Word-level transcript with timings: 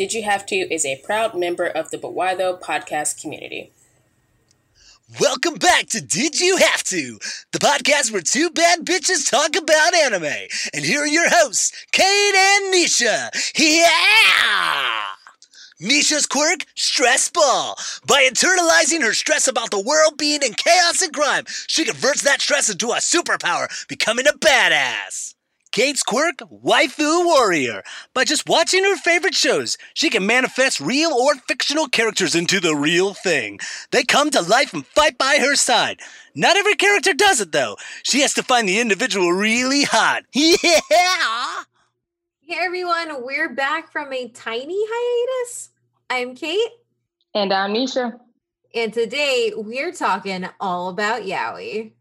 Did 0.00 0.14
You 0.14 0.22
Have 0.22 0.46
To 0.46 0.56
is 0.56 0.86
a 0.86 0.96
proud 1.04 1.34
member 1.34 1.66
of 1.66 1.90
the 1.90 1.98
But 1.98 2.14
podcast 2.14 3.20
community. 3.20 3.70
Welcome 5.20 5.56
back 5.56 5.88
to 5.88 6.00
Did 6.00 6.40
You 6.40 6.56
Have 6.56 6.82
To, 6.84 7.18
the 7.52 7.58
podcast 7.58 8.10
where 8.10 8.22
two 8.22 8.48
bad 8.48 8.86
bitches 8.86 9.30
talk 9.30 9.54
about 9.54 9.94
anime. 9.94 10.48
And 10.72 10.86
here 10.86 11.02
are 11.02 11.06
your 11.06 11.28
hosts, 11.28 11.84
Kate 11.92 12.34
and 12.34 12.72
Nisha. 12.72 13.28
Yeah! 13.58 15.02
Nisha's 15.82 16.24
quirk, 16.24 16.64
stress 16.76 17.28
ball. 17.28 17.76
By 18.06 18.22
internalizing 18.22 19.02
her 19.02 19.12
stress 19.12 19.48
about 19.48 19.70
the 19.70 19.82
world 19.82 20.16
being 20.16 20.40
in 20.42 20.54
chaos 20.54 21.02
and 21.02 21.12
crime, 21.12 21.44
she 21.66 21.84
converts 21.84 22.22
that 22.22 22.40
stress 22.40 22.70
into 22.70 22.88
a 22.92 23.00
superpower, 23.00 23.68
becoming 23.86 24.26
a 24.26 24.32
badass. 24.32 25.34
Kate's 25.72 26.02
quirk, 26.02 26.38
waifu 26.38 27.24
warrior. 27.24 27.82
By 28.12 28.24
just 28.24 28.48
watching 28.48 28.82
her 28.82 28.96
favorite 28.96 29.34
shows, 29.36 29.78
she 29.94 30.10
can 30.10 30.26
manifest 30.26 30.80
real 30.80 31.12
or 31.12 31.36
fictional 31.46 31.86
characters 31.86 32.34
into 32.34 32.58
the 32.58 32.74
real 32.74 33.14
thing. 33.14 33.60
They 33.92 34.02
come 34.02 34.30
to 34.30 34.42
life 34.42 34.74
and 34.74 34.84
fight 34.84 35.16
by 35.16 35.38
her 35.40 35.54
side. 35.54 36.00
Not 36.34 36.56
every 36.56 36.74
character 36.74 37.14
does 37.14 37.40
it 37.40 37.52
though. 37.52 37.76
She 38.02 38.20
has 38.22 38.34
to 38.34 38.42
find 38.42 38.68
the 38.68 38.80
individual 38.80 39.32
really 39.32 39.82
hot. 39.84 40.24
Yeah! 40.34 41.62
Hey 42.42 42.56
everyone, 42.62 43.22
we're 43.24 43.54
back 43.54 43.92
from 43.92 44.12
a 44.12 44.26
tiny 44.30 44.76
hiatus. 44.76 45.70
I'm 46.10 46.34
Kate. 46.34 46.58
And 47.32 47.52
I'm 47.52 47.72
Nisha. 47.72 48.18
And 48.74 48.92
today 48.92 49.52
we're 49.54 49.92
talking 49.92 50.48
all 50.58 50.88
about 50.88 51.22
Yaoi. 51.22 51.92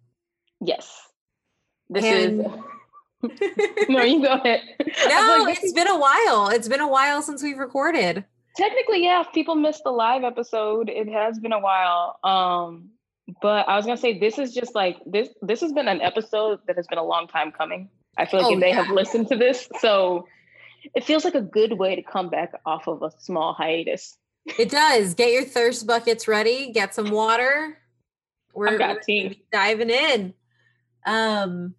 Yes. 0.59 0.91
This 1.87 2.03
and- 2.03 2.41
is 2.41 2.51
no, 3.89 4.03
you 4.03 4.21
go 4.21 4.33
ahead. 4.33 4.61
No, 5.07 5.43
like, 5.43 5.59
it's 5.61 5.73
been 5.73 5.87
a 5.87 5.97
while. 5.97 6.49
It's 6.49 6.67
been 6.67 6.79
a 6.79 6.87
while 6.87 7.21
since 7.21 7.43
we've 7.43 7.57
recorded. 7.57 8.25
Technically, 8.55 9.03
yeah, 9.03 9.23
people 9.33 9.55
missed 9.55 9.83
the 9.83 9.91
live 9.91 10.23
episode. 10.23 10.89
It 10.89 11.07
has 11.09 11.39
been 11.39 11.53
a 11.53 11.59
while. 11.59 12.19
Um, 12.23 12.89
but 13.41 13.67
I 13.67 13.75
was 13.75 13.85
gonna 13.85 13.97
say 13.97 14.19
this 14.19 14.37
is 14.37 14.53
just 14.53 14.73
like 14.73 14.97
this 15.05 15.29
this 15.41 15.61
has 15.61 15.71
been 15.71 15.87
an 15.87 16.01
episode 16.01 16.59
that 16.67 16.75
has 16.75 16.87
been 16.87 16.97
a 16.97 17.03
long 17.03 17.27
time 17.27 17.51
coming. 17.51 17.89
I 18.17 18.25
feel 18.25 18.41
like 18.41 18.57
oh, 18.57 18.59
they 18.59 18.69
yeah. 18.69 18.83
have 18.83 18.93
listened 18.93 19.27
to 19.29 19.35
this. 19.35 19.67
So 19.79 20.27
it 20.95 21.03
feels 21.03 21.23
like 21.23 21.35
a 21.35 21.41
good 21.41 21.73
way 21.73 21.95
to 21.95 22.01
come 22.01 22.29
back 22.29 22.53
off 22.65 22.87
of 22.87 23.03
a 23.03 23.11
small 23.19 23.53
hiatus. 23.53 24.17
It 24.57 24.69
does. 24.69 25.13
Get 25.13 25.31
your 25.31 25.43
thirst 25.43 25.85
buckets 25.85 26.27
ready, 26.27 26.71
get 26.71 26.95
some 26.95 27.11
water. 27.11 27.77
We're, 28.53 28.77
we're 28.79 29.35
diving 29.51 29.89
in. 29.89 30.33
Um 31.05 31.75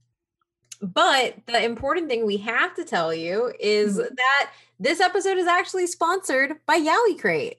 but 0.81 1.37
the 1.47 1.63
important 1.63 2.09
thing 2.09 2.27
we 2.27 2.39
have 2.39 2.75
to 2.75 2.85
tell 2.85 3.13
you 3.15 3.53
is 3.61 3.99
mm-hmm. 3.99 4.15
that 4.15 4.51
this 4.79 5.01
episode 5.01 5.39
is 5.39 5.47
actually 5.47 5.87
sponsored 5.87 6.57
by 6.67 6.79
Yaoi 6.79 7.21
Crate. 7.21 7.59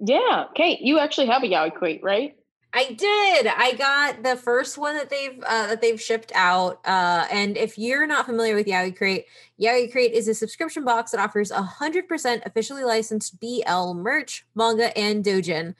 Yeah, 0.00 0.44
Kate, 0.54 0.80
you 0.80 0.98
actually 0.98 1.26
have 1.26 1.42
a 1.42 1.46
Yaoi 1.46 1.74
Crate, 1.74 2.02
right? 2.02 2.36
I 2.74 2.92
did. 2.92 3.46
I 3.46 3.72
got 3.78 4.22
the 4.22 4.36
first 4.36 4.76
one 4.76 4.94
that 4.96 5.08
they've 5.08 5.42
uh, 5.42 5.68
that 5.68 5.80
they've 5.80 6.00
shipped 6.00 6.30
out. 6.34 6.80
Uh, 6.84 7.26
and 7.32 7.56
if 7.56 7.78
you're 7.78 8.06
not 8.06 8.26
familiar 8.26 8.54
with 8.54 8.66
Yaoi 8.66 8.94
Crate, 8.94 9.24
Yaoi 9.60 9.90
Crate 9.90 10.12
is 10.12 10.28
a 10.28 10.34
subscription 10.34 10.84
box 10.84 11.12
that 11.12 11.20
offers 11.20 11.50
100% 11.50 12.46
officially 12.46 12.84
licensed 12.84 13.40
BL 13.40 13.94
merch, 13.94 14.46
manga, 14.54 14.96
and 14.96 15.24
dojin, 15.24 15.74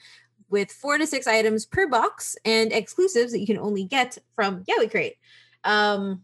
with 0.49 0.71
four 0.71 0.97
to 0.97 1.05
six 1.05 1.27
items 1.27 1.65
per 1.65 1.87
box 1.87 2.35
and 2.43 2.73
exclusives 2.73 3.31
that 3.31 3.39
you 3.39 3.47
can 3.47 3.59
only 3.59 3.83
get 3.83 4.17
from 4.33 4.63
Yaoi 4.63 4.89
Crate. 4.89 5.17
Um, 5.63 6.23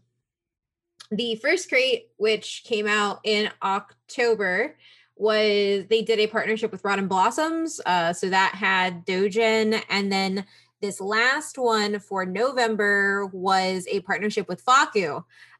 the 1.10 1.36
first 1.36 1.68
crate, 1.68 2.08
which 2.16 2.62
came 2.64 2.86
out 2.86 3.20
in 3.24 3.50
October, 3.62 4.76
was 5.16 5.86
they 5.88 6.02
did 6.02 6.18
a 6.18 6.26
partnership 6.26 6.70
with 6.72 6.84
Rotten 6.84 7.08
Blossoms. 7.08 7.80
Uh, 7.86 8.12
so 8.12 8.28
that 8.28 8.54
had 8.54 9.06
Dojin. 9.06 9.82
And 9.88 10.12
then 10.12 10.44
this 10.80 11.00
last 11.00 11.58
one 11.58 11.98
for 12.00 12.26
November 12.26 13.26
was 13.26 13.86
a 13.90 14.00
partnership 14.00 14.48
with 14.48 14.64
FAKKU. 14.64 15.16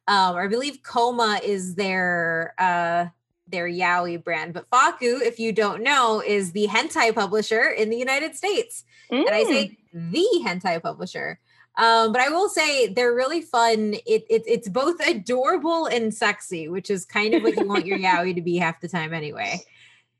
Um, 0.09 0.37
I 0.37 0.47
believe 0.47 0.83
Koma 0.83 1.41
is 1.43 1.75
their 1.75 2.55
uh, 2.59 3.07
their 3.49 3.69
yaoi 3.69 4.23
brand. 4.23 4.53
But 4.53 4.69
FAKKU, 4.71 5.23
if 5.23 5.39
you 5.39 5.53
don't 5.53 5.83
know, 5.83 6.23
is 6.25 6.53
the 6.53 6.67
hentai 6.67 7.15
publisher 7.15 7.71
in 7.71 7.91
the 7.91 7.97
United 7.97 8.35
States. 8.35 8.85
Mm. 9.11 9.27
And 9.27 9.31
I 9.31 9.45
say 9.45 9.79
mm. 9.95 10.13
the 10.13 10.27
hentai 10.45 10.83
publisher. 10.83 11.39
Um, 11.79 12.13
but 12.13 12.23
I 12.23 12.31
will 12.31 12.49
say 12.49 12.89
they're 12.89 13.15
really 13.15 13.43
fun. 13.43 13.95
It, 14.07 14.25
it, 14.31 14.43
it's 14.47 14.69
both 14.69 14.99
adorable 15.07 15.87
and 15.87 16.15
sexy, 16.15 16.69
which 16.69 16.91
is 16.91 17.05
kind 17.05 17.35
of 17.35 17.43
what 17.43 17.57
you 17.57 17.67
want 17.67 17.87
your 17.87 17.99
yaoi 18.07 18.35
to 18.35 18.41
be 18.41 18.57
half 18.57 18.81
the 18.81 18.89
time 18.89 19.13
anyway. 19.13 19.61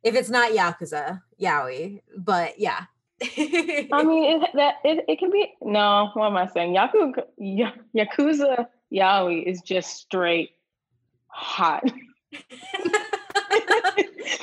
If 0.03 0.15
it's 0.15 0.29
not 0.29 0.53
yakuza 0.53 1.23
yaoi, 1.41 2.03
but 2.17 2.61
yeah. 2.61 2.85
I 3.23 3.27
mean, 4.05 4.43
it, 4.43 4.51
that 4.55 4.75
it, 4.85 5.05
it 5.09 5.19
can 5.19 5.31
be 5.31 5.55
no. 5.63 6.11
What 6.13 6.27
am 6.27 6.37
I 6.37 6.47
saying? 6.49 6.77
Yakuza 6.77 7.25
yakuza 7.95 8.67
yaoi 8.93 9.43
is 9.43 9.63
just 9.63 9.97
straight 9.97 10.51
hot. 11.29 11.91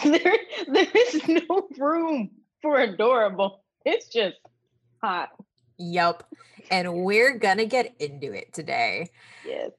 there, 0.03 0.38
there 0.68 0.88
is 0.96 1.28
no 1.28 1.68
room 1.78 2.31
for 2.63 2.79
adorable. 2.79 3.62
It's 3.85 4.07
just 4.07 4.38
hot. 5.03 5.29
Yep 5.78 6.23
and 6.72 6.94
we're 6.94 7.38
gonna 7.38 7.66
get 7.66 7.94
into 8.00 8.34
it 8.34 8.53
today. 8.53 9.09
Yes. 9.45 9.72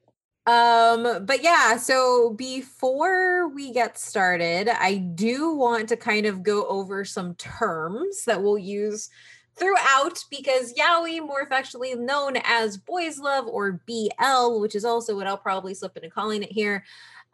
Um, 0.47 1.25
but 1.25 1.41
yeah, 1.41 1.77
so 1.77 2.31
before 2.31 3.49
we 3.49 3.73
get 3.73 3.97
started, 3.97 4.69
I 4.69 4.97
do 4.97 5.53
want 5.55 5.89
to 5.89 5.97
kind 5.97 6.27
of 6.27 6.43
go 6.43 6.67
over 6.67 7.03
some 7.03 7.33
terms 7.35 8.25
that 8.25 8.43
we'll 8.43 8.59
use 8.59 9.09
throughout 9.55 10.23
because 10.29 10.73
yaoi, 10.73 11.19
more 11.25 11.41
affectionately 11.41 11.95
known 11.95 12.37
as 12.43 12.77
boys 12.77 13.17
love 13.17 13.47
or 13.47 13.81
BL, 13.87 14.59
which 14.59 14.75
is 14.75 14.85
also 14.85 15.15
what 15.15 15.25
I'll 15.25 15.37
probably 15.37 15.73
slip 15.73 15.97
into 15.97 16.09
calling 16.09 16.43
it 16.43 16.51
here, 16.51 16.83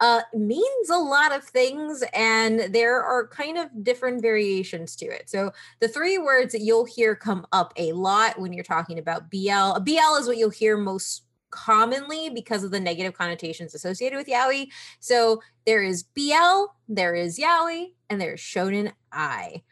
uh, 0.02 0.22
means 0.34 0.90
a 0.90 0.98
lot 0.98 1.32
of 1.32 1.44
things, 1.44 2.02
and 2.12 2.74
there 2.74 3.00
are 3.00 3.28
kind 3.28 3.56
of 3.56 3.84
different 3.84 4.20
variations 4.20 4.96
to 4.96 5.06
it. 5.06 5.30
So, 5.30 5.52
the 5.78 5.86
three 5.86 6.18
words 6.18 6.50
that 6.52 6.60
you'll 6.60 6.86
hear 6.86 7.14
come 7.14 7.46
up 7.52 7.72
a 7.76 7.92
lot 7.92 8.40
when 8.40 8.52
you're 8.52 8.64
talking 8.64 8.98
about 8.98 9.30
BL, 9.30 9.78
BL 9.78 10.16
is 10.18 10.26
what 10.26 10.38
you'll 10.38 10.50
hear 10.50 10.76
most 10.76 11.22
commonly 11.50 12.30
because 12.30 12.64
of 12.64 12.72
the 12.72 12.80
negative 12.80 13.12
connotations 13.16 13.76
associated 13.76 14.16
with 14.16 14.26
yaoi. 14.26 14.66
So, 14.98 15.40
there 15.66 15.84
is 15.84 16.02
BL, 16.02 16.64
there 16.88 17.14
is 17.14 17.38
yaoi, 17.38 17.92
and 18.10 18.20
there's 18.20 18.40
shonen 18.40 18.92
ai. 19.12 19.62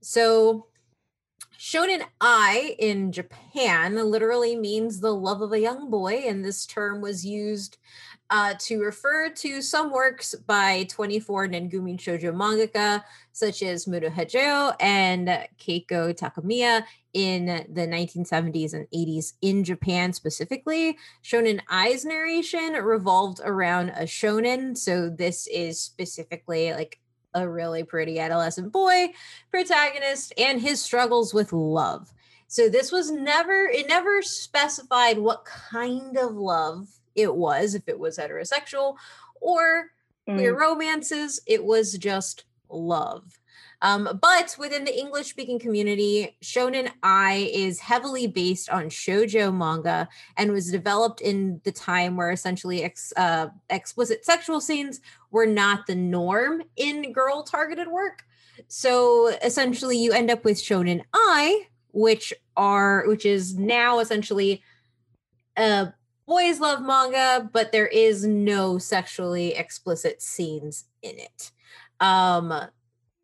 So, 0.00 0.66
Shonen 1.58 2.02
ai 2.20 2.76
in 2.78 3.12
Japan 3.12 3.96
literally 4.10 4.56
means 4.56 5.00
the 5.00 5.14
love 5.14 5.40
of 5.40 5.52
a 5.52 5.60
young 5.60 5.90
boy, 5.90 6.24
and 6.26 6.44
this 6.44 6.66
term 6.66 7.00
was 7.00 7.24
used 7.24 7.78
uh, 8.30 8.54
to 8.58 8.80
refer 8.80 9.30
to 9.30 9.62
some 9.62 9.92
works 9.92 10.34
by 10.34 10.84
24 10.90 11.48
Nengumi 11.48 11.98
Shoujo 11.98 12.32
mangaka 12.34 13.02
such 13.32 13.62
as 13.62 13.86
Hagio 13.86 14.74
and 14.80 15.28
Keiko 15.58 16.14
Takemiya 16.14 16.84
in 17.12 17.46
the 17.70 17.86
1970s 17.86 18.74
and 18.74 18.86
80s 18.94 19.34
in 19.42 19.64
Japan 19.64 20.12
specifically. 20.12 20.98
Shonen 21.22 21.60
Ai's 21.70 22.04
narration 22.04 22.72
revolved 22.72 23.40
around 23.44 23.90
a 23.90 24.02
shonen, 24.02 24.76
so 24.76 25.08
this 25.08 25.46
is 25.46 25.80
specifically 25.80 26.72
like 26.72 26.98
a 27.34 27.48
really 27.48 27.84
pretty 27.84 28.18
adolescent 28.18 28.72
boy 28.72 29.08
protagonist 29.50 30.32
and 30.38 30.60
his 30.60 30.82
struggles 30.82 31.32
with 31.32 31.52
love. 31.52 32.12
So 32.48 32.68
this 32.68 32.90
was 32.90 33.10
never 33.10 33.66
it 33.66 33.88
never 33.88 34.22
specified 34.22 35.18
what 35.18 35.44
kind 35.44 36.16
of 36.16 36.34
love 36.34 36.88
it 37.16 37.34
was, 37.34 37.74
if 37.74 37.88
it 37.88 37.98
was 37.98 38.18
heterosexual 38.18 38.96
or 39.40 39.90
mm. 40.28 40.36
queer 40.36 40.58
romances, 40.58 41.40
it 41.46 41.64
was 41.64 41.94
just 41.94 42.44
love. 42.68 43.38
Um, 43.82 44.18
but 44.22 44.56
within 44.58 44.84
the 44.84 44.98
English 44.98 45.28
speaking 45.28 45.58
community, 45.58 46.36
Shonen 46.42 46.90
Ai 47.02 47.50
is 47.52 47.78
heavily 47.78 48.26
based 48.26 48.70
on 48.70 48.84
shojo 48.84 49.54
manga 49.54 50.08
and 50.36 50.50
was 50.50 50.70
developed 50.70 51.20
in 51.20 51.60
the 51.64 51.72
time 51.72 52.16
where 52.16 52.30
essentially 52.30 52.84
ex, 52.84 53.12
uh, 53.16 53.48
explicit 53.68 54.24
sexual 54.24 54.60
scenes 54.60 55.00
were 55.30 55.46
not 55.46 55.86
the 55.86 55.94
norm 55.94 56.62
in 56.76 57.12
girl 57.12 57.42
targeted 57.42 57.88
work. 57.88 58.24
So 58.68 59.28
essentially, 59.42 59.98
you 59.98 60.12
end 60.12 60.30
up 60.30 60.44
with 60.44 60.56
Shonen 60.56 61.02
Ai, 61.14 61.68
which 61.92 62.32
are 62.56 63.06
which 63.06 63.26
is 63.26 63.58
now 63.58 63.98
essentially 63.98 64.62
a 65.56 65.92
boys 66.26 66.60
love 66.60 66.82
manga, 66.82 67.48
but 67.52 67.72
there 67.72 67.86
is 67.86 68.26
no 68.26 68.78
sexually 68.78 69.54
explicit 69.54 70.20
scenes 70.20 70.84
in 71.02 71.18
it. 71.18 71.52
Um, 72.00 72.52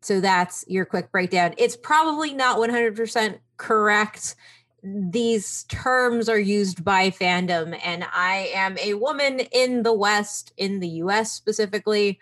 so 0.01 0.19
that's 0.19 0.65
your 0.67 0.85
quick 0.85 1.11
breakdown. 1.11 1.53
It's 1.57 1.77
probably 1.77 2.33
not 2.33 2.57
100% 2.57 3.39
correct. 3.57 4.35
These 4.83 5.63
terms 5.65 6.27
are 6.27 6.39
used 6.39 6.83
by 6.83 7.09
fandom, 7.09 7.79
and 7.83 8.05
I 8.13 8.51
am 8.53 8.77
a 8.77 8.95
woman 8.95 9.39
in 9.51 9.83
the 9.83 9.93
West, 9.93 10.51
in 10.57 10.79
the 10.79 10.89
US 10.89 11.31
specifically. 11.31 12.19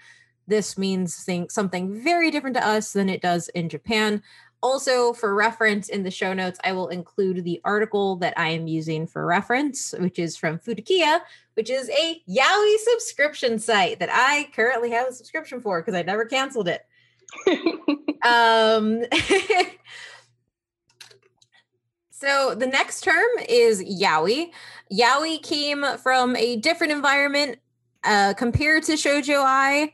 this 0.48 0.78
means 0.78 1.28
something 1.50 2.04
very 2.04 2.30
different 2.30 2.58
to 2.58 2.68
us 2.68 2.92
than 2.94 3.08
it 3.08 3.22
does 3.22 3.48
in 3.50 3.70
Japan. 3.70 4.22
Also, 4.64 5.12
for 5.14 5.34
reference 5.34 5.90
in 5.90 6.04
the 6.04 6.12
show 6.12 6.34
notes, 6.34 6.60
I 6.64 6.74
will 6.74 6.90
include 6.90 7.44
the 7.44 7.60
article 7.64 8.18
that 8.18 8.36
I 8.38 8.50
am 8.50 8.68
using 8.68 9.08
for 9.08 9.26
reference, 9.26 9.96
which 9.98 10.20
is 10.20 10.38
from 10.38 10.60
Futekiya, 10.60 11.22
which 11.56 11.72
is 11.72 11.90
a 11.90 12.22
Yaoi 12.30 12.78
subscription 12.78 13.58
site 13.58 14.00
that 14.00 14.10
I 14.12 14.50
currently 14.54 14.92
have 14.92 15.08
a 15.08 15.14
subscription 15.14 15.62
for 15.62 15.82
because 15.82 15.96
I 15.96 16.04
never 16.04 16.26
canceled 16.26 16.68
it. 16.68 16.86
um, 18.24 19.04
so 22.12 22.54
the 22.54 22.68
next 22.68 23.02
term 23.02 23.30
is 23.50 23.84
Yaoi. 23.84 24.52
Yaoi 24.94 25.42
came 25.42 25.84
from 26.04 26.36
a 26.36 26.58
different 26.58 26.94
environment 26.94 27.58
uh, 28.04 28.36
compared 28.38 28.84
to 28.84 28.94
Shoujo 28.94 29.44
Ai. 29.44 29.92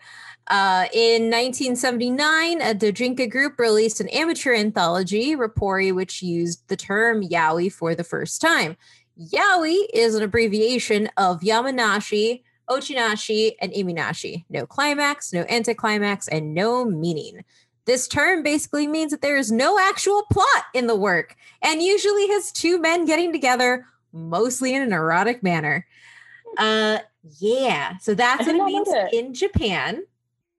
Uh, 0.50 0.86
in 0.94 1.24
1979, 1.24 2.62
a 2.62 2.74
Dojinka 2.74 3.30
group 3.30 3.60
released 3.60 4.00
an 4.00 4.08
amateur 4.10 4.54
anthology, 4.54 5.36
Rappori, 5.36 5.94
which 5.94 6.24
used 6.24 6.66
the 6.70 6.78
term 6.78 7.22
yaoi 7.22 7.72
for 7.72 7.94
the 7.94 8.04
first 8.04 8.40
time. 8.40 8.78
Yaoi 9.20 9.88
is 9.94 10.16
an 10.16 10.24
abbreviation 10.24 11.10
of 11.18 11.42
Yamanashi, 11.42 12.44
Ochinashi, 12.70 13.56
and 13.62 13.74
Iminashi. 13.74 14.46
No 14.50 14.66
climax, 14.66 15.34
no 15.34 15.44
anticlimax, 15.50 16.30
and 16.30 16.54
no 16.54 16.86
meaning. 16.86 17.44
This 17.86 18.08
term 18.08 18.44
basically 18.44 18.88
means 18.88 19.12
that 19.12 19.22
there 19.22 19.38
is 19.38 19.52
no 19.52 19.80
actual 19.80 20.24
plot 20.32 20.66
in 20.74 20.88
the 20.88 20.96
work 20.96 21.36
and 21.62 21.82
usually 21.82 22.28
has 22.30 22.52
two 22.52 22.80
men 22.80 23.06
getting 23.06 23.32
together, 23.32 23.86
mostly 24.14 24.74
in 24.74 24.82
an 24.82 24.94
erotic 24.94 25.42
manner. 25.44 25.86
Uh, 26.58 27.00
yeah, 27.40 27.98
so 27.98 28.14
that's 28.14 28.46
what 28.46 28.56
it 28.56 28.64
means 28.64 28.88
it. 28.90 29.14
in 29.14 29.34
Japan 29.34 30.04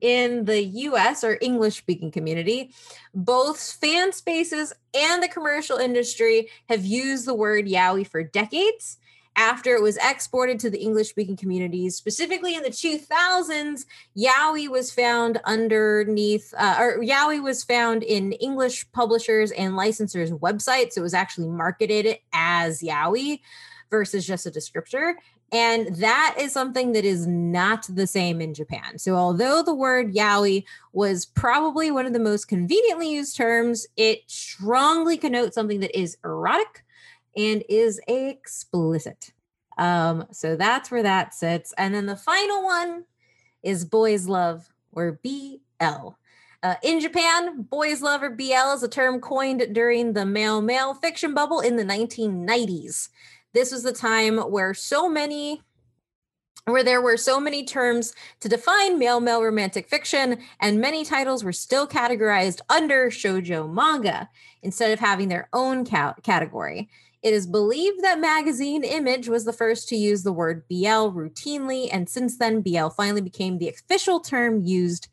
in 0.00 0.44
the 0.44 0.62
US 0.62 1.24
or 1.24 1.38
English 1.40 1.78
speaking 1.78 2.10
community, 2.10 2.72
both 3.14 3.60
fan 3.60 4.12
spaces 4.12 4.72
and 4.94 5.22
the 5.22 5.28
commercial 5.28 5.78
industry 5.78 6.48
have 6.68 6.84
used 6.84 7.26
the 7.26 7.34
word 7.34 7.66
yaoi 7.66 8.06
for 8.06 8.22
decades. 8.22 8.98
After 9.36 9.76
it 9.76 9.82
was 9.82 9.98
exported 9.98 10.58
to 10.60 10.70
the 10.70 10.80
English 10.80 11.10
speaking 11.10 11.36
communities, 11.36 11.94
specifically 11.94 12.56
in 12.56 12.62
the 12.64 12.70
2000s, 12.70 13.84
yaoi 14.16 14.68
was 14.68 14.90
found 14.90 15.40
underneath, 15.44 16.52
uh, 16.58 16.76
or 16.80 16.98
yaoi 16.98 17.40
was 17.40 17.62
found 17.62 18.02
in 18.02 18.32
English 18.32 18.90
publishers 18.90 19.52
and 19.52 19.74
licensors' 19.74 20.36
websites. 20.40 20.96
It 20.96 21.02
was 21.02 21.14
actually 21.14 21.48
marketed 21.48 22.18
as 22.32 22.80
yaoi 22.82 23.38
versus 23.90 24.26
just 24.26 24.46
a 24.46 24.50
descriptor. 24.50 25.14
And 25.50 25.96
that 25.96 26.36
is 26.38 26.52
something 26.52 26.92
that 26.92 27.06
is 27.06 27.26
not 27.26 27.86
the 27.88 28.06
same 28.06 28.40
in 28.40 28.52
Japan. 28.52 28.98
So, 28.98 29.14
although 29.14 29.62
the 29.62 29.74
word 29.74 30.12
yaoi 30.12 30.64
was 30.92 31.24
probably 31.24 31.90
one 31.90 32.04
of 32.04 32.12
the 32.12 32.18
most 32.18 32.48
conveniently 32.48 33.10
used 33.10 33.36
terms, 33.36 33.86
it 33.96 34.20
strongly 34.26 35.16
connotes 35.16 35.54
something 35.54 35.80
that 35.80 35.98
is 35.98 36.18
erotic 36.22 36.84
and 37.34 37.64
is 37.68 37.98
explicit. 38.08 39.32
Um, 39.78 40.26
so, 40.32 40.54
that's 40.54 40.90
where 40.90 41.02
that 41.02 41.32
sits. 41.32 41.72
And 41.78 41.94
then 41.94 42.04
the 42.04 42.16
final 42.16 42.64
one 42.64 43.04
is 43.62 43.86
boys 43.86 44.28
love 44.28 44.68
or 44.92 45.18
BL. 45.22 46.10
Uh, 46.60 46.74
in 46.82 47.00
Japan, 47.00 47.62
boys 47.62 48.02
love 48.02 48.22
or 48.22 48.30
BL 48.30 48.74
is 48.74 48.82
a 48.82 48.88
term 48.88 49.20
coined 49.20 49.68
during 49.72 50.12
the 50.12 50.26
male 50.26 50.60
male 50.60 50.92
fiction 50.92 51.32
bubble 51.32 51.60
in 51.60 51.76
the 51.76 51.84
1990s 51.84 53.08
this 53.54 53.72
was 53.72 53.82
the 53.82 53.92
time 53.92 54.38
where 54.38 54.74
so 54.74 55.08
many 55.08 55.62
where 56.64 56.84
there 56.84 57.00
were 57.00 57.16
so 57.16 57.40
many 57.40 57.64
terms 57.64 58.12
to 58.40 58.48
define 58.48 58.98
male 58.98 59.20
male 59.20 59.42
romantic 59.42 59.88
fiction, 59.88 60.38
and 60.60 60.80
many 60.80 61.04
titles 61.04 61.42
were 61.42 61.52
still 61.52 61.86
categorized 61.86 62.60
under 62.68 63.10
shojo 63.10 63.72
manga 63.72 64.28
instead 64.62 64.92
of 64.92 64.98
having 64.98 65.28
their 65.28 65.48
own 65.52 65.84
ca- 65.84 66.14
category. 66.22 66.88
It 67.22 67.34
is 67.34 67.46
believed 67.46 68.02
that 68.02 68.20
magazine 68.20 68.84
Image 68.84 69.28
was 69.28 69.44
the 69.44 69.52
first 69.52 69.88
to 69.88 69.96
use 69.96 70.22
the 70.22 70.32
word 70.32 70.68
BL 70.68 71.10
routinely, 71.10 71.88
and 71.92 72.08
since 72.08 72.38
then, 72.38 72.60
BL 72.60 72.88
finally 72.88 73.20
became 73.20 73.58
the 73.58 73.68
official 73.68 74.20
term 74.20 74.64
used 74.64 75.08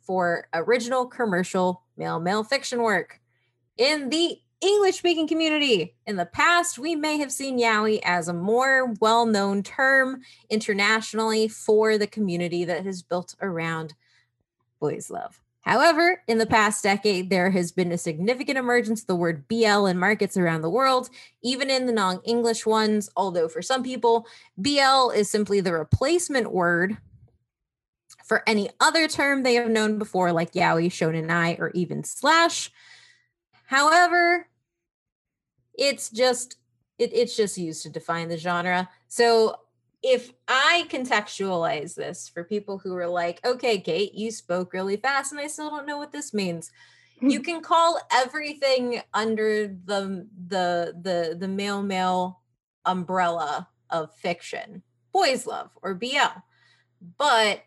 for 0.00 0.48
original 0.54 1.06
commercial 1.06 1.82
male 1.96 2.20
male 2.20 2.44
fiction 2.44 2.82
work. 2.82 3.20
In 3.76 4.10
the 4.10 4.38
English 4.60 4.98
speaking 4.98 5.26
community. 5.26 5.94
In 6.06 6.16
the 6.16 6.26
past, 6.26 6.78
we 6.78 6.94
may 6.94 7.18
have 7.18 7.32
seen 7.32 7.58
yaoi 7.58 8.00
as 8.04 8.28
a 8.28 8.34
more 8.34 8.92
well 9.00 9.24
known 9.24 9.62
term 9.62 10.20
internationally 10.50 11.48
for 11.48 11.96
the 11.96 12.06
community 12.06 12.64
that 12.64 12.84
has 12.84 13.02
built 13.02 13.34
around 13.40 13.94
boys' 14.78 15.10
love. 15.10 15.40
However, 15.62 16.22
in 16.26 16.38
the 16.38 16.46
past 16.46 16.82
decade, 16.82 17.30
there 17.30 17.50
has 17.50 17.70
been 17.70 17.92
a 17.92 17.98
significant 17.98 18.58
emergence 18.58 19.02
of 19.02 19.06
the 19.06 19.16
word 19.16 19.46
BL 19.46 19.86
in 19.86 19.98
markets 19.98 20.36
around 20.36 20.62
the 20.62 20.70
world, 20.70 21.10
even 21.42 21.70
in 21.70 21.86
the 21.86 21.92
non 21.92 22.20
English 22.24 22.66
ones. 22.66 23.10
Although, 23.16 23.48
for 23.48 23.62
some 23.62 23.82
people, 23.82 24.26
BL 24.58 25.10
is 25.10 25.30
simply 25.30 25.60
the 25.60 25.72
replacement 25.72 26.52
word 26.52 26.98
for 28.24 28.42
any 28.46 28.70
other 28.80 29.08
term 29.08 29.42
they 29.42 29.54
have 29.54 29.68
known 29.68 29.98
before, 29.98 30.32
like 30.32 30.52
yaoi, 30.52 30.86
shonen 30.86 31.30
ai, 31.30 31.56
or 31.58 31.70
even 31.70 32.04
slash. 32.04 32.70
However, 33.66 34.46
it's 35.80 36.10
just 36.10 36.56
it, 36.98 37.12
it's 37.12 37.34
just 37.34 37.58
used 37.58 37.82
to 37.82 37.88
define 37.88 38.28
the 38.28 38.36
genre. 38.36 38.88
So 39.08 39.56
if 40.02 40.32
I 40.46 40.86
contextualize 40.88 41.94
this 41.94 42.28
for 42.28 42.44
people 42.44 42.78
who 42.78 42.94
are 42.96 43.08
like, 43.08 43.44
okay, 43.44 43.80
Kate, 43.80 44.14
you 44.14 44.30
spoke 44.30 44.72
really 44.72 44.96
fast 44.96 45.32
and 45.32 45.40
I 45.40 45.46
still 45.46 45.70
don't 45.70 45.86
know 45.86 45.98
what 45.98 46.12
this 46.12 46.32
means. 46.32 46.70
you 47.20 47.40
can 47.48 47.62
call 47.62 47.98
everything 48.12 49.00
under 49.14 49.66
the 49.66 50.28
the 50.48 50.94
the 51.02 51.36
the 51.38 51.48
male 51.48 51.82
male 51.82 52.40
umbrella 52.86 53.68
of 53.90 54.14
fiction 54.14 54.82
boys 55.12 55.46
love 55.46 55.70
or 55.82 55.94
BL. 55.94 56.40
But 57.18 57.62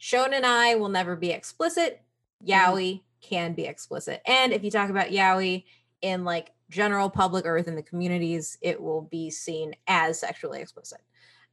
shonen 0.00 0.44
i 0.44 0.74
will 0.74 0.88
never 0.88 1.16
be 1.16 1.30
explicit. 1.30 2.02
Mm-hmm. 2.44 2.52
Yaoi 2.52 3.02
can 3.20 3.54
be 3.54 3.64
explicit. 3.64 4.20
And 4.26 4.52
if 4.52 4.62
you 4.62 4.70
talk 4.70 4.90
about 4.90 5.08
yaoi 5.08 5.64
in 6.02 6.24
like 6.24 6.50
general 6.70 7.10
public 7.10 7.46
or 7.46 7.54
within 7.54 7.76
the 7.76 7.82
communities, 7.82 8.58
it 8.60 8.80
will 8.80 9.02
be 9.02 9.30
seen 9.30 9.74
as 9.86 10.20
sexually 10.20 10.60
explicit. 10.60 11.00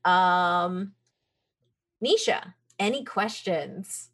Um, 0.06 0.94
Nisha, 2.04 2.54
any 2.80 3.04
questions? 3.04 4.10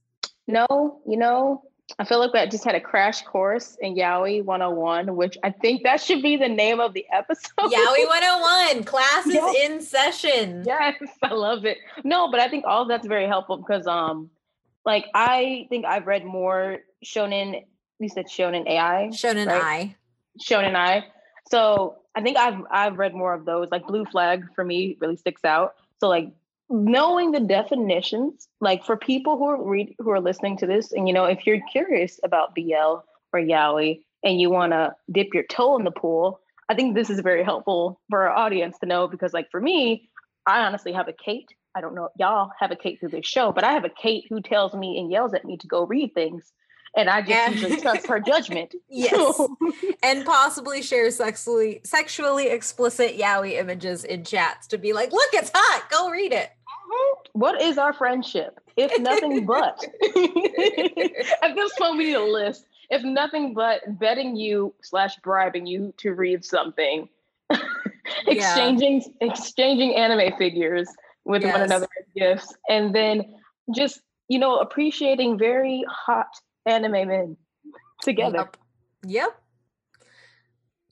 No, 0.47 1.01
you 1.07 1.17
know, 1.17 1.63
I 1.99 2.05
feel 2.05 2.19
like 2.19 2.35
I 2.35 2.45
just 2.45 2.65
had 2.65 2.75
a 2.75 2.81
crash 2.81 3.21
course 3.21 3.77
in 3.81 3.95
Yaoi 3.95 4.43
101, 4.43 5.15
which 5.15 5.37
I 5.43 5.51
think 5.51 5.83
that 5.83 6.01
should 6.01 6.21
be 6.21 6.35
the 6.35 6.49
name 6.49 6.79
of 6.79 6.93
the 6.93 7.05
episode. 7.11 7.51
Yaoi 7.57 7.71
101, 8.07 8.83
classes 8.83 9.33
yes. 9.33 9.55
in 9.69 9.81
session. 9.81 10.63
Yes, 10.65 10.95
I 11.21 11.33
love 11.33 11.65
it. 11.65 11.77
No, 12.03 12.29
but 12.29 12.39
I 12.39 12.49
think 12.49 12.65
all 12.67 12.85
that's 12.85 13.07
very 13.07 13.27
helpful 13.27 13.57
because 13.57 13.87
um 13.87 14.29
like 14.85 15.05
I 15.13 15.67
think 15.69 15.85
I've 15.85 16.07
read 16.07 16.25
more 16.25 16.79
shonen 17.05 17.63
you 17.99 18.09
said 18.09 18.27
shonen 18.27 18.67
AI. 18.67 19.09
Shonen 19.11 19.47
right? 19.47 19.63
I. 19.63 19.95
Shonen 20.39 20.75
I. 20.75 21.05
So 21.49 21.97
I 22.15 22.21
think 22.21 22.37
I've 22.37 22.61
I've 22.71 22.97
read 22.97 23.13
more 23.13 23.33
of 23.33 23.45
those. 23.45 23.69
Like 23.71 23.87
Blue 23.87 24.05
Flag 24.05 24.45
for 24.55 24.63
me 24.63 24.97
really 24.99 25.15
sticks 25.15 25.45
out. 25.45 25.75
So 25.99 26.09
like 26.09 26.31
knowing 26.69 27.31
the 27.31 27.39
definitions, 27.39 28.47
like 28.59 28.83
for 28.85 28.97
people 28.97 29.37
who 29.37 29.45
are 29.45 29.63
read 29.63 29.95
who 29.99 30.09
are 30.11 30.19
listening 30.19 30.57
to 30.57 30.67
this, 30.67 30.91
and 30.91 31.07
you 31.07 31.13
know, 31.13 31.25
if 31.25 31.45
you're 31.45 31.61
curious 31.71 32.19
about 32.23 32.55
BL 32.55 32.99
or 33.33 33.39
Yaoi 33.39 34.01
and 34.23 34.39
you 34.39 34.49
want 34.49 34.73
to 34.73 34.95
dip 35.11 35.33
your 35.33 35.43
toe 35.43 35.77
in 35.77 35.85
the 35.85 35.91
pool, 35.91 36.41
I 36.69 36.75
think 36.75 36.95
this 36.95 37.09
is 37.09 37.19
very 37.21 37.43
helpful 37.43 38.01
for 38.09 38.27
our 38.27 38.35
audience 38.35 38.77
to 38.79 38.85
know 38.85 39.07
because, 39.07 39.33
like 39.33 39.49
for 39.51 39.61
me, 39.61 40.09
I 40.45 40.65
honestly 40.65 40.93
have 40.93 41.07
a 41.07 41.13
Kate. 41.13 41.49
I 41.75 41.81
don't 41.81 41.95
know 41.95 42.05
if 42.05 42.11
y'all 42.17 42.49
have 42.59 42.71
a 42.71 42.75
Kate 42.75 42.99
through 42.99 43.09
this 43.09 43.25
show, 43.25 43.51
but 43.51 43.63
I 43.63 43.73
have 43.73 43.85
a 43.85 43.89
Kate 43.89 44.25
who 44.29 44.41
tells 44.41 44.73
me 44.73 44.97
and 44.97 45.11
yells 45.11 45.33
at 45.33 45.45
me 45.45 45.57
to 45.57 45.67
go 45.67 45.85
read 45.85 46.13
things 46.13 46.51
and 46.97 47.09
I 47.09 47.21
just 47.21 47.55
usually 47.55 47.79
trust 47.79 48.07
her 48.07 48.19
judgment. 48.19 48.75
Yes, 48.89 49.39
and 50.03 50.25
possibly 50.25 50.81
share 50.81 51.11
sexually 51.11 51.81
sexually 51.83 52.47
explicit 52.49 53.17
yaoi 53.17 53.53
images 53.53 54.03
in 54.03 54.23
chats 54.23 54.65
to 54.67 54.77
be 54.77 54.91
like, 54.91 55.11
"Look, 55.11 55.29
it's 55.33 55.51
hot. 55.53 55.89
Go 55.89 56.09
read 56.09 56.33
it." 56.33 56.49
Mm-hmm. 56.49 57.39
What 57.39 57.61
is 57.61 57.77
our 57.77 57.93
friendship? 57.93 58.59
If 58.75 58.99
nothing 58.99 59.45
but 59.45 59.85
at 61.43 61.55
this 61.55 61.73
point, 61.77 61.97
we 61.97 62.05
need 62.05 62.15
a 62.15 62.23
list. 62.23 62.65
If 62.89 63.03
nothing 63.03 63.53
but 63.53 63.99
betting 63.99 64.35
you 64.35 64.73
slash 64.81 65.17
bribing 65.17 65.67
you 65.67 65.93
to 65.97 66.13
read 66.13 66.43
something, 66.43 67.07
exchanging 68.25 69.03
yeah. 69.21 69.27
exchanging 69.29 69.95
anime 69.95 70.35
figures 70.37 70.89
with 71.25 71.43
yes. 71.43 71.53
one 71.53 71.61
another 71.61 71.87
as 71.99 72.05
gifts, 72.15 72.55
and 72.69 72.95
then 72.95 73.35
just 73.75 74.01
you 74.27 74.39
know 74.39 74.57
appreciating 74.57 75.37
very 75.37 75.85
hot 75.87 76.29
anime 76.67 77.07
men 77.07 77.37
together. 78.01 78.37
Yep. 78.37 78.57
yep. 79.05 79.41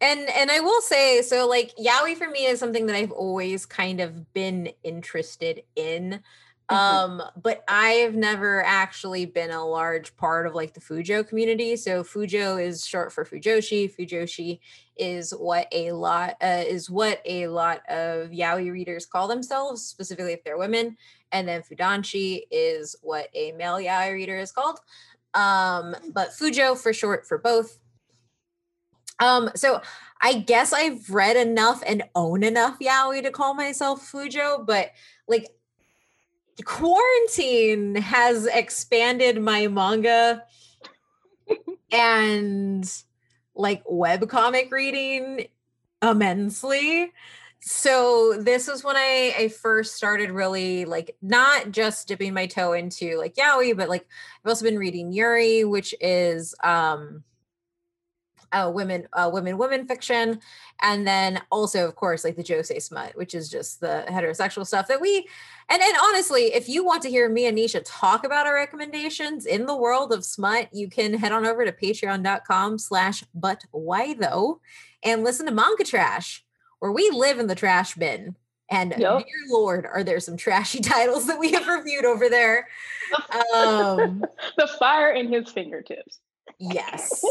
And 0.01 0.29
and 0.29 0.51
I 0.51 0.60
will 0.60 0.82
say 0.82 1.22
so 1.22 1.48
like 1.48 1.74
yaoi 1.77 2.15
for 2.15 2.29
me 2.29 2.46
is 2.46 2.60
something 2.60 2.86
that 2.88 2.96
I've 2.96 3.12
always 3.12 3.65
kind 3.65 4.01
of 4.01 4.34
been 4.34 4.72
interested 4.84 5.63
in. 5.75 6.22
Um, 6.70 7.22
but 7.41 7.63
I've 7.67 8.15
never 8.15 8.63
actually 8.63 9.25
been 9.25 9.51
a 9.51 9.63
large 9.63 10.15
part 10.17 10.48
of 10.48 10.55
like 10.55 10.74
the 10.74 10.79
Fujo 10.79 11.27
community. 11.27 11.75
So 11.75 12.03
Fujo 12.03 12.62
is 12.62 12.86
short 12.86 13.13
for 13.13 13.24
Fujoshi. 13.24 13.94
Fujoshi 13.96 14.60
is 14.98 15.32
what 15.32 15.67
a 15.72 15.91
lot 15.91 16.36
uh, 16.41 16.63
is 16.65 16.89
what 16.89 17.22
a 17.25 17.48
lot 17.48 17.82
of 17.88 18.32
yaoi 18.32 18.72
readers 18.72 19.05
call 19.05 19.27
themselves, 19.27 19.84
specifically 19.84 20.34
if 20.34 20.44
they're 20.44 20.58
women. 20.58 20.98
And 21.32 21.48
then 21.48 21.62
Fudanshi 21.62 22.41
is 22.50 22.96
what 23.01 23.27
a 23.36 23.51
male 23.51 23.77
yaoi 23.77 24.13
reader 24.13 24.38
is 24.38 24.51
called. 24.51 24.79
Um, 25.36 25.96
but 26.13 26.30
Fujo 26.30 26.77
for 26.77 26.94
short 26.94 27.27
for 27.27 27.38
both. 27.38 27.77
Um, 29.20 29.50
so 29.56 29.82
I 30.22 30.34
guess 30.39 30.74
I've 30.74 31.10
read 31.10 31.38
enough 31.38 31.84
and 31.86 32.04
own 32.15 32.44
enough 32.44 32.80
yaoi 32.80 33.22
to 33.24 33.32
call 33.32 33.54
myself 33.54 34.12
Fujo, 34.12 34.65
but 34.65 34.92
like 35.27 35.50
quarantine 36.63 37.96
has 37.96 38.46
expanded 38.46 39.42
my 39.42 39.68
manga 39.68 40.44
and 41.92 42.89
like 43.56 43.84
web 43.86 44.27
comic 44.30 44.72
reading 44.72 45.48
immensely. 46.01 47.12
So 47.68 48.38
this 48.40 48.68
was 48.68 48.84
when 48.84 48.96
I, 48.96 49.34
I 49.36 49.48
first 49.48 49.96
started 49.96 50.30
really 50.30 50.86
like 50.86 51.18
not 51.24 51.72
just 51.72 52.08
dipping 52.08 52.32
my 52.32 52.46
toe 52.46 52.74
into 52.74 53.18
like 53.18 53.34
yaoi, 53.34 53.76
but 53.76 53.90
like 53.90 54.06
I've 54.44 54.50
also 54.50 54.66
been 54.66 54.78
reading 54.78 55.12
Yuri, 55.12 55.64
which 55.64 55.96
is 56.00 56.54
um 56.64 57.24
uh, 58.52 58.72
women, 58.72 59.08
uh, 59.14 59.30
women, 59.34 59.58
women 59.58 59.88
fiction, 59.88 60.40
and 60.82 61.08
then 61.08 61.42
also, 61.52 61.88
of 61.88 61.96
course, 61.96 62.24
like 62.24 62.36
the 62.36 62.44
josei 62.44 62.80
smut, 62.80 63.18
which 63.18 63.34
is 63.34 63.50
just 63.50 63.82
the 63.82 64.06
heterosexual 64.08 64.66
stuff 64.66 64.88
that 64.88 65.02
we. 65.02 65.28
And 65.68 65.82
and 65.82 65.98
honestly, 66.04 66.54
if 66.54 66.70
you 66.70 66.86
want 66.86 67.02
to 67.02 67.10
hear 67.10 67.28
me 67.28 67.48
and 67.48 67.58
Nisha 67.58 67.82
talk 67.84 68.24
about 68.24 68.46
our 68.46 68.54
recommendations 68.54 69.48
in 69.48 69.66
the 69.66 69.76
world 69.76 70.14
of 70.14 70.24
smut, 70.24 70.70
you 70.72 70.88
can 70.88 71.16
head 71.16 71.32
on 71.32 71.48
over 71.48 71.66
to 71.66 71.72
Patreon.com/slash 71.72 73.24
But 73.34 73.64
Why 73.72 74.14
Tho, 74.14 74.62
and 75.04 75.24
listen 75.24 75.48
to 75.48 75.52
Manga 75.52 75.84
Trash, 75.84 76.45
where 76.86 76.92
we 76.92 77.10
live 77.10 77.39
in 77.39 77.48
the 77.48 77.56
trash 77.56 77.96
bin. 77.96 78.36
And 78.70 78.92
yep. 78.92 79.00
dear 79.00 79.25
Lord, 79.50 79.88
are 79.88 80.04
there 80.04 80.20
some 80.20 80.38
trashy 80.38 80.80
titles 80.82 81.25
that 81.25 81.39
we 81.39 81.51
have 81.51 81.68
reviewed 81.68 82.06
over 82.06 82.30
there? 82.30 82.68
Um, 83.56 84.24
the 84.58 84.68
fire 84.80 85.12
in 85.12 85.32
his 85.32 85.51
fingertips. 85.51 86.20
Yes. 86.60 87.25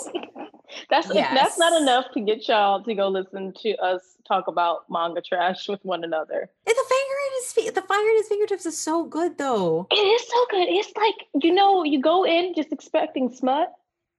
that's 0.90 1.08
yes. 1.14 1.32
that's 1.34 1.56
not 1.58 1.80
enough 1.80 2.06
to 2.14 2.20
get 2.20 2.48
y'all 2.48 2.82
to 2.82 2.94
go 2.94 3.08
listen 3.08 3.52
to 3.62 3.76
us 3.76 4.16
talk 4.26 4.48
about 4.48 4.84
manga 4.90 5.22
trash 5.22 5.68
with 5.68 5.80
one 5.84 6.02
another. 6.02 6.40
And 6.40 6.74
the 6.76 6.84
finger 6.88 7.16
in 7.26 7.42
his 7.42 7.52
feet, 7.52 7.74
the 7.74 7.82
fire 7.82 8.10
in 8.10 8.16
his 8.16 8.28
fingertips 8.28 8.66
is 8.66 8.76
so 8.76 9.04
good 9.04 9.38
though. 9.38 9.86
It 9.90 9.94
is 9.94 10.28
so 10.28 10.46
good. 10.50 10.66
It's 10.68 10.92
like, 10.96 11.44
you 11.44 11.52
know, 11.52 11.84
you 11.84 12.00
go 12.00 12.26
in 12.26 12.54
just 12.54 12.72
expecting 12.72 13.32
smut, 13.32 13.72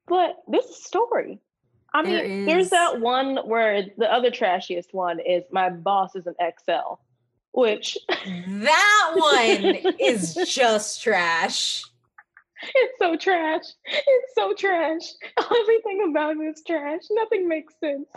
but 0.08 0.38
this 0.48 0.66
is 0.66 0.84
story. 0.84 1.42
I 1.96 2.02
mean, 2.02 2.46
there 2.46 2.56
there's 2.58 2.72
that 2.72 3.00
one 3.00 3.38
where 3.46 3.86
the 3.98 4.12
other 4.12 4.30
trashiest 4.30 4.94
one 4.94 5.22
is 5.22 5.44
my 5.50 5.70
boss 5.70 6.14
is 6.14 6.28
an 6.28 6.36
XL, 6.42 6.96
which 7.54 7.98
that 8.10 9.12
one 9.16 9.94
is 9.98 10.36
just 10.48 11.02
trash. 11.02 11.84
It's 12.62 13.00
so 13.00 13.16
trash. 13.16 13.64
It's 13.86 14.36
so 14.36 14.54
trash. 14.54 15.04
Everything 15.40 16.08
about 16.10 16.36
it 16.36 16.44
is 16.44 16.64
trash. 16.68 17.04
Nothing 17.12 17.48
makes 17.48 17.74
sense. 17.80 18.10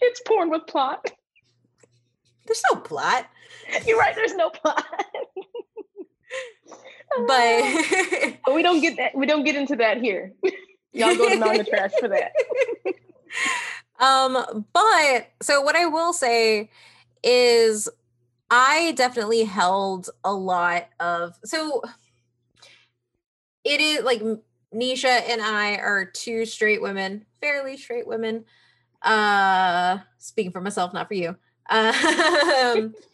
It's 0.00 0.22
porn 0.26 0.48
with 0.48 0.66
plot. 0.66 1.04
There's 2.46 2.62
no 2.72 2.80
plot. 2.80 3.26
You're 3.86 3.98
right, 3.98 4.14
there's 4.14 4.34
no 4.34 4.48
plot. 4.48 4.82
but 7.26 7.30
ah. 7.30 8.32
but 8.46 8.54
we 8.54 8.62
don't 8.62 8.80
get 8.80 8.96
that 8.96 9.14
we 9.14 9.26
don't 9.26 9.44
get 9.44 9.56
into 9.56 9.76
that 9.76 9.98
here. 9.98 10.32
Y'all 10.94 11.16
go 11.16 11.28
to 11.28 11.36
manga 11.36 11.64
trash 11.64 11.90
for 11.98 12.08
that. 12.08 12.32
um, 13.98 14.64
but 14.72 15.28
so 15.42 15.60
what 15.60 15.76
I 15.76 15.86
will 15.86 16.12
say 16.12 16.70
is 17.22 17.88
I 18.50 18.92
definitely 18.96 19.44
held 19.44 20.10
a 20.22 20.32
lot 20.32 20.88
of 21.00 21.34
so 21.44 21.82
it 23.64 23.80
is 23.80 24.04
like 24.04 24.22
Nisha 24.72 25.28
and 25.28 25.42
I 25.42 25.76
are 25.76 26.04
two 26.04 26.46
straight 26.46 26.80
women, 26.80 27.26
fairly 27.40 27.76
straight 27.76 28.06
women. 28.06 28.44
Uh 29.02 29.98
speaking 30.18 30.52
for 30.52 30.60
myself, 30.60 30.94
not 30.94 31.08
for 31.08 31.14
you. 31.14 31.36
Um, 31.68 32.94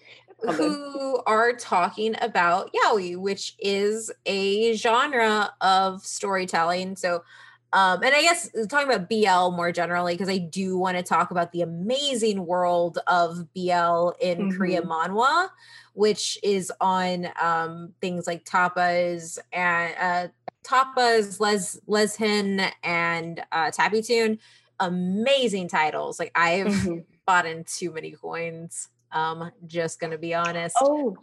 who 0.54 1.22
are 1.26 1.52
talking 1.52 2.14
about 2.20 2.70
yaoi, 2.72 3.16
which 3.16 3.54
is 3.58 4.10
a 4.26 4.74
genre 4.74 5.52
of 5.60 6.04
storytelling. 6.04 6.96
So 6.96 7.22
um, 7.72 8.02
and 8.02 8.14
I 8.14 8.22
guess 8.22 8.50
talking 8.68 8.92
about 8.92 9.08
BL 9.08 9.54
more 9.56 9.70
generally, 9.70 10.14
because 10.14 10.28
I 10.28 10.38
do 10.38 10.76
want 10.76 10.96
to 10.96 11.02
talk 11.02 11.30
about 11.30 11.52
the 11.52 11.62
amazing 11.62 12.46
world 12.46 12.98
of 13.06 13.52
BL 13.54 14.10
in 14.20 14.38
mm-hmm. 14.38 14.56
Korea 14.56 14.82
manhwa, 14.82 15.48
which 15.92 16.36
is 16.42 16.72
on 16.80 17.28
um, 17.40 17.92
things 18.00 18.26
like 18.26 18.44
Tapas 18.44 19.38
and 19.52 19.94
uh, 20.00 20.28
Tapas, 20.64 21.38
Les 21.38 21.78
Lezhin, 21.88 22.70
and 22.82 23.40
uh, 23.52 23.70
Tappytoon. 23.70 24.38
Amazing 24.80 25.68
titles. 25.68 26.18
Like 26.18 26.32
I've 26.34 26.66
mm-hmm. 26.66 26.98
bought 27.26 27.46
in 27.46 27.64
too 27.64 27.92
many 27.92 28.10
coins. 28.12 28.88
Um, 29.12 29.52
just 29.66 30.00
gonna 30.00 30.18
be 30.18 30.34
honest. 30.34 30.76
Oh, 30.80 31.16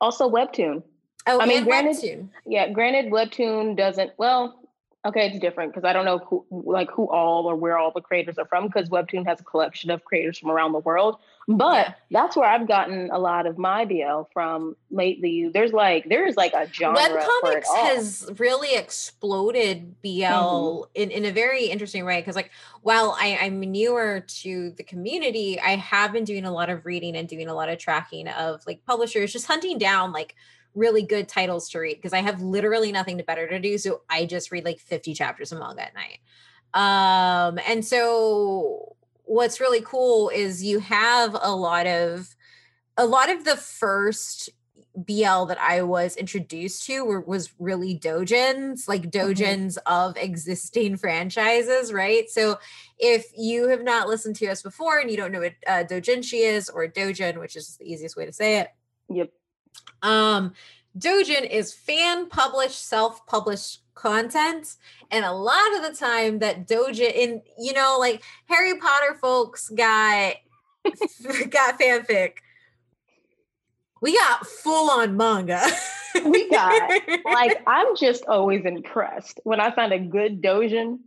also 0.00 0.30
Webtoon. 0.30 0.82
Oh, 1.26 1.40
I 1.40 1.44
mean, 1.44 1.64
granted, 1.64 1.96
Webtoon. 1.96 2.28
yeah, 2.46 2.70
granted, 2.70 3.12
Webtoon 3.12 3.76
doesn't. 3.76 4.12
Well, 4.16 4.59
Okay, 5.02 5.28
it's 5.28 5.38
different 5.38 5.72
because 5.72 5.88
I 5.88 5.94
don't 5.94 6.04
know 6.04 6.18
who, 6.18 6.44
like 6.50 6.90
who 6.90 7.08
all 7.08 7.46
or 7.46 7.56
where 7.56 7.78
all 7.78 7.90
the 7.90 8.02
creators 8.02 8.36
are 8.36 8.44
from 8.44 8.66
because 8.66 8.90
Webtoon 8.90 9.26
has 9.26 9.40
a 9.40 9.44
collection 9.44 9.90
of 9.90 10.04
creators 10.04 10.38
from 10.38 10.50
around 10.50 10.72
the 10.72 10.80
world. 10.80 11.16
But 11.48 11.96
that's 12.10 12.36
where 12.36 12.46
I've 12.46 12.68
gotten 12.68 13.10
a 13.10 13.18
lot 13.18 13.46
of 13.46 13.56
my 13.56 13.86
BL 13.86 14.24
from 14.34 14.76
lately. 14.90 15.48
There's 15.52 15.72
like 15.72 16.06
there's 16.10 16.36
like 16.36 16.52
a 16.52 16.70
genre. 16.70 17.00
Webcomics 17.00 17.74
has 17.76 18.30
really 18.36 18.76
exploded 18.76 19.94
BL 20.02 20.08
mm-hmm. 20.08 20.90
in, 20.94 21.10
in 21.10 21.24
a 21.24 21.32
very 21.32 21.64
interesting 21.64 22.04
way 22.04 22.20
because 22.20 22.36
like 22.36 22.50
while 22.82 23.16
I, 23.18 23.38
I'm 23.40 23.58
newer 23.58 24.20
to 24.20 24.70
the 24.76 24.84
community, 24.84 25.58
I 25.58 25.76
have 25.76 26.12
been 26.12 26.24
doing 26.24 26.44
a 26.44 26.52
lot 26.52 26.68
of 26.68 26.84
reading 26.84 27.16
and 27.16 27.26
doing 27.26 27.48
a 27.48 27.54
lot 27.54 27.70
of 27.70 27.78
tracking 27.78 28.28
of 28.28 28.60
like 28.66 28.84
publishers, 28.84 29.32
just 29.32 29.46
hunting 29.46 29.78
down 29.78 30.12
like 30.12 30.36
really 30.74 31.02
good 31.02 31.28
titles 31.28 31.68
to 31.70 31.80
read 31.80 31.96
because 31.96 32.12
I 32.12 32.20
have 32.20 32.42
literally 32.42 32.92
nothing 32.92 33.20
better 33.26 33.48
to 33.48 33.58
do. 33.58 33.78
So 33.78 34.02
I 34.08 34.26
just 34.26 34.50
read 34.50 34.64
like 34.64 34.78
50 34.78 35.14
chapters 35.14 35.52
of 35.52 35.58
manga 35.58 35.82
at 35.82 35.94
night. 35.94 36.18
Um, 36.72 37.58
and 37.66 37.84
so 37.84 38.96
what's 39.24 39.60
really 39.60 39.82
cool 39.82 40.28
is 40.28 40.62
you 40.62 40.80
have 40.80 41.36
a 41.40 41.54
lot 41.54 41.86
of 41.86 42.34
a 42.96 43.06
lot 43.06 43.30
of 43.30 43.44
the 43.44 43.56
first 43.56 44.50
BL 44.96 45.44
that 45.44 45.58
I 45.60 45.82
was 45.82 46.16
introduced 46.16 46.84
to 46.86 47.04
were, 47.04 47.20
was 47.20 47.52
really 47.58 47.98
dojins, 47.98 48.88
like 48.88 49.10
dojins 49.10 49.78
mm-hmm. 49.78 49.92
of 49.92 50.16
existing 50.16 50.96
franchises, 50.98 51.92
right? 51.92 52.28
So 52.28 52.58
if 52.98 53.26
you 53.36 53.68
have 53.68 53.82
not 53.82 54.08
listened 54.08 54.36
to 54.36 54.48
us 54.48 54.62
before 54.62 54.98
and 54.98 55.10
you 55.10 55.16
don't 55.16 55.32
know 55.32 55.40
what 55.40 55.54
uh, 55.66 55.84
dojinshi 55.84 56.40
is 56.40 56.68
or 56.68 56.86
dojin, 56.88 57.38
which 57.38 57.56
is 57.56 57.76
the 57.76 57.90
easiest 57.90 58.16
way 58.16 58.26
to 58.26 58.32
say 58.32 58.58
it. 58.58 58.68
Yep. 59.08 59.30
Um, 60.02 60.54
Dojin 60.98 61.48
is 61.48 61.72
fan 61.72 62.28
published, 62.28 62.86
self 62.86 63.26
published 63.26 63.80
content. 63.94 64.76
And 65.10 65.24
a 65.24 65.32
lot 65.32 65.76
of 65.76 65.82
the 65.82 65.96
time 65.96 66.38
that 66.38 66.66
Dojin 66.66 67.12
in, 67.12 67.42
you 67.58 67.72
know, 67.72 67.96
like 67.98 68.22
Harry 68.46 68.78
Potter 68.78 69.14
folks 69.20 69.68
got 69.68 70.34
got 71.50 71.78
fanfic. 71.78 72.34
We 74.00 74.16
got 74.16 74.46
full 74.46 74.90
on 74.90 75.16
manga. 75.16 75.62
we 76.24 76.48
got 76.48 76.90
like 77.24 77.62
I'm 77.66 77.94
just 77.96 78.24
always 78.26 78.64
impressed 78.64 79.40
when 79.44 79.60
I 79.60 79.70
find 79.70 79.92
a 79.92 79.98
good 79.98 80.42
Dojin. 80.42 81.00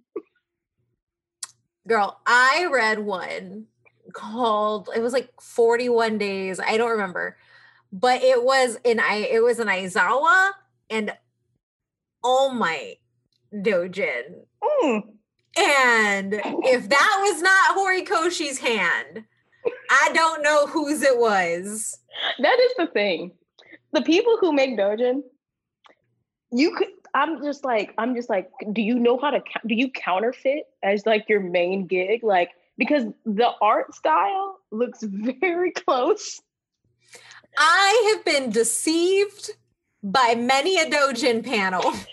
Girl, 1.88 2.20
I 2.26 2.68
read 2.72 3.00
one 3.00 3.66
called 4.14 4.90
it 4.96 5.02
was 5.02 5.14
like 5.14 5.30
41 5.42 6.18
days. 6.18 6.60
I 6.60 6.78
don't 6.78 6.92
remember 6.92 7.38
but 7.94 8.24
it 8.24 8.44
was 8.44 8.78
in 8.84 9.00
I 9.00 9.28
it 9.32 9.44
was 9.44 9.60
in 9.60 9.68
Aizawa 9.68 10.50
and 10.90 11.14
All 12.24 12.52
Might 12.52 12.98
dojin. 13.54 14.46
Mm. 14.64 15.04
And 15.56 16.34
if 16.34 16.90
that 16.90 17.20
was 17.22 17.42
not 17.44 17.78
Horikoshi's 17.78 18.58
hand, 18.58 19.24
I 19.92 20.10
don't 20.12 20.42
know 20.42 20.66
whose 20.66 21.04
it 21.04 21.20
was. 21.20 22.00
That 22.40 22.60
is 22.60 22.72
the 22.80 22.88
thing. 22.88 23.32
The 23.92 24.02
people 24.02 24.38
who 24.42 24.52
make 24.52 24.76
dojin, 24.76 25.22
you 26.52 26.76
could 26.76 26.88
I'm 27.14 27.44
just 27.44 27.64
like 27.64 27.94
I'm 28.00 28.16
just 28.16 28.28
like 28.28 28.50
do 28.72 28.82
you 28.82 28.98
know 28.98 29.20
how 29.20 29.30
to 29.30 29.44
do 29.68 29.76
you 29.76 29.92
counterfeit 29.92 30.64
as 30.82 31.06
like 31.06 31.30
your 31.30 31.42
main 31.42 31.86
gig 31.86 32.24
like 32.24 32.50
because 32.76 33.04
the 33.24 33.52
art 33.62 33.94
style 33.94 34.58
looks 34.72 35.04
very 35.04 35.72
close 35.72 36.42
I 37.58 38.14
have 38.16 38.26
been 38.26 38.50
deceived 38.52 39.52
by 40.02 40.36
many 40.38 40.80
a 40.80 40.86
dojin 40.90 41.44
panel. 41.46 41.94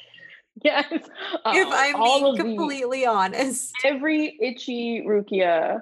Yes. 0.63 0.85
if 0.93 1.67
Uh, 1.69 1.71
I'm 1.73 2.03
being 2.03 2.25
of 2.27 2.37
the- 2.37 2.43
completely 2.43 3.07
honest. 3.07 3.73
every 3.83 4.37
itchy 4.43 5.01
Rukia 5.07 5.81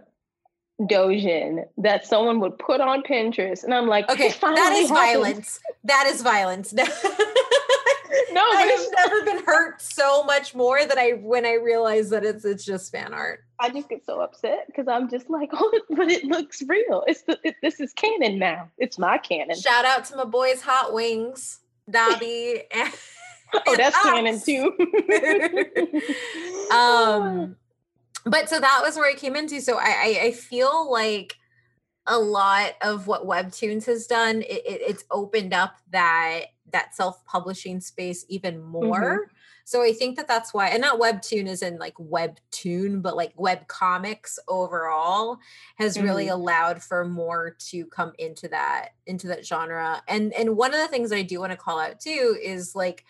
dojin 0.80 1.64
that 1.78 2.06
someone 2.06 2.38
would 2.40 2.56
put 2.60 2.80
on 2.80 3.02
Pinterest, 3.02 3.64
and 3.64 3.74
I'm 3.74 3.88
like, 3.88 4.08
Okay, 4.08 4.28
"It 4.28 4.40
that 4.40 4.72
is 4.76 4.88
happened." 4.88 4.88
violence. 5.24 5.58
That 5.82 6.06
is 6.12 6.22
violence. 6.22 6.72
No, 8.32 8.44
but 8.52 8.58
I've 8.58 8.86
never 8.96 9.24
been 9.24 9.44
hurt 9.44 9.80
so 9.80 10.22
much 10.24 10.54
more 10.54 10.84
than 10.86 10.98
I 10.98 11.12
when 11.20 11.44
I 11.46 11.54
realized 11.54 12.10
that 12.10 12.24
it's 12.24 12.44
it's 12.44 12.64
just 12.64 12.92
fan 12.92 13.12
art. 13.14 13.44
I 13.60 13.70
just 13.70 13.88
get 13.88 14.04
so 14.04 14.20
upset 14.20 14.66
because 14.66 14.88
I'm 14.88 15.10
just 15.10 15.28
like, 15.30 15.50
oh, 15.54 15.80
but 15.90 16.10
it 16.10 16.24
looks 16.24 16.62
real. 16.66 17.04
It's 17.06 17.22
the 17.22 17.38
it, 17.44 17.56
this 17.62 17.80
is 17.80 17.92
canon 17.92 18.38
now. 18.38 18.70
It's 18.78 18.98
my 18.98 19.18
canon. 19.18 19.58
Shout 19.58 19.84
out 19.84 20.04
to 20.06 20.16
my 20.16 20.24
boys 20.24 20.60
Hot 20.62 20.92
Wings, 20.92 21.60
Dabi, 21.90 22.62
and 22.74 22.92
oh, 23.66 23.76
that's 23.76 23.96
Ox. 23.96 24.04
canon 24.04 24.40
too. 24.40 24.72
um 26.74 27.56
but 28.24 28.48
so 28.48 28.60
that 28.60 28.80
was 28.82 28.96
where 28.96 29.10
I 29.10 29.14
came 29.14 29.36
into. 29.36 29.60
So 29.60 29.78
I 29.78 30.18
I, 30.20 30.20
I 30.24 30.32
feel 30.32 30.90
like 30.90 31.36
a 32.08 32.18
lot 32.18 32.72
of 32.80 33.06
what 33.06 33.26
Webtoons 33.26 33.84
has 33.84 34.06
done, 34.06 34.40
it, 34.42 34.62
it, 34.66 34.80
it's 34.86 35.04
opened 35.10 35.52
up 35.52 35.76
that 35.90 36.46
that 36.72 36.94
self-publishing 36.94 37.80
space 37.80 38.24
even 38.28 38.58
mm-hmm. 38.58 38.86
more. 38.86 39.30
So 39.64 39.82
I 39.82 39.92
think 39.92 40.16
that 40.16 40.26
that's 40.26 40.54
why, 40.54 40.68
and 40.68 40.80
not 40.80 40.98
webtoon 40.98 41.46
is 41.46 41.60
in 41.60 41.78
like 41.78 41.94
webtoon, 41.96 43.02
but 43.02 43.16
like 43.16 43.34
web 43.36 43.68
comics 43.68 44.38
overall 44.48 45.38
has 45.76 46.00
really 46.00 46.24
mm-hmm. 46.24 46.40
allowed 46.40 46.82
for 46.82 47.04
more 47.04 47.54
to 47.68 47.84
come 47.86 48.12
into 48.18 48.48
that 48.48 48.94
into 49.06 49.26
that 49.28 49.44
genre. 49.44 50.02
And 50.08 50.32
and 50.32 50.56
one 50.56 50.72
of 50.72 50.80
the 50.80 50.88
things 50.88 51.10
that 51.10 51.18
I 51.18 51.22
do 51.22 51.40
want 51.40 51.52
to 51.52 51.58
call 51.58 51.78
out 51.78 52.00
too 52.00 52.38
is 52.42 52.74
like 52.74 53.04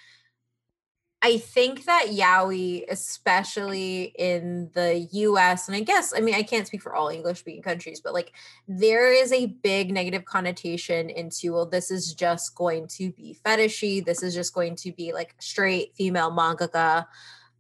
I 1.21 1.39
think 1.39 1.85
that 1.87 2.07
yaoi, 2.11 2.85
especially 2.89 4.15
in 4.17 4.71
the 4.75 5.09
US, 5.11 5.67
and 5.67 5.77
I 5.77 5.81
guess, 5.81 6.15
I 6.17 6.21
mean, 6.21 6.37
I 6.37 6.45
can't 6.45 6.67
speak 6.67 6.81
for 6.81 6.95
all 6.95 7.09
English 7.09 7.41
speaking 7.41 7.63
countries, 7.63 8.01
but 8.01 8.15
like 8.15 8.33
there 8.69 9.13
is 9.13 9.33
a 9.33 9.47
big 9.47 9.91
negative 9.91 10.25
connotation 10.25 11.11
into, 11.11 11.55
well, 11.55 11.67
this 11.67 11.91
is 11.91 12.15
just 12.15 12.55
going 12.55 12.87
to 12.99 13.11
be 13.13 13.37
fetishy. 13.45 14.05
This 14.05 14.23
is 14.23 14.33
just 14.33 14.55
going 14.55 14.77
to 14.77 14.93
be 14.93 15.13
like 15.13 15.35
straight 15.41 15.93
female 15.97 16.31
mangaka, 16.31 17.07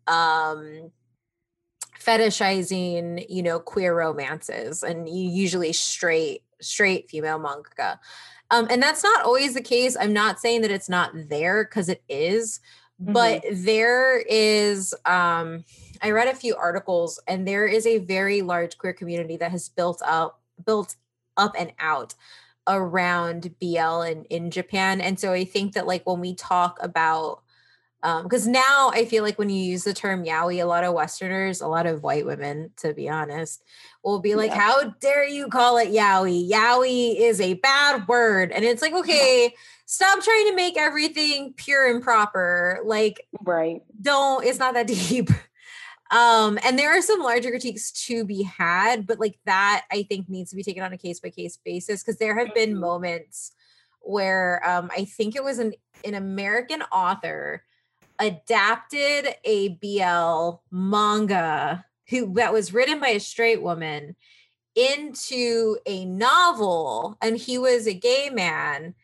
um, 0.07 0.93
fetishizing, 2.01 3.27
you 3.29 3.43
know, 3.43 3.59
queer 3.59 3.97
romances 3.97 4.85
and 4.85 5.09
usually 5.09 5.73
straight, 5.73 6.43
straight 6.61 7.11
female 7.11 7.41
mangaka. 7.41 7.99
Um, 8.53 8.69
and 8.71 8.81
that's 8.81 9.03
not 9.03 9.25
always 9.25 9.55
the 9.55 9.61
case. 9.61 9.97
I'm 9.99 10.13
not 10.13 10.39
saying 10.39 10.63
that 10.63 10.71
it's 10.71 10.89
not 10.89 11.11
there 11.29 11.65
because 11.65 11.89
it 11.89 12.03
is, 12.09 12.61
but 12.99 13.45
there 13.53 14.19
is 14.19 14.95
um 15.05 15.65
i 16.03 16.11
read 16.11 16.29
a 16.29 16.35
few 16.35 16.57
articles 16.57 17.21
and 17.29 17.47
there 17.47 17.67
is 17.67 17.87
a 17.87 17.99
very 17.99 18.43
large 18.43 18.77
queer 18.79 18.93
community 18.93 19.37
that 19.37 19.51
has 19.51 19.69
built 19.69 20.03
up 20.05 20.41
built 20.65 20.97
up 21.37 21.55
and 21.59 21.73
out 21.79 22.15
around 22.67 23.55
bl 23.61 24.03
in, 24.03 24.25
in 24.25 24.51
japan. 24.51 25.01
And 25.01 25.19
so 25.19 25.33
i 25.33 25.45
think 25.45 25.75
that 25.75 25.87
like 25.87 26.07
when 26.07 26.21
we 26.21 26.35
talk 26.35 26.79
about 26.83 27.43
um 28.09 28.23
because 28.23 28.47
now 28.47 28.91
i 28.95 29.05
feel 29.05 29.23
like 29.23 29.39
when 29.39 29.51
you 29.51 29.63
use 29.63 29.85
the 29.85 29.95
term 29.95 30.25
yaoi 30.25 30.63
a 30.63 30.67
lot 30.67 30.85
of 30.85 30.95
westerners 30.95 31.61
a 31.61 31.67
lot 31.69 31.87
of 31.87 32.03
white 32.03 32.27
women 32.27 32.71
to 32.77 32.95
be 32.95 33.09
honest 33.09 33.63
will 34.03 34.21
be 34.21 34.35
like 34.35 34.51
Yeah. 34.51 34.61
how 34.61 34.85
dare 35.01 35.27
you 35.29 35.49
call 35.49 35.77
it 35.79 35.89
yaoi 35.89 36.49
yaoi 36.51 37.17
is 37.19 37.41
a 37.41 37.55
bad 37.55 38.07
word 38.09 38.53
and 38.53 38.65
it's 38.65 38.83
like 38.83 38.93
okay 38.95 39.55
stop 39.87 40.23
trying 40.23 40.49
to 40.49 40.55
make 40.55 40.77
everything 40.77 41.53
pure 41.55 41.91
and 41.91 42.03
proper 42.03 42.81
like 42.85 43.27
right. 43.45 43.83
don't 44.01 44.45
it's 44.45 44.59
not 44.59 44.75
that 44.75 44.87
deep 45.09 45.31
um 46.11 46.59
and 46.65 46.79
there 46.79 46.97
are 46.97 47.03
some 47.03 47.21
larger 47.21 47.51
critiques 47.51 47.91
to 47.93 48.25
be 48.25 48.43
had 48.43 49.07
but 49.07 49.21
like 49.21 49.39
that 49.45 49.85
i 49.93 50.03
think 50.05 50.29
needs 50.29 50.51
to 50.51 50.57
be 50.57 50.63
taken 50.63 50.83
on 50.83 50.93
a 50.93 50.99
case 50.99 51.21
by 51.21 51.29
case 51.31 51.59
basis 51.65 52.03
because 52.03 52.19
there 52.19 52.39
have 52.39 52.55
been 52.55 52.75
Mhm. 52.75 52.81
moments 52.81 53.53
where 54.01 54.63
um 54.67 54.91
i 54.97 55.05
think 55.05 55.37
it 55.37 55.45
was 55.45 55.59
an 55.59 55.75
an 56.05 56.15
american 56.15 56.81
author 56.83 57.63
adapted 58.19 59.29
a 59.45 59.69
bl 59.81 60.61
manga 60.71 61.85
who 62.09 62.33
that 62.35 62.53
was 62.53 62.73
written 62.73 63.01
by 63.01 63.09
a 63.09 63.21
straight 63.21 63.63
woman 63.63 64.17
into 64.75 65.77
a 65.87 66.05
novel 66.05 67.17
and 67.21 67.37
he 67.37 67.59
was 67.59 67.87
a 67.87 67.95
gay 67.95 68.31
man 68.31 68.95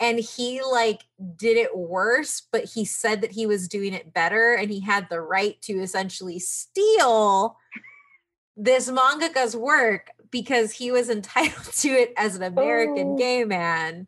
and 0.00 0.18
he 0.18 0.60
like 0.62 1.02
did 1.36 1.56
it 1.56 1.76
worse 1.76 2.42
but 2.52 2.64
he 2.64 2.84
said 2.84 3.20
that 3.20 3.32
he 3.32 3.46
was 3.46 3.68
doing 3.68 3.92
it 3.94 4.12
better 4.12 4.54
and 4.54 4.70
he 4.70 4.80
had 4.80 5.08
the 5.08 5.20
right 5.20 5.60
to 5.62 5.74
essentially 5.74 6.38
steal 6.38 7.56
this 8.56 8.88
mangaka's 8.90 9.56
work 9.56 10.10
because 10.30 10.72
he 10.72 10.90
was 10.90 11.10
entitled 11.10 11.72
to 11.74 11.88
it 11.88 12.12
as 12.16 12.36
an 12.36 12.42
american 12.42 13.10
Oh. 13.14 13.16
gay 13.16 13.44
man 13.44 14.06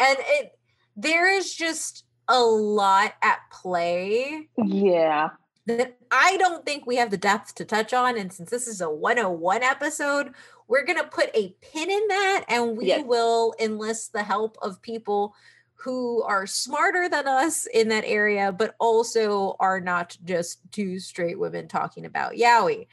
and 0.00 0.18
it 0.20 0.58
there 0.96 1.30
is 1.30 1.54
just 1.54 2.04
a 2.28 2.40
lot 2.40 3.14
at 3.22 3.38
play 3.50 4.48
Yeah. 4.56 5.30
that 5.66 5.96
I 6.10 6.36
don't 6.38 6.64
think 6.64 6.86
we 6.86 6.96
have 6.96 7.10
the 7.10 7.16
depth 7.16 7.54
to 7.56 7.64
touch 7.64 7.92
on. 7.92 8.16
And 8.18 8.32
since 8.32 8.50
this 8.50 8.66
is 8.66 8.80
a 8.80 8.90
101 8.90 9.62
episode, 9.62 10.32
we're 10.68 10.84
going 10.84 10.98
to 10.98 11.04
put 11.08 11.30
a 11.34 11.54
pin 11.60 11.90
in 11.90 12.08
that 12.08 12.44
and 12.48 12.76
we 12.76 12.86
Yes. 12.86 13.04
will 13.04 13.54
enlist 13.58 14.12
the 14.12 14.22
help 14.22 14.56
of 14.62 14.80
people 14.82 15.34
who 15.74 16.22
are 16.22 16.46
smarter 16.46 17.08
than 17.10 17.28
us 17.28 17.66
in 17.66 17.88
that 17.88 18.04
area, 18.06 18.50
but 18.52 18.74
also 18.78 19.56
are 19.60 19.80
not 19.80 20.16
just 20.24 20.60
two 20.72 20.98
straight 20.98 21.38
women 21.38 21.68
talking 21.68 22.06
about 22.06 22.32
yaoi. 22.34 22.86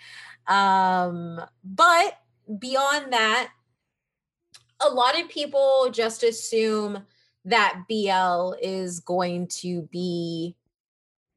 Um, 0.48 1.39
but 1.63 2.17
beyond 2.60 3.13
that, 3.13 3.50
a 4.82 4.89
lot 4.89 5.17
of 5.20 5.30
people 5.30 5.89
just 5.91 6.24
assume 6.24 7.06
that 7.45 7.84
BL 7.89 8.54
is 8.62 8.99
going 8.99 9.47
to 9.47 9.84
be 9.91 10.56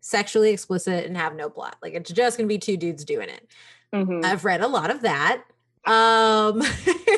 sexually 0.00 0.50
explicit 0.50 1.06
and 1.06 1.16
have 1.16 1.34
no 1.34 1.48
plot. 1.48 1.76
Like 1.82 1.94
it's 1.94 2.10
just 2.10 2.36
going 2.36 2.46
to 2.48 2.52
be 2.52 2.58
two 2.58 2.76
dudes 2.76 3.04
doing 3.04 3.28
it. 3.28 3.46
Mhm. 3.94 4.24
I've 4.24 4.44
read 4.44 4.60
a 4.60 4.68
lot 4.68 4.90
of 4.90 5.02
that. 5.02 5.44
Um 5.86 6.62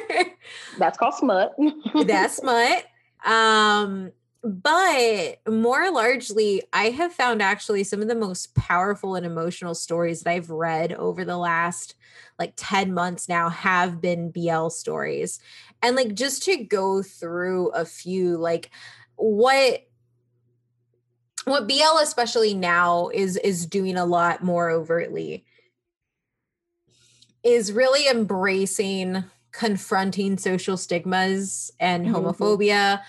That's 0.78 0.98
called 0.98 1.14
smut. 1.14 1.54
that's 2.06 2.36
smut. 2.36 2.84
Um 3.24 4.12
but 4.46 5.40
more 5.48 5.90
largely 5.90 6.62
I 6.72 6.90
have 6.90 7.12
found 7.12 7.42
actually 7.42 7.82
some 7.82 8.00
of 8.00 8.06
the 8.06 8.14
most 8.14 8.54
powerful 8.54 9.16
and 9.16 9.26
emotional 9.26 9.74
stories 9.74 10.22
that 10.22 10.30
I've 10.30 10.50
read 10.50 10.92
over 10.92 11.24
the 11.24 11.36
last 11.36 11.96
like 12.38 12.52
10 12.56 12.94
months 12.94 13.28
now 13.28 13.48
have 13.48 14.00
been 14.00 14.30
BL 14.30 14.68
stories. 14.68 15.40
And 15.82 15.96
like 15.96 16.14
just 16.14 16.44
to 16.44 16.56
go 16.58 17.02
through 17.02 17.70
a 17.70 17.84
few 17.84 18.36
like 18.36 18.70
what 19.16 19.82
what 21.44 21.66
BL 21.66 21.98
especially 22.00 22.54
now 22.54 23.08
is 23.12 23.36
is 23.38 23.66
doing 23.66 23.96
a 23.96 24.06
lot 24.06 24.44
more 24.44 24.70
overtly 24.70 25.44
is 27.42 27.72
really 27.72 28.08
embracing 28.08 29.24
confronting 29.50 30.38
social 30.38 30.76
stigmas 30.76 31.70
and 31.80 32.06
Mhm. 32.06 32.12
homophobia 32.12 33.02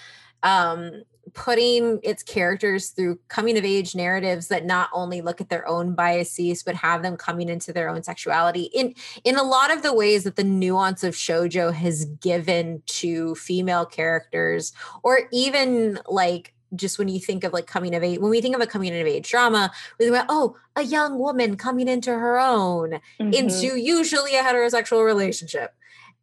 um 0.44 1.04
putting 1.34 2.00
its 2.04 2.24
characters 2.24 2.90
through 2.90 3.20
coming 3.28 3.58
of 3.58 3.66
age 3.66 3.96
narratives 3.96 4.48
that 4.48 4.66
not 4.66 4.90
only 4.94 5.22
look 5.22 5.42
at 5.42 5.50
their 5.50 5.68
own 5.68 5.94
biases 5.96 6.64
but 6.64 6.76
have 6.76 7.02
them 7.04 7.18
coming 7.18 7.50
into 7.50 7.74
their 7.74 7.90
own 7.90 8.04
sexuality 8.04 8.64
in 8.74 8.94
in 9.24 9.36
a 9.38 9.44
lot 9.44 9.72
of 9.72 9.82
the 9.84 9.94
ways 9.94 10.24
that 10.24 10.36
the 10.36 10.44
nuance 10.44 11.04
of 11.04 11.14
shojo 11.14 11.74
has 11.74 12.06
given 12.22 12.82
to 12.86 13.36
female 13.36 13.86
characters 13.86 14.72
or 15.04 15.22
even 15.32 16.00
like 16.08 16.54
just 16.76 17.00
when 17.00 17.08
you 17.08 17.20
think 17.20 17.44
of 17.44 17.54
like 17.54 17.66
coming 17.68 17.96
of 17.96 18.04
age 18.04 18.20
when 18.20 18.30
we 18.30 18.42
think 18.42 18.56
of 18.56 18.62
a 18.62 18.68
coming 18.68 18.90
of 19.00 19.08
age 19.08 19.30
drama 19.30 19.72
we 20.00 20.06
think 20.06 20.16
about 20.16 20.26
oh 20.30 20.56
a 20.76 20.82
young 20.84 21.18
woman 21.18 21.56
coming 21.56 21.88
into 21.88 22.12
her 22.12 22.40
own 22.40 23.00
Mhm. 23.20 23.34
into 23.34 23.78
usually 23.80 24.36
a 24.36 24.44
heterosexual 24.44 25.04
relationship. 25.06 25.74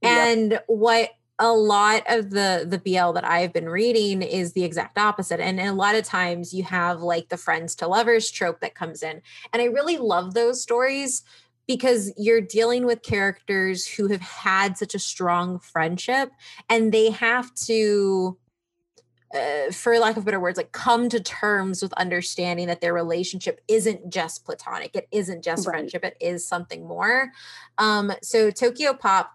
Yep. 0.03 0.13
And 0.13 0.61
what 0.67 1.11
a 1.39 1.53
lot 1.53 2.03
of 2.09 2.31
the 2.31 2.65
the 2.69 2.79
BL 2.79 3.13
that 3.13 3.25
I've 3.25 3.53
been 3.53 3.69
reading 3.69 4.23
is 4.23 4.53
the 4.53 4.65
exact 4.65 4.99
opposite. 4.99 5.41
And, 5.41 5.59
a 5.61 5.73
lot 5.73 5.95
of 5.97 6.05
times 6.05 6.55
you 6.55 6.63
have 6.65 7.01
like 7.03 7.29
the 7.29 7.37
friends 7.37 7.75
to 7.77 7.89
lovers 7.89 8.31
trope 8.31 8.61
that 8.61 8.75
comes 8.75 9.03
in. 9.03 9.21
And 9.53 9.61
I 9.61 9.67
really 9.67 9.97
love 9.97 10.35
those 10.35 10.63
stories 10.63 11.23
because 11.67 12.13
you're 12.17 12.41
dealing 12.41 12.85
with 12.87 13.03
characters 13.03 13.87
who 13.87 14.09
have 14.09 14.21
had 14.21 14.77
such 14.77 14.95
a 14.95 14.99
strong 14.99 15.59
friendship 15.59 16.31
and 16.69 16.93
they 16.93 17.11
have 17.11 17.53
to 17.55 18.39
uh, 19.35 19.73
for 19.73 19.99
lack 19.99 20.17
of 20.17 20.25
better 20.25 20.39
words, 20.39 20.57
like 20.57 20.71
come 20.71 21.09
to 21.09 21.19
terms 21.19 21.83
with 21.83 21.93
understanding 21.95 22.69
that 22.69 22.81
their 22.81 22.95
relationship 22.95 23.61
isn't 23.67 24.09
just 24.09 24.45
platonic. 24.45 24.95
It 24.95 25.09
isn't 25.11 25.43
just 25.43 25.67
Right. 25.67 25.75
friendship. 25.75 26.05
It 26.05 26.17
is 26.21 26.47
something 26.47 26.87
more. 26.87 27.33
Um, 27.79 28.13
so 28.23 28.53
Tokyo 28.53 28.93
Pop 28.95 29.33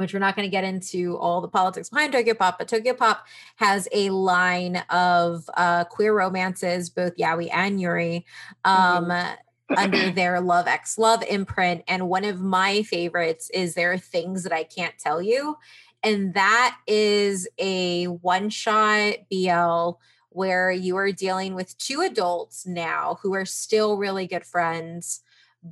which 0.00 0.14
we're 0.14 0.18
not 0.18 0.34
going 0.34 0.46
to 0.46 0.50
get 0.50 0.64
into 0.64 1.18
all 1.18 1.42
the 1.42 1.48
politics 1.48 1.90
behind 1.90 2.12
Tokyo 2.12 2.32
Pop, 2.32 2.58
but 2.58 2.66
Tokyo 2.66 2.94
Pop 2.94 3.26
has 3.56 3.86
a 3.92 4.08
line 4.08 4.82
of 4.88 5.48
uh, 5.54 5.84
queer 5.84 6.16
romances, 6.16 6.88
both 6.88 7.14
Yaoi 7.16 7.50
and 7.52 7.78
Yuri, 7.78 8.24
um, 8.64 9.08
mm-hmm. 9.08 9.74
under 9.76 10.10
their 10.14 10.40
Love 10.40 10.66
X 10.66 10.96
Love 10.96 11.22
imprint. 11.24 11.84
And 11.86 12.08
one 12.08 12.24
of 12.24 12.40
my 12.40 12.82
favorites 12.82 13.50
is 13.52 13.74
There 13.74 13.92
Are 13.92 13.98
Things 13.98 14.42
That 14.44 14.54
I 14.54 14.64
Can't 14.64 14.96
Tell 14.98 15.20
You. 15.20 15.58
And 16.02 16.32
that 16.32 16.78
is 16.86 17.46
a 17.58 18.06
one 18.06 18.48
shot 18.48 19.16
BL 19.30 19.90
where 20.30 20.70
you 20.70 20.96
are 20.96 21.12
dealing 21.12 21.54
with 21.54 21.76
two 21.76 22.00
adults 22.00 22.66
now 22.66 23.18
who 23.22 23.34
are 23.34 23.44
still 23.44 23.98
really 23.98 24.26
good 24.26 24.46
friends, 24.46 25.20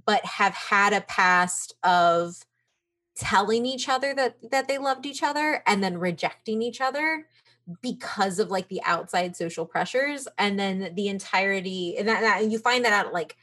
but 0.04 0.22
have 0.26 0.52
had 0.52 0.92
a 0.92 1.00
past 1.00 1.74
of 1.82 2.44
telling 3.18 3.66
each 3.66 3.88
other 3.88 4.14
that 4.14 4.36
that 4.50 4.68
they 4.68 4.78
loved 4.78 5.04
each 5.04 5.22
other 5.24 5.62
and 5.66 5.82
then 5.82 5.98
rejecting 5.98 6.62
each 6.62 6.80
other 6.80 7.26
because 7.82 8.38
of 8.38 8.50
like 8.50 8.68
the 8.68 8.80
outside 8.84 9.36
social 9.36 9.66
pressures 9.66 10.28
and 10.38 10.58
then 10.58 10.92
the 10.94 11.08
entirety 11.08 11.96
and 11.98 12.08
that, 12.08 12.20
that 12.20 12.50
you 12.50 12.58
find 12.58 12.84
that 12.84 12.92
out 12.92 13.12
like 13.12 13.36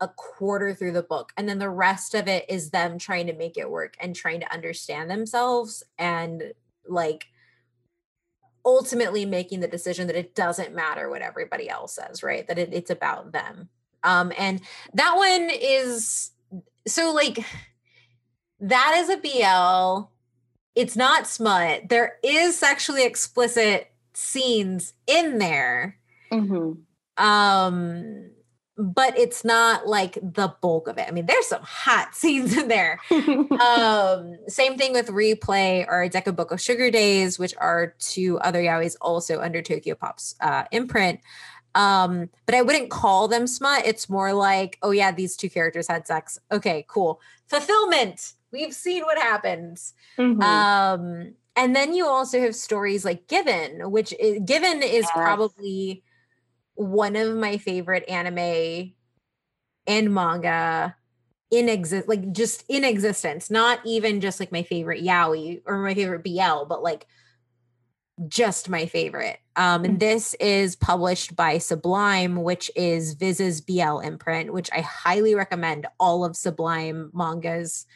a 0.00 0.08
quarter 0.08 0.74
through 0.74 0.92
the 0.92 1.02
book 1.02 1.32
and 1.36 1.48
then 1.48 1.60
the 1.60 1.70
rest 1.70 2.14
of 2.14 2.26
it 2.26 2.44
is 2.48 2.70
them 2.70 2.98
trying 2.98 3.26
to 3.26 3.32
make 3.32 3.56
it 3.56 3.70
work 3.70 3.96
and 4.00 4.16
trying 4.16 4.40
to 4.40 4.52
understand 4.52 5.08
themselves 5.08 5.84
and 5.96 6.52
like 6.88 7.28
ultimately 8.64 9.24
making 9.24 9.60
the 9.60 9.68
decision 9.68 10.08
that 10.08 10.16
it 10.16 10.34
doesn't 10.34 10.74
matter 10.74 11.08
what 11.08 11.22
everybody 11.22 11.70
else 11.70 11.94
says 11.94 12.22
right? 12.24 12.48
That 12.48 12.58
it, 12.58 12.70
it's 12.72 12.90
about 12.90 13.30
them. 13.30 13.68
Um 14.02 14.32
and 14.36 14.60
that 14.94 15.14
one 15.16 15.50
is 15.52 16.32
so 16.86 17.12
like 17.12 17.44
that 18.60 18.94
is 18.98 19.08
a 19.08 19.16
BL. 19.16 20.08
It's 20.74 20.96
not 20.96 21.26
smut. 21.26 21.88
There 21.88 22.18
is 22.22 22.58
sexually 22.58 23.04
explicit 23.04 23.90
scenes 24.14 24.94
in 25.06 25.38
there. 25.38 25.98
Mm-hmm. 26.32 27.24
Um, 27.24 28.30
but 28.76 29.18
it's 29.18 29.44
not 29.44 29.88
like 29.88 30.14
the 30.14 30.54
bulk 30.62 30.86
of 30.86 30.98
it. 30.98 31.06
I 31.08 31.10
mean, 31.10 31.26
there's 31.26 31.46
some 31.46 31.62
hot 31.62 32.14
scenes 32.14 32.56
in 32.56 32.68
there. 32.68 33.00
um, 33.10 34.36
same 34.46 34.78
thing 34.78 34.92
with 34.92 35.08
Replay 35.08 35.84
or 35.88 36.08
Dekoboko 36.08 36.58
Sugar 36.58 36.90
Days, 36.90 37.38
which 37.38 37.54
are 37.58 37.94
two 37.98 38.38
other 38.38 38.62
yaois 38.62 38.96
also 39.00 39.40
under 39.40 39.62
Tokyo 39.62 39.94
Pop's 39.94 40.36
uh, 40.40 40.64
imprint. 40.70 41.20
Um, 41.74 42.30
but 42.46 42.54
I 42.54 42.62
wouldn't 42.62 42.90
call 42.90 43.28
them 43.28 43.46
smut. 43.46 43.84
It's 43.84 44.08
more 44.08 44.32
like, 44.32 44.78
oh 44.82 44.90
yeah, 44.90 45.12
these 45.12 45.36
two 45.36 45.50
characters 45.50 45.88
had 45.88 46.06
sex. 46.06 46.38
Okay, 46.50 46.84
cool. 46.88 47.20
Fulfillment. 47.46 48.32
We've 48.52 48.72
seen 48.72 49.04
what 49.04 49.18
happens. 49.18 49.94
Mm-hmm. 50.18 50.42
Um, 50.42 51.34
and 51.56 51.74
then 51.74 51.92
you 51.92 52.06
also 52.06 52.40
have 52.40 52.54
stories 52.54 53.04
like 53.04 53.28
Given, 53.28 53.90
which 53.90 54.14
is, 54.18 54.40
Given 54.44 54.82
is 54.82 55.02
yes. 55.04 55.10
probably 55.12 56.02
one 56.74 57.16
of 57.16 57.36
my 57.36 57.58
favorite 57.58 58.08
anime 58.08 58.92
and 59.88 60.14
manga 60.14 60.94
in 61.50 61.68
exist 61.68 62.06
like 62.06 62.30
just 62.30 62.62
in 62.68 62.84
existence 62.84 63.50
not 63.50 63.80
even 63.84 64.20
just 64.20 64.38
like 64.38 64.52
my 64.52 64.62
favorite 64.62 65.02
yaoi 65.02 65.60
or 65.66 65.78
my 65.78 65.94
favorite 65.94 66.22
bl 66.22 66.64
but 66.68 66.82
like 66.82 67.06
just 68.28 68.68
my 68.68 68.86
favorite 68.86 69.38
um 69.56 69.84
and 69.84 69.96
mm. 69.96 70.00
this 70.00 70.34
is 70.34 70.76
published 70.76 71.34
by 71.34 71.56
sublime 71.56 72.36
which 72.42 72.70
is 72.76 73.14
viz's 73.14 73.60
bl 73.60 73.98
imprint 73.98 74.52
which 74.52 74.68
i 74.72 74.80
highly 74.80 75.34
recommend 75.34 75.86
all 75.98 76.24
of 76.24 76.36
sublime 76.36 77.10
mangas 77.14 77.86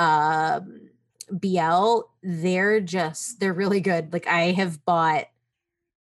um, 0.00 0.88
BL, 1.30 2.00
they're 2.22 2.80
just 2.80 3.38
they're 3.38 3.52
really 3.52 3.80
good. 3.80 4.12
Like 4.12 4.26
I 4.26 4.52
have 4.52 4.84
bought 4.84 5.26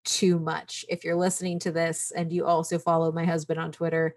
too 0.05 0.39
much. 0.39 0.85
If 0.89 1.03
you're 1.03 1.15
listening 1.15 1.59
to 1.59 1.71
this 1.71 2.11
and 2.15 2.31
you 2.31 2.45
also 2.45 2.79
follow 2.79 3.11
my 3.11 3.25
husband 3.25 3.59
on 3.59 3.71
Twitter, 3.71 4.15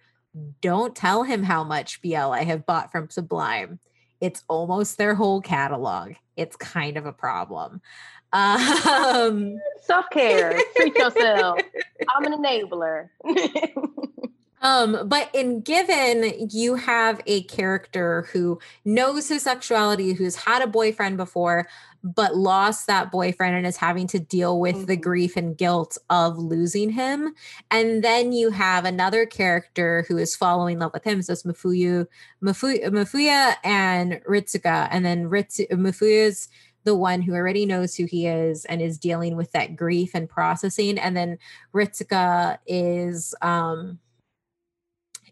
don't 0.60 0.94
tell 0.94 1.24
him 1.24 1.42
how 1.42 1.64
much 1.64 2.00
BL 2.00 2.16
I 2.16 2.44
have 2.44 2.64
bought 2.64 2.92
from 2.92 3.10
Sublime. 3.10 3.80
It's 4.20 4.44
almost 4.48 4.98
their 4.98 5.14
whole 5.14 5.40
catalog. 5.40 6.12
It's 6.36 6.56
kind 6.56 6.96
of 6.96 7.04
a 7.04 7.12
problem. 7.12 7.82
Um, 8.32 9.56
Self 9.82 10.06
care, 10.10 10.60
treat 10.76 10.94
yourself. 10.96 11.60
I'm 12.14 12.30
an 12.30 12.42
enabler. 12.42 13.08
Um, 14.62 15.08
but 15.08 15.30
in 15.34 15.60
Given, 15.60 16.48
you 16.50 16.76
have 16.76 17.20
a 17.26 17.42
character 17.42 18.28
who 18.32 18.58
knows 18.84 19.28
his 19.28 19.42
sexuality, 19.42 20.12
who's 20.12 20.36
had 20.36 20.62
a 20.62 20.66
boyfriend 20.66 21.18
before, 21.18 21.68
but 22.02 22.36
lost 22.36 22.86
that 22.86 23.10
boyfriend 23.10 23.56
and 23.56 23.66
is 23.66 23.76
having 23.76 24.06
to 24.08 24.18
deal 24.18 24.58
with 24.60 24.76
mm-hmm. 24.76 24.84
the 24.86 24.96
grief 24.96 25.36
and 25.36 25.58
guilt 25.58 25.98
of 26.08 26.38
losing 26.38 26.90
him. 26.90 27.34
And 27.70 28.02
then 28.02 28.32
you 28.32 28.50
have 28.50 28.84
another 28.84 29.26
character 29.26 30.04
who 30.08 30.16
is 30.16 30.36
following 30.36 30.78
love 30.78 30.92
with 30.94 31.04
him. 31.04 31.20
So 31.22 31.32
it's 31.32 31.42
Mafuyu, 31.42 32.06
Mafuyu 32.42 32.86
Mafuya 32.86 33.56
and 33.64 34.20
Ritsuka. 34.28 34.88
And 34.90 35.04
then 35.04 35.28
Ritsu, 35.28 35.68
Mafuyu's 35.72 36.48
the 36.84 36.94
one 36.94 37.20
who 37.20 37.34
already 37.34 37.66
knows 37.66 37.96
who 37.96 38.04
he 38.04 38.26
is 38.26 38.64
and 38.64 38.80
is 38.80 38.96
dealing 38.96 39.36
with 39.36 39.50
that 39.52 39.74
grief 39.74 40.12
and 40.14 40.28
processing. 40.28 40.98
And 40.98 41.16
then 41.16 41.38
Ritsuka 41.74 42.58
is 42.66 43.34
um 43.42 43.98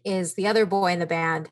is 0.05 0.35
the 0.35 0.47
other 0.47 0.65
boy 0.65 0.91
in 0.93 0.99
the 0.99 1.05
band 1.05 1.49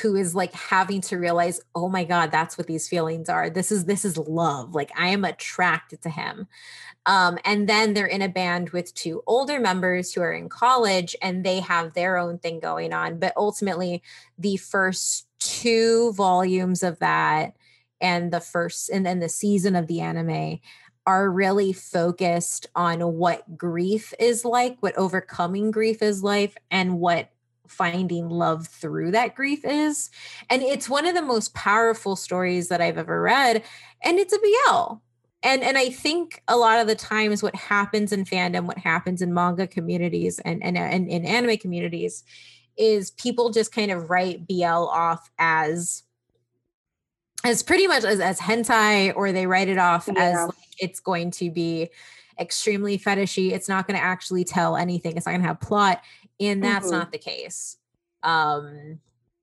who 0.00 0.16
is 0.16 0.34
like 0.34 0.52
having 0.52 1.00
to 1.00 1.18
realize 1.18 1.60
oh 1.74 1.88
my 1.88 2.04
god 2.04 2.30
that's 2.30 2.56
what 2.56 2.66
these 2.66 2.88
feelings 2.88 3.28
are. 3.28 3.50
This 3.50 3.70
is 3.70 3.84
this 3.84 4.04
is 4.04 4.16
love. 4.16 4.74
Like 4.74 4.90
i 4.96 5.08
am 5.08 5.24
attracted 5.24 6.02
to 6.02 6.10
him. 6.10 6.48
Um, 7.06 7.38
and 7.44 7.68
then 7.68 7.94
they're 7.94 8.06
in 8.06 8.22
a 8.22 8.28
band 8.28 8.70
with 8.70 8.94
two 8.94 9.22
older 9.26 9.58
members 9.58 10.12
who 10.12 10.20
are 10.20 10.32
in 10.32 10.48
college 10.48 11.16
and 11.22 11.44
they 11.44 11.60
have 11.60 11.94
their 11.94 12.16
own 12.16 12.38
thing 12.38 12.60
going 12.60 12.92
on. 12.92 13.18
But 13.18 13.32
ultimately 13.36 14.02
the 14.38 14.56
first 14.56 15.26
two 15.38 16.12
volumes 16.12 16.82
of 16.82 16.98
that 16.98 17.56
and 18.00 18.32
the 18.32 18.40
first 18.40 18.90
and 18.90 19.04
then 19.04 19.20
the 19.20 19.28
season 19.28 19.76
of 19.76 19.86
the 19.86 20.00
anime 20.00 20.60
are 21.06 21.30
really 21.30 21.72
focused 21.72 22.66
on 22.74 23.00
what 23.14 23.56
grief 23.56 24.12
is 24.18 24.44
like, 24.44 24.76
what 24.80 24.96
overcoming 24.96 25.70
grief 25.70 26.02
is 26.02 26.22
like, 26.22 26.62
and 26.70 27.00
what 27.00 27.30
finding 27.70 28.28
love 28.28 28.66
through 28.66 29.12
that 29.12 29.34
grief 29.34 29.64
is. 29.64 30.10
And 30.48 30.62
it's 30.62 30.88
one 30.88 31.06
of 31.06 31.14
the 31.14 31.22
most 31.22 31.54
powerful 31.54 32.16
stories 32.16 32.68
that 32.68 32.80
I've 32.80 32.98
ever 32.98 33.22
read. 33.22 33.62
And 34.02 34.18
it's 34.18 34.34
a 34.34 34.38
BL. 34.38 34.94
And 35.42 35.62
and 35.62 35.78
I 35.78 35.88
think 35.88 36.42
a 36.48 36.56
lot 36.56 36.80
of 36.80 36.86
the 36.86 36.94
times 36.94 37.42
what 37.42 37.54
happens 37.54 38.12
in 38.12 38.24
fandom, 38.24 38.66
what 38.66 38.78
happens 38.78 39.22
in 39.22 39.32
manga 39.32 39.66
communities 39.66 40.38
and 40.40 40.62
and, 40.62 40.76
and 40.76 41.08
in 41.08 41.24
anime 41.24 41.56
communities 41.56 42.24
is 42.76 43.10
people 43.12 43.50
just 43.50 43.72
kind 43.72 43.90
of 43.90 44.10
write 44.10 44.46
BL 44.46 44.64
off 44.64 45.30
as 45.38 46.02
as 47.42 47.62
pretty 47.62 47.86
much 47.86 48.04
as, 48.04 48.20
as 48.20 48.38
hentai 48.38 49.14
or 49.16 49.32
they 49.32 49.46
write 49.46 49.68
it 49.68 49.78
off 49.78 50.08
yeah. 50.12 50.22
as 50.22 50.46
like 50.46 50.56
it's 50.78 51.00
going 51.00 51.30
to 51.30 51.50
be 51.50 51.88
extremely 52.38 52.98
fetishy. 52.98 53.52
It's 53.52 53.68
not 53.68 53.86
going 53.86 53.98
to 53.98 54.04
actually 54.04 54.44
tell 54.44 54.76
anything. 54.76 55.16
It's 55.16 55.26
not 55.26 55.32
going 55.32 55.42
to 55.42 55.48
have 55.48 55.60
plot 55.60 56.02
and 56.40 56.64
that's 56.64 56.86
mm-hmm. 56.86 56.98
not 56.98 57.12
the 57.12 57.18
case 57.18 57.76
um 58.22 58.98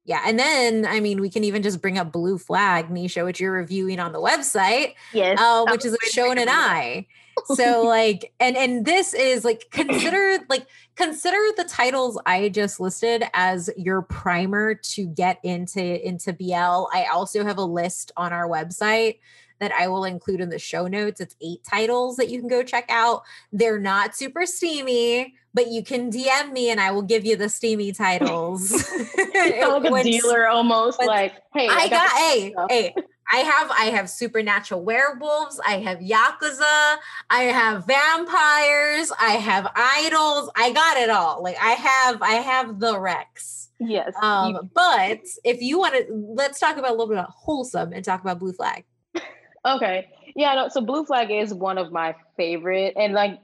yeah 0.05 0.23
and 0.25 0.39
then 0.39 0.85
i 0.85 0.99
mean 0.99 1.21
we 1.21 1.29
can 1.29 1.43
even 1.43 1.61
just 1.61 1.81
bring 1.81 1.97
up 1.97 2.11
blue 2.11 2.37
flag 2.37 2.89
nisha 2.89 3.23
which 3.23 3.39
you're 3.39 3.51
reviewing 3.51 3.99
on 3.99 4.11
the 4.11 4.21
website 4.21 4.93
yes 5.13 5.39
uh, 5.39 5.65
which 5.69 5.85
is 5.85 5.93
a 5.93 5.97
shonen 6.13 6.47
ai 6.47 7.05
so 7.45 7.83
like 7.85 8.33
and 8.39 8.57
and 8.57 8.85
this 8.85 9.13
is 9.13 9.45
like 9.45 9.67
consider 9.71 10.39
like 10.49 10.65
consider 10.95 11.37
the 11.55 11.65
titles 11.65 12.19
i 12.25 12.49
just 12.49 12.79
listed 12.79 13.23
as 13.33 13.69
your 13.77 14.01
primer 14.01 14.73
to 14.73 15.07
get 15.07 15.39
into 15.43 16.07
into 16.07 16.33
bl 16.33 16.87
i 16.93 17.07
also 17.11 17.43
have 17.43 17.57
a 17.57 17.63
list 17.63 18.11
on 18.17 18.33
our 18.33 18.47
website 18.47 19.17
that 19.59 19.71
I 19.71 19.87
will 19.87 20.05
include 20.05 20.41
in 20.41 20.49
the 20.49 20.59
show 20.59 20.87
notes. 20.87 21.19
It's 21.19 21.35
eight 21.41 21.63
titles 21.63 22.17
that 22.17 22.29
you 22.29 22.39
can 22.39 22.47
go 22.47 22.63
check 22.63 22.85
out. 22.89 23.23
They're 23.51 23.79
not 23.79 24.15
super 24.15 24.45
steamy, 24.45 25.35
but 25.57 25.71
you 25.71 25.81
can 25.83 26.11
DM 26.11 26.51
me 26.51 26.69
and 26.69 26.79
I 26.79 26.91
will 26.91 27.01
give 27.01 27.25
you 27.25 27.35
the 27.35 27.49
steamy 27.49 27.91
titles. 27.91 28.71
it's 29.17 29.67
like 29.91 29.91
a 29.91 30.03
dealer 30.03 30.47
almost 30.47 30.99
like, 31.03 31.33
hey, 31.51 31.67
I, 31.67 31.73
I 31.73 31.89
got, 31.89 32.11
got 32.11 32.11
hey, 32.11 32.55
hey, 32.69 32.95
I 33.31 33.37
have 33.37 33.71
I 33.71 33.85
have 33.85 34.07
supernatural 34.07 34.83
werewolves, 34.83 35.59
I 35.65 35.79
have 35.79 35.97
yakuza, 35.97 36.97
I 37.31 37.45
have 37.45 37.87
vampires, 37.87 39.11
I 39.19 39.31
have 39.31 39.67
idols, 39.75 40.51
I 40.55 40.71
got 40.73 40.97
it 40.97 41.09
all. 41.09 41.41
Like 41.41 41.57
I 41.59 41.71
have 41.71 42.21
I 42.21 42.33
have 42.33 42.79
the 42.79 42.99
Rex. 42.99 43.69
Yes. 43.79 44.13
Um, 44.21 44.53
you- 44.53 44.69
but 44.75 45.21
if 45.43 45.59
you 45.59 45.79
want 45.79 45.95
to 45.95 46.05
let's 46.13 46.59
talk 46.59 46.77
about 46.77 46.91
a 46.91 46.93
little 46.93 47.07
bit 47.07 47.17
of 47.17 47.25
wholesome 47.29 47.93
and 47.93 48.05
talk 48.05 48.21
about 48.21 48.37
blue 48.37 48.53
flag. 48.53 48.85
Okay. 49.65 50.07
Yeah, 50.33 50.53
no, 50.53 50.69
so 50.69 50.79
blue 50.79 51.03
flag 51.03 51.29
is 51.29 51.53
one 51.53 51.77
of 51.77 51.91
my 51.91 52.15
favorite 52.37 52.93
and 52.95 53.13
like 53.13 53.41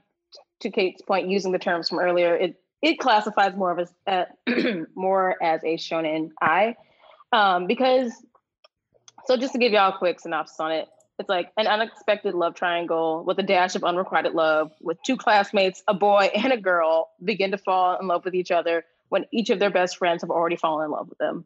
to 0.63 0.71
Kate's 0.71 1.01
point, 1.01 1.29
using 1.29 1.51
the 1.51 1.59
terms 1.59 1.89
from 1.89 1.99
earlier, 1.99 2.35
it 2.35 2.59
it 2.81 2.99
classifies 2.99 3.55
more 3.55 3.71
of 3.71 3.89
a 4.07 4.11
uh, 4.11 4.25
more 4.95 5.41
as 5.41 5.63
a 5.63 5.77
shonen 5.77 6.31
ai, 6.41 6.75
um, 7.31 7.67
because 7.67 8.11
So 9.25 9.37
just 9.37 9.53
to 9.53 9.59
give 9.59 9.71
y'all 9.71 9.93
a 9.93 9.97
quick 9.97 10.19
synopsis 10.19 10.59
on 10.59 10.71
it, 10.71 10.89
it's 11.19 11.29
like 11.29 11.51
an 11.57 11.67
unexpected 11.67 12.33
love 12.33 12.55
triangle 12.55 13.23
with 13.25 13.39
a 13.39 13.43
dash 13.43 13.75
of 13.75 13.83
unrequited 13.83 14.33
love, 14.33 14.71
with 14.81 14.97
two 15.03 15.15
classmates, 15.15 15.83
a 15.87 15.93
boy 15.93 16.29
and 16.35 16.51
a 16.51 16.57
girl, 16.57 17.11
begin 17.23 17.51
to 17.51 17.57
fall 17.57 17.97
in 17.99 18.07
love 18.07 18.25
with 18.25 18.35
each 18.35 18.51
other 18.51 18.83
when 19.09 19.25
each 19.31 19.49
of 19.49 19.59
their 19.59 19.69
best 19.69 19.97
friends 19.97 20.23
have 20.23 20.31
already 20.31 20.55
fallen 20.55 20.85
in 20.85 20.91
love 20.91 21.07
with 21.07 21.19
them. 21.19 21.45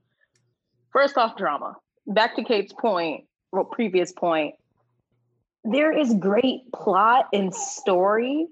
First 0.91 1.17
off, 1.17 1.37
drama. 1.37 1.75
Back 2.07 2.35
to 2.37 2.43
Kate's 2.43 2.73
point, 2.73 3.25
or 3.51 3.65
previous 3.65 4.11
point, 4.11 4.55
there 5.63 5.95
is 5.95 6.13
great 6.13 6.71
plot 6.73 7.27
and 7.33 7.53
story 7.53 8.47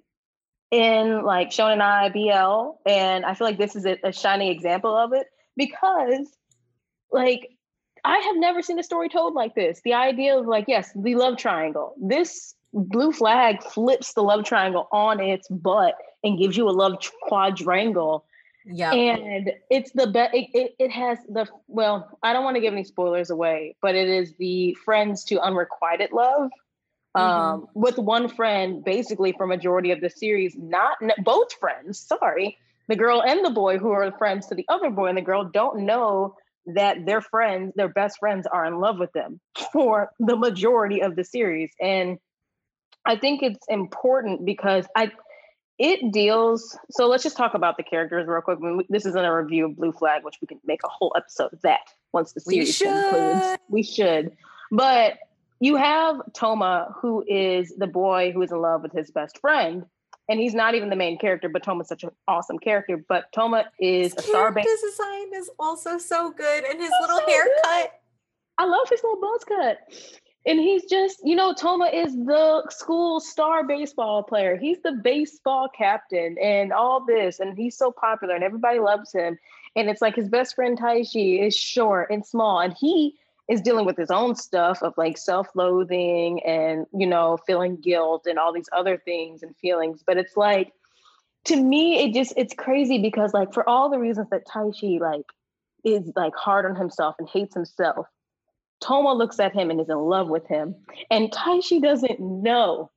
in 0.75 1.23
like 1.23 1.51
Shonen 1.51 1.81
I 1.81 2.09
BL, 2.09 2.89
and 2.89 3.25
I 3.25 3.33
feel 3.33 3.47
like 3.47 3.57
this 3.57 3.75
is 3.75 3.85
a, 3.85 3.97
a 4.03 4.11
shining 4.11 4.49
example 4.49 4.95
of 4.95 5.13
it 5.13 5.27
because, 5.55 6.27
like, 7.11 7.49
I 8.03 8.17
have 8.17 8.35
never 8.35 8.61
seen 8.61 8.77
a 8.77 8.83
story 8.83 9.07
told 9.07 9.35
like 9.35 9.55
this. 9.55 9.81
The 9.85 9.93
idea 9.93 10.37
of 10.37 10.47
like, 10.47 10.65
yes, 10.67 10.91
the 10.93 11.15
love 11.15 11.37
triangle. 11.37 11.95
This 12.01 12.55
blue 12.73 13.13
flag 13.13 13.63
flips 13.63 14.13
the 14.13 14.21
love 14.21 14.43
triangle 14.43 14.89
on 14.91 15.21
its 15.21 15.47
butt 15.47 15.95
and 16.23 16.37
gives 16.37 16.57
you 16.57 16.67
a 16.67 16.71
love 16.71 16.97
quadrangle. 17.21 18.25
Yeah. 18.65 18.91
And 18.91 19.53
it's 19.69 19.91
the 19.91 20.07
best 20.07 20.33
it, 20.33 20.49
it, 20.53 20.75
it, 20.77 20.91
has 20.91 21.19
the 21.29 21.47
well, 21.67 22.17
I 22.21 22.33
don't 22.33 22.43
want 22.43 22.55
to 22.55 22.61
give 22.61 22.73
any 22.73 22.83
spoilers 22.83 23.29
away, 23.29 23.77
but 23.81 23.95
it 23.95 24.09
is 24.09 24.33
the 24.39 24.75
friends 24.83 25.23
to 25.25 25.39
unrequited 25.39 26.11
love. 26.11 26.49
Mm-hmm. 27.15 27.53
Um, 27.53 27.67
with 27.73 27.97
one 27.97 28.27
friend 28.27 28.83
basically 28.83 29.31
for 29.31 29.47
majority 29.47 29.91
of 29.91 30.01
the 30.01 30.09
series, 30.09 30.55
not 30.57 30.97
both 31.23 31.53
friends, 31.53 31.99
sorry, 31.99 32.57
the 32.87 32.95
girl 32.95 33.23
and 33.23 33.43
the 33.43 33.51
boy 33.51 33.77
who 33.77 33.91
are 33.91 34.11
friends 34.17 34.47
to 34.47 34.55
the 34.55 34.65
other 34.67 34.89
boy 34.89 35.07
and 35.07 35.17
the 35.17 35.21
girl 35.21 35.45
don't 35.45 35.85
know 35.85 36.35
that 36.67 37.05
their 37.05 37.21
friends, 37.21 37.73
their 37.75 37.87
best 37.87 38.19
friends, 38.19 38.47
are 38.47 38.65
in 38.65 38.79
love 38.79 38.99
with 38.99 39.13
them 39.13 39.39
for 39.71 40.11
the 40.19 40.35
majority 40.35 41.01
of 41.01 41.15
the 41.15 41.23
series. 41.23 41.71
And 41.79 42.17
I 43.05 43.15
think 43.15 43.43
it's 43.43 43.65
important 43.69 44.45
because 44.45 44.85
I 44.95 45.11
it 45.77 46.13
deals 46.13 46.77
so 46.89 47.07
let's 47.07 47.21
just 47.21 47.35
talk 47.35 47.53
about 47.53 47.75
the 47.75 47.83
characters 47.83 48.27
real 48.27 48.41
quick. 48.41 48.59
This 48.89 49.05
isn't 49.05 49.25
a 49.25 49.33
review 49.33 49.65
of 49.65 49.75
blue 49.75 49.91
flag 49.91 50.23
which 50.23 50.35
we 50.41 50.47
can 50.47 50.59
make 50.65 50.81
a 50.83 50.87
whole 50.87 51.13
episode 51.15 51.53
of 51.53 51.61
that 51.61 51.81
once 52.13 52.31
the 52.31 52.39
series 52.39 52.77
concludes. 52.77 53.57
we 53.69 53.83
should. 53.83 54.35
But 54.71 55.19
you 55.59 55.75
have 55.75 56.21
toma 56.33 56.93
who 57.01 57.23
is 57.27 57.73
the 57.77 57.87
boy 57.87 58.31
who 58.31 58.41
is 58.41 58.51
in 58.51 58.59
love 58.59 58.81
with 58.81 58.91
his 58.91 59.11
best 59.11 59.39
friend 59.39 59.85
and 60.27 60.39
he's 60.39 60.55
not 60.55 60.73
even 60.73 60.89
the 60.89 60.95
main 60.95 61.17
character, 61.19 61.49
but 61.49 61.61
Toma's 61.63 61.87
such 61.87 62.03
an 62.03 62.09
awesome 62.27 62.57
character. 62.57 62.97
But 63.07 63.31
Toma 63.31 63.65
is 63.79 64.13
his 64.13 64.25
a 64.25 64.27
star. 64.27 64.53
His 64.53 64.81
design 64.81 65.35
is 65.35 65.51
also 65.59 65.97
so 65.97 66.31
good, 66.31 66.63
and 66.63 66.79
his 66.79 66.91
little 67.01 67.19
so 67.19 67.25
haircut. 67.27 67.61
Good. 67.63 67.89
I 68.57 68.65
love 68.65 68.89
his 68.89 69.03
little 69.03 69.21
buzz 69.21 69.43
cut. 69.43 69.79
And 70.47 70.59
he's 70.59 70.85
just, 70.85 71.19
you 71.23 71.35
know, 71.35 71.53
Toma 71.53 71.85
is 71.87 72.15
the 72.15 72.63
school 72.69 73.19
star 73.19 73.65
baseball 73.65 74.23
player. 74.23 74.55
He's 74.55 74.77
the 74.83 74.91
baseball 74.91 75.67
captain 75.75 76.37
and 76.39 76.71
all 76.71 77.03
this. 77.03 77.39
And 77.39 77.57
he's 77.57 77.75
so 77.75 77.91
popular 77.91 78.35
and 78.35 78.43
everybody 78.43 78.79
loves 78.79 79.11
him. 79.11 79.39
And 79.75 79.89
it's 79.89 80.03
like 80.03 80.15
his 80.15 80.29
best 80.29 80.53
friend 80.53 80.79
Taichi 80.79 81.45
is 81.45 81.55
short 81.55 82.11
and 82.11 82.23
small. 82.23 82.59
And 82.59 82.75
he 82.79 83.15
is 83.47 83.61
dealing 83.61 83.85
with 83.85 83.97
his 83.97 84.09
own 84.09 84.35
stuff 84.35 84.81
of 84.81 84.93
like 84.97 85.17
self-loathing 85.17 86.43
and 86.43 86.85
you 86.93 87.05
know 87.05 87.37
feeling 87.45 87.77
guilt 87.77 88.25
and 88.27 88.39
all 88.39 88.53
these 88.53 88.69
other 88.71 88.97
things 88.97 89.43
and 89.43 89.55
feelings. 89.57 90.03
But 90.05 90.17
it's 90.17 90.35
like 90.35 90.73
to 91.45 91.55
me 91.55 92.03
it 92.03 92.13
just 92.13 92.33
it's 92.37 92.53
crazy 92.53 92.99
because 93.01 93.33
like 93.33 93.53
for 93.53 93.67
all 93.69 93.89
the 93.89 93.99
reasons 93.99 94.29
that 94.31 94.47
taichi 94.47 94.99
like 94.99 95.25
is 95.83 96.11
like 96.15 96.35
hard 96.35 96.65
on 96.65 96.75
himself 96.75 97.15
and 97.19 97.29
hates 97.29 97.53
himself 97.53 98.07
toma 98.81 99.13
looks 99.13 99.39
at 99.39 99.53
him 99.53 99.69
and 99.69 99.79
is 99.79 99.89
in 99.89 99.97
love 99.97 100.27
with 100.29 100.47
him. 100.47 100.75
And 101.09 101.31
taichi 101.31 101.81
doesn't 101.81 102.19
know. 102.19 102.91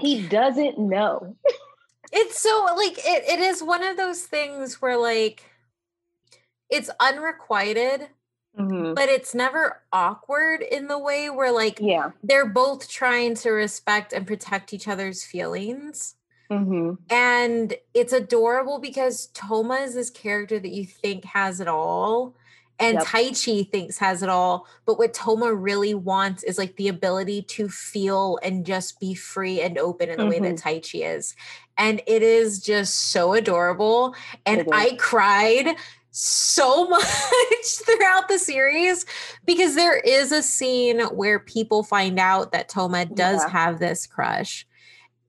He 0.00 0.26
doesn't 0.26 0.78
know. 0.78 1.36
It's 2.14 2.40
so 2.40 2.68
like 2.76 2.98
it, 2.98 3.24
it 3.28 3.40
is 3.40 3.62
one 3.62 3.82
of 3.82 3.96
those 3.96 4.22
things 4.22 4.82
where 4.82 4.98
like 4.98 5.44
it's 6.68 6.90
unrequited 7.00 8.08
Mm-hmm. 8.58 8.94
But 8.94 9.08
it's 9.08 9.34
never 9.34 9.80
awkward 9.92 10.60
in 10.60 10.88
the 10.88 10.98
way 10.98 11.30
where 11.30 11.52
like 11.52 11.78
yeah 11.80 12.10
they're 12.22 12.48
both 12.48 12.88
trying 12.88 13.34
to 13.36 13.50
respect 13.50 14.12
and 14.12 14.26
protect 14.26 14.74
each 14.74 14.88
other's 14.88 15.24
feelings. 15.24 16.16
Mm-hmm. 16.50 16.94
And 17.08 17.74
it's 17.94 18.12
adorable 18.12 18.78
because 18.78 19.28
Toma 19.28 19.76
is 19.76 19.94
this 19.94 20.10
character 20.10 20.58
that 20.58 20.70
you 20.70 20.84
think 20.84 21.24
has 21.24 21.60
it 21.60 21.68
all. 21.68 22.34
And 22.78 22.94
yep. 22.94 23.04
Taichi 23.04 23.70
thinks 23.70 23.96
has 23.98 24.22
it 24.22 24.28
all. 24.28 24.66
But 24.84 24.98
what 24.98 25.14
Toma 25.14 25.54
really 25.54 25.94
wants 25.94 26.42
is 26.42 26.58
like 26.58 26.76
the 26.76 26.88
ability 26.88 27.42
to 27.42 27.68
feel 27.68 28.38
and 28.42 28.66
just 28.66 28.98
be 28.98 29.14
free 29.14 29.60
and 29.60 29.78
open 29.78 30.10
in 30.10 30.16
the 30.16 30.24
mm-hmm. 30.24 30.30
way 30.30 30.38
that 30.40 30.56
mm-hmm. 30.56 30.68
Taichi 30.68 31.06
is. 31.16 31.34
And 31.78 32.02
it 32.06 32.22
is 32.22 32.60
just 32.60 32.94
so 32.94 33.34
adorable. 33.34 34.14
And 34.44 34.66
I 34.72 34.96
cried 34.98 35.76
so 36.12 36.88
much 36.88 37.02
throughout 37.84 38.28
the 38.28 38.38
series 38.38 39.04
because 39.44 39.74
there 39.74 39.98
is 39.98 40.30
a 40.30 40.42
scene 40.42 41.00
where 41.00 41.40
people 41.40 41.82
find 41.82 42.18
out 42.18 42.52
that 42.52 42.68
Toma 42.68 43.06
does 43.06 43.42
yeah. 43.42 43.50
have 43.50 43.80
this 43.80 44.06
crush 44.06 44.66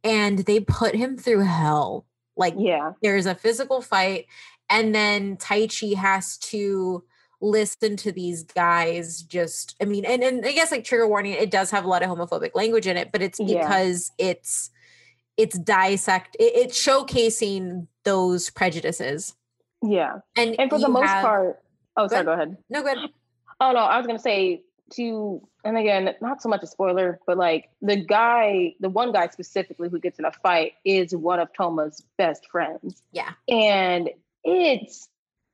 and 0.03 0.39
they 0.39 0.59
put 0.59 0.93
him 0.93 1.17
through 1.17 1.39
hell. 1.39 2.05
Like, 2.35 2.55
yeah, 2.57 2.93
there's 3.01 3.25
a 3.25 3.35
physical 3.35 3.81
fight, 3.81 4.25
and 4.69 4.93
then 4.93 5.37
Taichi 5.37 5.95
has 5.95 6.37
to 6.39 7.03
listen 7.43 7.97
to 7.97 8.09
these 8.09 8.43
guys 8.43 9.21
just 9.21 9.75
i 9.81 9.83
mean 9.83 10.05
and, 10.05 10.23
and 10.23 10.45
i 10.45 10.53
guess 10.53 10.71
like 10.71 10.85
trigger 10.85 11.05
warning 11.05 11.33
it 11.33 11.51
does 11.51 11.69
have 11.69 11.83
a 11.83 11.87
lot 11.89 12.01
of 12.01 12.09
homophobic 12.09 12.51
language 12.55 12.87
in 12.87 12.95
it 12.95 13.11
but 13.11 13.21
it's 13.21 13.37
because 13.37 14.13
yeah. 14.17 14.27
it's 14.27 14.69
it's 15.35 15.59
dissect 15.59 16.37
it, 16.39 16.53
it's 16.55 16.81
showcasing 16.81 17.85
those 18.05 18.49
prejudices 18.49 19.35
yeah. 19.83 20.19
And 20.37 20.59
and 20.59 20.69
for 20.69 20.79
the 20.79 20.89
most 20.89 21.07
have, 21.07 21.23
part, 21.23 21.59
oh, 21.97 22.07
sorry, 22.07 22.25
go 22.25 22.31
ahead. 22.31 22.57
No, 22.69 22.81
good. 22.81 22.97
Oh 23.59 23.71
no, 23.71 23.79
I 23.79 23.97
was 23.97 24.07
gonna 24.07 24.19
say 24.19 24.63
to, 24.93 25.41
and 25.63 25.77
again, 25.77 26.13
not 26.21 26.41
so 26.41 26.49
much 26.49 26.63
a 26.63 26.67
spoiler, 26.67 27.19
but 27.27 27.37
like 27.37 27.69
the 27.81 27.97
guy, 27.97 28.75
the 28.79 28.89
one 28.89 29.11
guy 29.11 29.27
specifically 29.27 29.89
who 29.89 29.99
gets 29.99 30.19
in 30.19 30.25
a 30.25 30.31
fight 30.31 30.73
is 30.85 31.15
one 31.15 31.39
of 31.39 31.49
Toma's 31.53 32.03
best 32.17 32.47
friends. 32.49 33.01
Yeah. 33.11 33.31
And 33.47 34.09
it's 34.43 35.09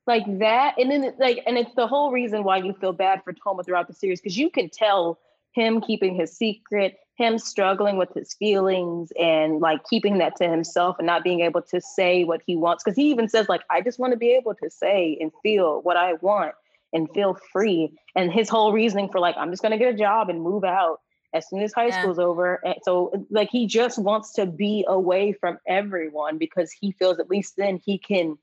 like 0.08 0.24
that, 0.40 0.76
and 0.78 0.92
then 0.92 1.14
like, 1.20 1.40
and 1.46 1.58
it's 1.58 1.74
the 1.76 1.88
whole 1.88 2.12
reason 2.12 2.44
why 2.44 2.58
you 2.58 2.74
feel 2.74 2.94
bad 2.94 3.24
for 3.24 3.34
Toma 3.34 3.64
throughout 3.64 3.88
the 3.88 3.94
series 3.94 4.22
because 4.22 4.38
you 4.38 4.50
can 4.50 4.70
tell 4.70 5.20
him 5.54 5.82
keeping 5.82 6.16
his 6.16 6.36
secret, 6.36 6.98
him 7.16 7.38
struggling 7.38 7.98
with 7.98 8.14
his 8.14 8.34
feelings 8.34 9.12
and 9.20 9.60
like 9.60 9.84
keeping 9.90 10.20
that 10.20 10.36
to 10.38 10.48
himself 10.48 10.96
and 11.00 11.06
not 11.06 11.24
being 11.24 11.42
able 11.42 11.62
to 11.62 11.82
say 11.82 12.24
what 12.24 12.42
he 12.46 12.56
wants. 12.56 12.84
Cause 12.84 12.96
he 12.96 13.12
even 13.12 13.28
says, 13.28 13.50
like, 13.50 13.62
I 13.70 13.82
just 13.82 14.00
want 14.00 14.14
to 14.14 14.18
be 14.18 14.32
able 14.32 14.56
to 14.56 14.70
say 14.70 15.18
and 15.20 15.32
feel 15.44 15.82
what 15.82 15.98
I 15.98 16.14
want 16.14 16.54
and 16.94 17.10
feel 17.14 17.38
free. 17.52 17.92
And 18.16 18.32
his 18.32 18.50
whole 18.50 18.72
reasoning 18.72 19.10
for 19.10 19.20
like, 19.20 19.36
I'm 19.38 19.52
just 19.52 19.62
gonna 19.62 19.78
get 19.78 19.94
a 19.94 19.98
job 19.98 20.30
and 20.30 20.42
move 20.42 20.64
out 20.64 21.02
as 21.34 21.48
soon 21.48 21.62
as 21.62 21.74
high 21.74 21.88
yeah. 21.88 22.02
school's 22.02 22.20
over. 22.20 22.62
And 22.66 22.76
so 22.84 23.28
like 23.30 23.50
he 23.52 23.68
just 23.68 24.00
wants 24.00 24.34
to 24.34 24.46
be 24.46 24.86
away 24.88 25.34
from 25.34 25.60
everyone 25.68 26.38
because 26.38 26.72
he 26.72 26.94
feels 26.94 27.20
at 27.20 27.30
least 27.30 27.56
then 27.58 27.82
he 27.86 27.98
can 27.98 28.38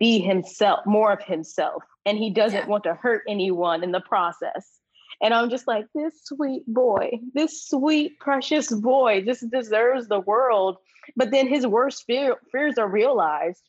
be 0.00 0.20
himself, 0.20 0.86
more 0.86 1.12
of 1.12 1.22
himself. 1.22 1.82
And 2.06 2.16
he 2.16 2.30
doesn't 2.30 2.60
yeah. 2.60 2.66
want 2.66 2.84
to 2.84 2.94
hurt 2.94 3.22
anyone 3.28 3.82
in 3.82 3.92
the 3.92 4.00
process. 4.00 4.77
And 5.20 5.34
I'm 5.34 5.50
just 5.50 5.66
like, 5.66 5.86
this 5.94 6.20
sweet 6.24 6.62
boy, 6.66 7.10
this 7.34 7.66
sweet, 7.66 8.18
precious 8.20 8.72
boy 8.72 9.22
just 9.22 9.50
deserves 9.50 10.08
the 10.08 10.20
world. 10.20 10.76
But 11.16 11.30
then 11.30 11.48
his 11.48 11.66
worst 11.66 12.04
fear, 12.06 12.36
fears 12.52 12.78
are 12.78 12.88
realized 12.88 13.62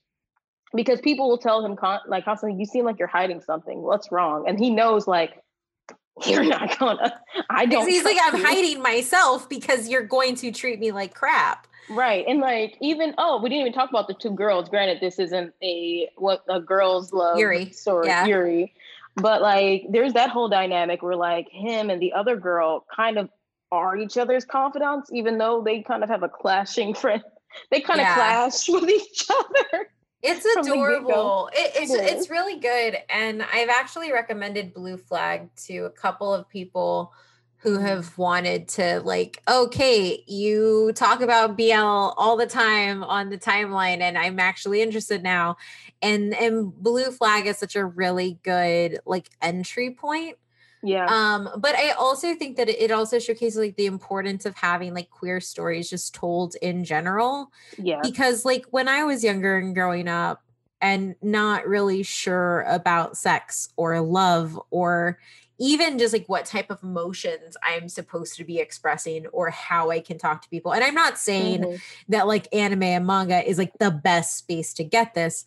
because 0.76 1.02
people 1.02 1.28
will 1.28 1.38
tell 1.38 1.66
him 1.66 1.76
con- 1.76 2.02
like 2.08 2.26
constantly, 2.26 2.60
you 2.60 2.66
seem 2.66 2.86
like 2.86 3.00
you're 3.00 3.08
hiding 3.08 3.42
something. 3.42 3.82
What's 3.82 4.12
wrong? 4.12 4.46
And 4.48 4.60
he 4.60 4.70
knows 4.70 5.08
like, 5.08 5.42
you're 6.28 6.44
not 6.44 6.78
gonna, 6.78 7.20
I 7.50 7.66
don't. 7.66 7.88
He's 7.88 8.04
like, 8.04 8.18
I'm 8.22 8.36
you. 8.38 8.46
hiding 8.46 8.82
myself 8.82 9.48
because 9.48 9.88
you're 9.88 10.04
going 10.04 10.36
to 10.36 10.52
treat 10.52 10.80
me 10.80 10.92
like 10.92 11.14
crap. 11.14 11.66
Right. 11.90 12.26
And 12.28 12.40
like 12.40 12.78
even 12.82 13.16
oh, 13.18 13.42
we 13.42 13.50
didn't 13.50 13.62
even 13.62 13.74
talk 13.74 13.90
about 13.90 14.08
the 14.08 14.14
two 14.14 14.32
girls. 14.32 14.70
Granted, 14.70 15.00
this 15.02 15.18
isn't 15.18 15.54
a 15.64 16.10
what 16.18 16.44
a 16.48 16.60
girls 16.60 17.12
love 17.14 17.40
Yuri. 17.40 17.72
story. 17.72 18.08
Yeah. 18.08 18.26
Yuri. 18.26 18.74
But 19.16 19.42
like 19.42 19.86
there's 19.90 20.14
that 20.14 20.30
whole 20.30 20.50
dynamic 20.50 21.02
where 21.02 21.16
like 21.16 21.48
him 21.52 21.90
and 21.90 22.02
the 22.02 22.14
other 22.14 22.36
girl 22.38 22.86
kind 22.96 23.18
of 23.18 23.30
are 23.72 23.98
each 23.98 24.18
other's 24.18 24.46
confidants, 24.46 25.12
even 25.12 25.38
though 25.38 25.62
they 25.62 25.82
kind 25.82 26.04
of 26.04 26.10
have 26.10 26.24
a 26.24 26.30
clashing 26.30 26.94
friend. 26.96 27.24
They 27.72 27.82
kind 27.82 28.00
yeah. 28.00 28.12
of 28.12 28.16
clash 28.16 28.70
with 28.70 28.90
each 28.90 29.26
other. 29.30 29.90
It's 30.22 30.46
adorable. 30.58 31.50
It, 31.54 31.72
it's 31.76 31.94
it 31.94 32.04
it's 32.04 32.30
really 32.30 32.60
good, 32.60 32.98
and 33.10 33.44
I've 33.54 33.70
actually 33.70 34.12
recommended 34.12 34.74
Blue 34.74 34.98
Flag 34.98 35.50
to 35.68 35.86
a 35.86 35.90
couple 35.90 36.34
of 36.34 36.48
people 36.50 37.14
who 37.60 37.78
mm-hmm. 37.78 37.86
have 37.86 38.18
wanted 38.18 38.68
to 38.68 39.02
like 39.02 39.42
okay 39.48 40.24
you 40.28 40.92
talk 40.96 41.22
about 41.22 41.58
bl 41.58 41.74
all 41.74 42.38
the 42.38 42.48
time 42.48 43.04
on 43.04 43.30
the 43.30 43.38
timeline 43.38 44.00
and 44.00 44.18
i'm 44.18 44.40
actually 44.40 44.82
interested 44.82 45.24
now 45.24 45.56
and 46.02 46.34
and 46.36 46.74
blue 46.82 47.12
flag 47.12 47.46
is 47.46 47.58
such 47.58 47.76
a 47.76 47.86
really 47.86 48.40
good 48.44 49.00
like 49.06 49.30
entry 49.42 49.92
point 49.92 50.38
Yeah. 50.82 51.08
Um, 51.08 51.50
but 51.58 51.76
I 51.76 51.90
also 51.92 52.36
think 52.36 52.56
that 52.56 52.70
it 52.70 52.90
also 52.90 53.20
showcases 53.20 53.60
like 53.60 53.76
the 53.76 53.86
importance 53.86 54.46
of 54.46 54.56
having 54.56 54.94
like 54.94 55.10
queer 55.10 55.42
stories 55.42 55.90
just 55.90 56.16
told 56.16 56.56
in 56.62 56.86
general. 56.86 57.52
Yeah. 57.78 58.00
Because 58.02 58.46
like 58.46 58.66
when 58.72 58.88
I 58.88 59.04
was 59.04 59.22
younger 59.22 59.58
and 59.58 59.76
growing 59.76 60.08
up 60.08 60.42
and 60.82 61.16
not 61.22 61.68
really 61.68 62.04
sure 62.04 62.62
about 62.62 63.18
sex 63.18 63.70
or 63.76 64.00
love 64.00 64.60
or 64.72 65.20
even 65.60 66.00
just 66.00 66.14
like 66.14 66.26
what 66.28 66.46
type 66.46 66.70
of 66.72 66.82
emotions 66.84 67.58
I'm 67.64 67.90
supposed 67.90 68.36
to 68.38 68.44
be 68.44 68.60
expressing 68.60 69.28
or 69.28 69.50
how 69.50 69.90
I 69.92 70.00
can 70.00 70.18
talk 70.18 70.42
to 70.44 70.50
people. 70.50 70.74
And 70.74 70.84
I'm 70.84 70.96
not 70.96 71.18
saying 71.18 71.62
Mhm. 71.62 71.82
that 72.10 72.28
like 72.28 72.48
anime 72.54 72.84
and 72.84 73.06
manga 73.06 73.48
is 73.48 73.58
like 73.58 73.74
the 73.80 73.92
best 73.92 74.38
space 74.38 74.74
to 74.76 74.84
get 74.84 75.14
this 75.14 75.44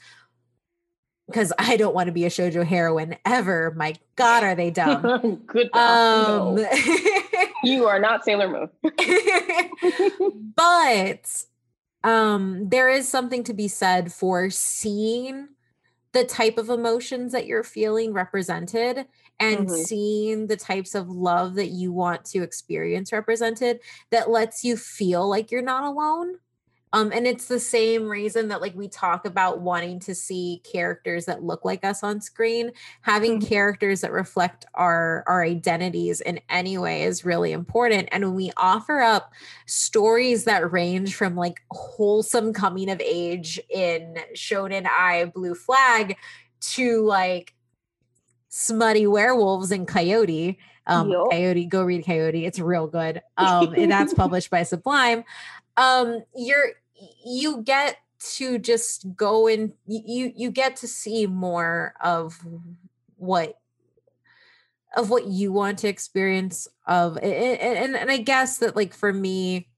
because 1.26 1.52
I 1.58 1.76
don't 1.76 1.94
want 1.94 2.08
to 2.08 2.12
be 2.12 2.24
a 2.24 2.28
shojo 2.30 2.64
heroine 2.64 3.16
ever. 3.24 3.72
My 3.76 3.94
God, 4.16 4.44
are 4.44 4.54
they 4.54 4.70
dumb? 4.70 5.42
Good. 5.46 5.74
Um, 5.74 6.56
no. 6.56 6.68
You 7.64 7.86
are 7.86 8.00
not 8.00 8.24
Sailor 8.24 8.48
Moon. 8.48 8.68
but 10.56 11.44
um 12.04 12.68
there 12.68 12.88
is 12.88 13.06
something 13.06 13.44
to 13.44 13.54
be 13.54 13.68
said 13.68 14.12
for 14.12 14.50
seeing 14.50 15.48
the 16.12 16.24
type 16.24 16.58
of 16.58 16.68
emotions 16.68 17.30
that 17.32 17.46
you're 17.46 17.62
feeling 17.62 18.12
represented 18.12 19.06
and 19.42 19.68
Mhm. 19.68 19.70
seeing 19.70 20.46
the 20.46 20.56
types 20.56 20.94
of 20.94 21.08
love 21.08 21.54
that 21.56 21.68
you 21.68 21.92
want 21.92 22.24
to 22.24 22.42
experience 22.42 23.12
represented 23.12 23.80
that 24.10 24.30
lets 24.30 24.62
you 24.64 24.76
feel 24.76 25.28
like 25.28 25.50
you're 25.50 25.62
not 25.62 25.84
alone 25.84 26.36
um 26.92 27.10
and 27.12 27.26
it's 27.26 27.46
the 27.46 27.58
same 27.60 28.08
reason 28.08 28.48
that 28.48 28.60
like 28.60 28.74
we 28.74 28.86
talk 28.88 29.24
about 29.26 29.60
wanting 29.60 29.98
to 29.98 30.14
see 30.14 30.62
characters 30.70 31.24
that 31.24 31.42
look 31.42 31.64
like 31.64 31.84
us 31.84 32.02
on 32.02 32.20
screen 32.20 32.70
having 33.02 33.38
Mhm. 33.38 33.48
characters 33.48 34.02
that 34.02 34.12
reflect 34.12 34.64
our 34.74 35.24
our 35.26 35.42
identities 35.42 36.20
in 36.20 36.38
any 36.48 36.78
way 36.78 37.02
is 37.02 37.24
really 37.24 37.52
important 37.52 38.08
and 38.12 38.24
when 38.24 38.34
we 38.34 38.52
offer 38.56 39.00
up 39.00 39.32
stories 39.66 40.44
that 40.44 40.70
range 40.70 41.14
from 41.14 41.34
like 41.36 41.60
wholesome 41.70 42.52
coming 42.52 42.90
of 42.90 43.00
age 43.00 43.58
in 43.70 44.16
shonen 44.34 44.86
ai 44.86 45.24
blue 45.26 45.54
flag 45.54 46.16
to 46.60 47.02
like 47.04 47.54
smutty 48.54 49.06
werewolves 49.06 49.72
and 49.72 49.88
coyote. 49.88 50.58
Um 50.86 51.08
Yup. 51.08 51.30
coyote 51.30 51.64
go 51.64 51.82
read 51.82 52.04
coyote 52.04 52.44
it's 52.44 52.58
real 52.58 52.86
good. 52.86 53.22
Um 53.38 53.72
and 53.74 53.90
that's 53.90 54.12
published 54.12 54.50
by 54.50 54.62
sublime. 54.62 55.24
Um 55.78 56.22
you're 56.36 56.72
you 57.24 57.62
get 57.62 57.96
to 58.36 58.58
just 58.58 59.16
go 59.16 59.48
and 59.48 59.72
you 59.86 60.32
you 60.36 60.50
get 60.50 60.76
to 60.76 60.86
see 60.86 61.26
more 61.26 61.94
of 62.00 62.38
what 63.16 63.58
of 64.94 65.08
what 65.08 65.26
you 65.26 65.50
want 65.50 65.78
to 65.78 65.88
experience 65.88 66.68
of 66.86 67.16
and 67.16 67.96
and 67.96 68.10
I 68.10 68.18
guess 68.18 68.58
that 68.58 68.76
like 68.76 68.92
for 68.92 69.14
me 69.14 69.68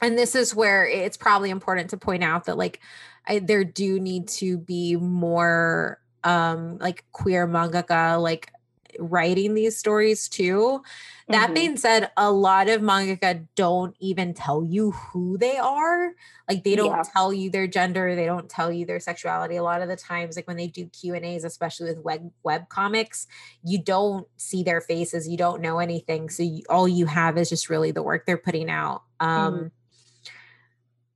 and 0.00 0.16
this 0.16 0.34
is 0.34 0.54
where 0.54 0.88
it's 0.88 1.18
probably 1.18 1.50
important 1.50 1.90
to 1.90 1.98
point 1.98 2.24
out 2.24 2.46
that 2.46 2.56
like 2.56 2.80
I, 3.26 3.40
there 3.40 3.62
do 3.62 4.00
need 4.00 4.26
to 4.28 4.56
be 4.56 4.96
more 4.96 6.01
um 6.24 6.78
like 6.78 7.04
queer 7.12 7.46
mangaka 7.46 8.20
like 8.20 8.52
writing 8.98 9.54
these 9.54 9.74
stories 9.78 10.28
too 10.28 10.82
that 11.28 11.48
Mhm. 11.50 11.54
being 11.54 11.76
said, 11.78 12.10
a 12.18 12.30
lot 12.30 12.68
of 12.68 12.82
mangaka 12.82 13.46
don't 13.54 13.96
even 14.00 14.34
tell 14.34 14.62
you 14.62 14.90
who 14.90 15.38
they 15.38 15.56
are. 15.56 16.12
Like 16.46 16.62
they 16.62 16.76
don't 16.76 16.96
Yeah. 16.96 17.02
tell 17.10 17.32
you 17.32 17.48
their 17.48 17.66
gender, 17.66 18.14
they 18.14 18.26
don't 18.26 18.50
tell 18.50 18.70
you 18.70 18.84
their 18.84 19.00
sexuality. 19.00 19.56
A 19.56 19.62
lot 19.62 19.80
of 19.80 19.88
the 19.88 19.96
times, 19.96 20.36
like 20.36 20.46
when 20.46 20.58
they 20.58 20.66
do 20.66 20.86
Q 20.88 21.14
and 21.14 21.24
A's, 21.24 21.44
especially 21.44 21.88
with 21.88 22.04
web 22.04 22.30
web 22.42 22.68
comics, 22.68 23.26
you 23.64 23.78
don't 23.82 24.26
see 24.36 24.62
their 24.62 24.82
faces, 24.82 25.26
you 25.26 25.38
don't 25.38 25.62
know 25.62 25.78
anything, 25.78 26.28
so 26.28 26.42
you, 26.42 26.62
all 26.68 26.86
you 26.86 27.06
have 27.06 27.38
is 27.38 27.48
just 27.48 27.70
really 27.70 27.92
the 27.92 28.02
work 28.02 28.26
they're 28.26 28.36
putting 28.36 28.68
out. 28.68 29.04
Um, 29.20 29.72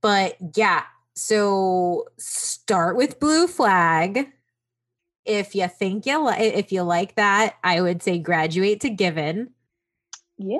But 0.01 0.37
yeah, 0.55 0.83
so 1.13 2.05
start 2.17 2.95
with 2.97 3.19
Blue 3.19 3.45
Flag. 3.47 4.31
If 5.27 5.53
you 5.53 5.67
think 5.67 6.05
you 6.05 6.23
like, 6.23 6.39
if 6.39 6.71
you 6.71 6.83
like 6.83 7.15
that, 7.15 7.57
I 7.63 7.81
would 7.81 8.01
say 8.01 8.17
graduate 8.17 8.81
to 8.81 8.89
Given. 8.89 9.51
Yeah. 10.37 10.59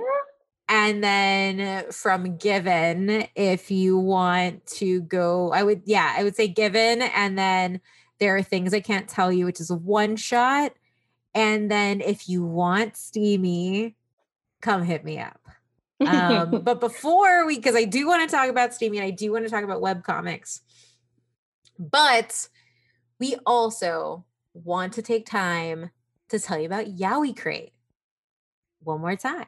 And 0.69 1.01
then 1.01 1.89
from 1.91 2.35
Given, 2.37 3.27
if 3.35 3.71
you 3.71 3.97
want 3.97 4.65
to 4.67 5.01
go, 5.01 5.51
I 5.53 5.63
would, 5.63 5.83
yeah, 5.85 6.13
I 6.17 6.23
would 6.23 6.35
say 6.35 6.49
Given. 6.49 7.01
And 7.01 7.37
then 7.37 7.79
there 8.19 8.35
are 8.35 8.43
things 8.43 8.73
I 8.73 8.81
can't 8.81 9.07
tell 9.07 9.31
you, 9.31 9.45
which 9.45 9.61
is 9.61 9.71
one 9.71 10.17
shot. 10.17 10.73
And 11.33 11.71
then 11.71 12.01
if 12.01 12.27
you 12.27 12.43
want 12.43 12.97
Steamy, 12.97 13.95
come 14.61 14.83
hit 14.83 15.05
me 15.05 15.19
up. 15.19 15.39
Um, 16.05 16.61
but 16.63 16.79
before 16.79 17.45
we, 17.45 17.55
because 17.55 17.75
I 17.75 17.85
do 17.85 18.07
want 18.07 18.29
to 18.29 18.35
talk 18.35 18.49
about 18.49 18.73
Steamy 18.73 18.97
and 18.97 19.05
I 19.05 19.11
do 19.11 19.31
want 19.31 19.45
to 19.45 19.49
talk 19.49 19.63
about 19.63 19.81
web 19.81 20.03
comics, 20.03 20.61
but 21.79 22.49
we 23.19 23.35
also 23.45 24.25
want 24.63 24.93
to 24.93 25.01
take 25.01 25.25
time 25.25 25.91
to 26.29 26.39
tell 26.39 26.59
you 26.59 26.65
about 26.65 26.87
Yaoi 26.87 27.37
Crate 27.37 27.73
one 28.83 29.01
more 29.01 29.15
time. 29.15 29.45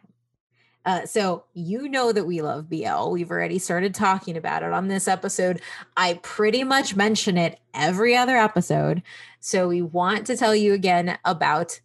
Uh, 0.85 1.05
so 1.05 1.43
you 1.53 1.89
know 1.89 2.11
that 2.11 2.25
we 2.25 2.41
love 2.41 2.69
BL. 2.69 3.11
We've 3.11 3.29
already 3.29 3.59
started 3.59 3.93
talking 3.93 4.37
about 4.37 4.63
it 4.63 4.71
on 4.71 4.87
this 4.87 5.07
episode. 5.07 5.61
I 5.97 6.19
pretty 6.23 6.63
much 6.63 6.95
mention 6.95 7.37
it 7.37 7.59
every 7.73 8.15
other 8.15 8.37
episode. 8.37 9.03
So 9.39 9.67
we 9.67 9.81
want 9.81 10.25
to 10.27 10.37
tell 10.37 10.55
you 10.55 10.73
again 10.73 11.17
about 11.25 11.79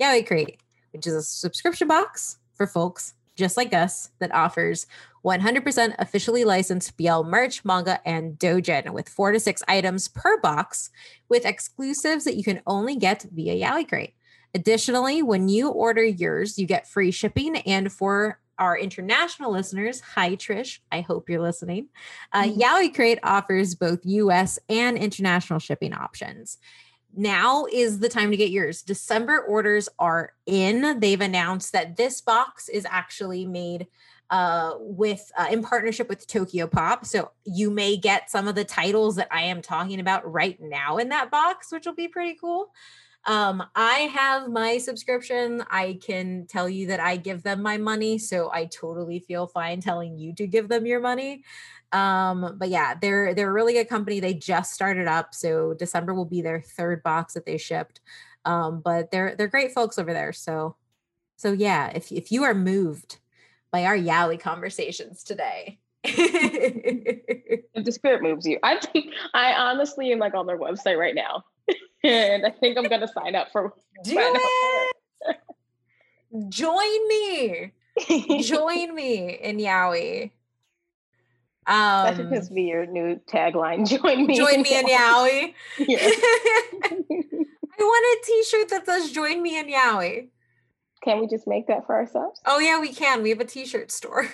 Yaoi 0.00 0.26
Crate, 0.26 0.58
which 0.92 1.06
is 1.06 1.14
a 1.14 1.22
subscription 1.22 1.88
box 1.88 2.38
for 2.54 2.66
folks 2.66 3.14
just 3.36 3.56
like 3.56 3.72
us 3.72 4.10
that 4.18 4.34
offers 4.34 4.86
100% 5.24 5.94
officially 5.98 6.44
licensed 6.44 6.96
BL 6.96 7.22
merch, 7.22 7.64
manga, 7.64 8.00
and 8.06 8.38
dojin 8.38 8.90
with 8.90 9.08
four 9.08 9.32
to 9.32 9.40
six 9.40 9.62
items 9.68 10.08
per 10.08 10.40
box 10.40 10.90
with 11.28 11.44
exclusives 11.44 12.24
that 12.24 12.36
you 12.36 12.44
can 12.44 12.62
only 12.66 12.96
get 12.96 13.26
via 13.32 13.54
Yaoi 13.66 13.88
Crate. 13.88 14.14
Additionally, 14.54 15.22
when 15.22 15.48
you 15.48 15.68
order 15.68 16.04
yours, 16.04 16.58
you 16.58 16.66
get 16.66 16.88
free 16.88 17.10
shipping. 17.10 17.56
And 17.58 17.92
for 17.92 18.40
our 18.58 18.76
international 18.76 19.52
listeners, 19.52 20.00
hi 20.00 20.36
Trish, 20.36 20.80
I 20.92 21.00
hope 21.00 21.30
you're 21.30 21.40
listening. 21.40 21.88
Uh, 22.32 22.42
Mhm. 22.44 22.58
Yaoi 22.58 22.94
Crate 22.94 23.18
offers 23.22 23.74
both 23.74 24.00
US 24.04 24.58
and 24.68 24.98
international 24.98 25.58
shipping 25.60 25.94
options. 25.94 26.58
Now 27.16 27.66
is 27.72 27.98
the 27.98 28.08
time 28.08 28.30
to 28.30 28.36
get 28.36 28.50
yours. 28.50 28.82
December 28.82 29.40
orders 29.40 29.88
are 29.98 30.32
in. 30.46 31.00
They've 31.00 31.20
announced 31.20 31.72
that 31.72 31.96
this 31.96 32.20
box 32.20 32.68
is 32.68 32.86
actually 32.88 33.46
made 33.46 33.88
uh, 34.30 34.74
with 34.78 35.32
uh, 35.36 35.48
in 35.50 35.62
partnership 35.62 36.08
with 36.08 36.26
Tokyopop. 36.26 37.04
So 37.04 37.32
you 37.44 37.70
may 37.70 37.96
get 37.96 38.30
some 38.30 38.46
of 38.46 38.54
the 38.54 38.64
titles 38.64 39.16
that 39.16 39.28
I 39.30 39.42
am 39.42 39.60
talking 39.60 39.98
about 39.98 40.30
right 40.30 40.58
now 40.60 40.98
in 40.98 41.08
that 41.08 41.30
box, 41.30 41.72
which 41.72 41.84
will 41.84 41.94
be 41.94 42.08
pretty 42.08 42.38
cool. 42.40 42.72
Um, 43.26 43.62
I 43.74 44.10
have 44.14 44.48
my 44.48 44.78
subscription. 44.78 45.62
I 45.70 45.98
can 46.02 46.46
tell 46.46 46.68
you 46.68 46.86
that 46.86 47.00
I 47.00 47.16
give 47.16 47.42
them 47.42 47.62
my 47.62 47.76
money, 47.76 48.18
so 48.18 48.50
I 48.52 48.66
totally 48.66 49.20
feel 49.20 49.46
fine 49.46 49.80
telling 49.80 50.18
you 50.18 50.34
to 50.34 50.46
give 50.46 50.68
them 50.68 50.86
your 50.86 51.00
money. 51.00 51.44
Um, 51.92 52.56
but 52.58 52.68
yeah, 52.68 52.94
they're 53.00 53.34
they're 53.34 53.50
a 53.50 53.52
really 53.52 53.74
good 53.74 53.88
company. 53.88 54.20
They 54.20 54.34
just 54.34 54.72
started 54.72 55.06
up, 55.06 55.34
so 55.34 55.74
December 55.74 56.14
will 56.14 56.24
be 56.24 56.40
their 56.40 56.60
third 56.60 57.02
box 57.02 57.34
that 57.34 57.46
they 57.46 57.58
shipped. 57.58 58.00
Um, 58.44 58.80
but 58.80 59.10
they're 59.10 59.34
they're 59.36 59.48
great 59.48 59.72
folks 59.72 59.98
over 59.98 60.12
there. 60.12 60.32
So 60.32 60.76
so 61.36 61.52
yeah, 61.52 61.90
if 61.94 62.10
if 62.12 62.32
you 62.32 62.44
are 62.44 62.54
moved 62.54 63.18
by 63.70 63.84
our 63.84 63.96
Yaoi 63.96 64.40
conversations 64.40 65.22
today. 65.22 65.78
if 66.04 67.84
the 67.84 67.92
spirit 67.92 68.22
moves 68.22 68.46
you. 68.46 68.58
I 68.62 68.78
think 68.78 69.12
I 69.34 69.52
honestly 69.52 70.12
am 70.12 70.18
like 70.18 70.34
on 70.34 70.46
their 70.46 70.58
website 70.58 70.98
right 70.98 71.14
now. 71.14 71.44
And 72.02 72.46
I 72.46 72.50
think 72.50 72.78
I'm 72.78 72.84
gonna 72.88 73.08
sign 73.08 73.34
up 73.34 73.52
for 73.52 73.72
Do 74.04 74.16
it. 74.16 75.36
Join 76.48 77.08
me. 77.08 77.72
Join 78.42 78.94
me 78.94 79.30
in 79.34 79.58
Yaoi. 79.58 80.30
That 81.66 82.16
should 82.16 82.26
Um, 82.26 82.32
just 82.32 82.54
be 82.54 82.62
your 82.62 82.86
new 82.86 83.20
tagline. 83.30 83.86
Join 84.00 84.26
me. 84.26 84.36
join 84.36 84.62
me 84.62 84.78
in 84.78 84.86
Yaoi. 84.86 85.54
Yeah. 85.78 85.98
I 86.02 87.82
want 87.82 88.18
a 88.22 88.26
t-shirt 88.26 88.68
that 88.70 88.86
says 88.86 89.10
join 89.10 89.42
me 89.42 89.58
in 89.58 89.66
Yaoi. 89.68 90.28
Can 91.02 91.20
we 91.20 91.26
just 91.26 91.46
make 91.46 91.66
that 91.68 91.86
for 91.86 91.94
ourselves? 91.96 92.40
Oh 92.46 92.58
yeah, 92.58 92.78
we 92.80 92.92
can. 92.92 93.22
We 93.22 93.30
have 93.30 93.40
a 93.40 93.44
t-shirt 93.44 93.90
store. 93.90 94.26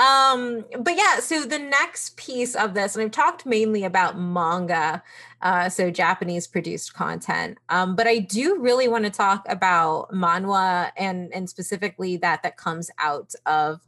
Um, 0.00 0.64
but 0.78 0.96
yeah, 0.96 1.20
so 1.20 1.44
the 1.44 1.58
next 1.58 2.16
piece 2.16 2.54
of 2.54 2.72
this, 2.72 2.96
and 2.96 3.04
I've 3.04 3.10
talked 3.10 3.44
mainly 3.44 3.84
about 3.84 4.18
manga, 4.18 5.02
uh, 5.42 5.68
so 5.68 5.90
Japanese 5.90 6.46
produced 6.46 6.94
content. 6.94 7.58
Um, 7.68 7.96
but 7.96 8.06
I 8.06 8.18
do 8.18 8.58
really 8.58 8.88
want 8.88 9.04
to 9.04 9.10
talk 9.10 9.44
about 9.46 10.10
manhwa 10.10 10.90
and 10.96 11.30
and 11.34 11.50
specifically 11.50 12.16
that 12.16 12.42
that 12.42 12.56
comes 12.56 12.90
out 12.96 13.34
of 13.44 13.80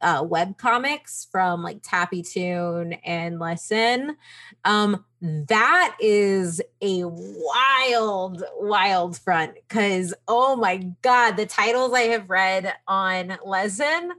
uh, 0.00 0.24
web 0.26 0.56
comics 0.56 1.28
from 1.30 1.62
like 1.62 1.82
Tappytoon 1.82 2.98
and 3.04 3.38
Lezhin. 3.38 4.16
Um, 4.64 5.04
that 5.20 5.96
is 6.00 6.62
a 6.80 7.04
wild, 7.04 8.42
wild 8.56 9.18
front 9.18 9.56
because 9.68 10.14
oh 10.28 10.56
my 10.56 10.78
god, 11.02 11.36
the 11.36 11.44
titles 11.44 11.92
I 11.92 12.04
have 12.04 12.30
read 12.30 12.72
on 12.88 13.36
Lezhin 13.46 14.12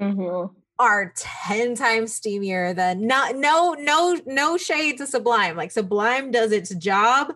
mm-hmm. 0.00 0.46
Are 0.78 1.12
10 1.16 1.74
times 1.74 2.18
steamier 2.18 2.74
than 2.74 3.06
not 3.06 3.36
no, 3.36 3.74
no, 3.74 4.20
no 4.26 4.56
shade 4.56 4.98
to 4.98 5.06
Sublime. 5.06 5.56
Like 5.56 5.70
Sublime 5.70 6.30
does 6.30 6.52
its 6.52 6.74
job. 6.74 7.32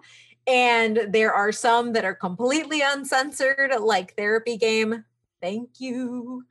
And 0.46 1.08
there 1.08 1.32
are 1.32 1.52
some 1.52 1.92
that 1.92 2.04
are 2.04 2.14
completely 2.14 2.80
uncensored, 2.82 3.72
like 3.80 4.16
therapy 4.16 4.56
game 4.56 5.04
thank 5.42 5.68
you. 5.80 6.44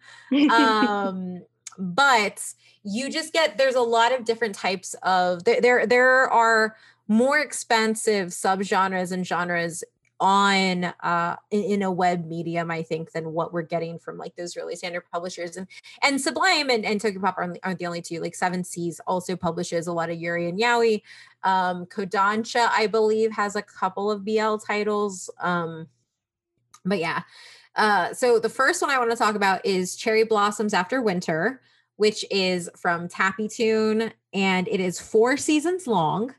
um, 0.52 1.42
but 1.80 2.44
you 2.84 3.10
just 3.10 3.34
get 3.34 3.58
there's 3.58 3.76
a 3.76 3.82
lot 3.82 4.14
of 4.14 4.26
different 4.26 4.54
types 4.54 4.94
of 5.02 5.44
there 5.46 5.62
there, 5.62 5.88
there 5.88 6.30
are 6.30 6.76
more 7.08 7.39
expensive 7.39 8.30
subgenres 8.30 9.12
and 9.12 9.26
genres 9.26 9.84
on 10.22 10.86
uh 11.02 11.36
in, 11.50 11.82
a 11.82 11.92
web 11.92 12.26
medium 12.28 12.70
i 12.70 12.82
think 12.84 13.12
than 13.12 13.34
what 13.34 13.52
we're 13.52 13.62
getting 13.64 13.98
from 13.98 14.18
like 14.18 14.36
those 14.36 14.56
really 14.56 14.76
standard 14.76 15.04
publishers 15.12 15.58
and 15.58 15.68
and 16.04 16.22
sublime 16.22 16.70
and, 16.70 16.86
and 16.86 17.02
Tokyopop 17.02 17.34
aren't, 17.38 17.58
aren't 17.64 17.80
the 17.80 17.88
only 17.88 18.02
two 18.02 18.22
like 18.22 18.36
seven 18.36 18.64
seas 18.64 19.02
also 19.08 19.36
publishes 19.36 19.88
a 19.88 19.94
lot 19.94 20.12
of 20.12 20.18
yuri 20.18 20.48
and 20.48 20.60
yaoi 20.60 21.02
um 21.44 21.86
kodansha 21.88 22.70
i 22.72 22.86
believe 22.86 23.32
has 23.32 23.56
a 23.56 23.64
couple 23.64 24.12
of 24.12 24.24
bl 24.24 24.58
titles 24.58 25.30
um 25.42 25.88
but 26.86 27.00
yeah 27.00 27.24
uh, 27.76 28.14
so 28.14 28.40
the 28.40 28.50
first 28.50 28.82
one 28.82 28.92
I 28.92 28.98
want 28.98 29.12
to 29.12 29.18
talk 29.18 29.36
about 29.36 29.66
is 29.66 29.96
Cherry 29.96 30.24
Blossoms 30.24 30.74
After 30.74 31.02
Winter, 31.02 31.62
which 31.96 32.26
is 32.30 32.70
from 32.76 33.08
Tappytoon, 33.08 34.12
and 34.34 34.68
it 34.68 34.80
is 34.80 35.00
four 35.00 35.38
seasons 35.38 35.88
long. 35.88 36.36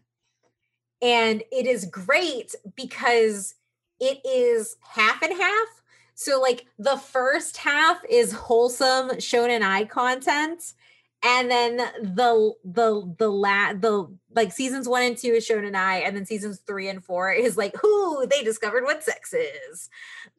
And 1.00 1.42
it 1.50 1.66
is 1.66 1.86
great 1.86 2.54
because 2.76 3.54
it 4.02 4.20
is 4.24 4.76
half 4.80 5.22
and 5.22 5.32
half. 5.32 5.68
So, 6.14 6.40
like, 6.40 6.66
the 6.78 6.96
first 6.96 7.56
half 7.56 8.02
is 8.10 8.32
wholesome 8.32 9.10
shonen 9.12 9.62
ai 9.62 9.84
content, 9.84 10.74
and 11.22 11.50
then 11.50 11.76
the 11.76 12.52
the 12.64 13.14
the 13.18 13.30
la 13.30 13.72
the 13.74 14.12
like 14.34 14.52
seasons 14.52 14.88
one 14.88 15.02
and 15.02 15.16
two 15.16 15.28
is 15.28 15.48
shonen 15.48 15.76
ai 15.76 15.98
and 15.98 16.16
then 16.16 16.26
seasons 16.26 16.60
three 16.66 16.88
and 16.88 17.04
four 17.04 17.32
is 17.32 17.56
like 17.56 17.74
who 17.80 18.26
they 18.26 18.42
discovered 18.42 18.84
what 18.84 19.04
sex 19.04 19.32
is 19.32 19.88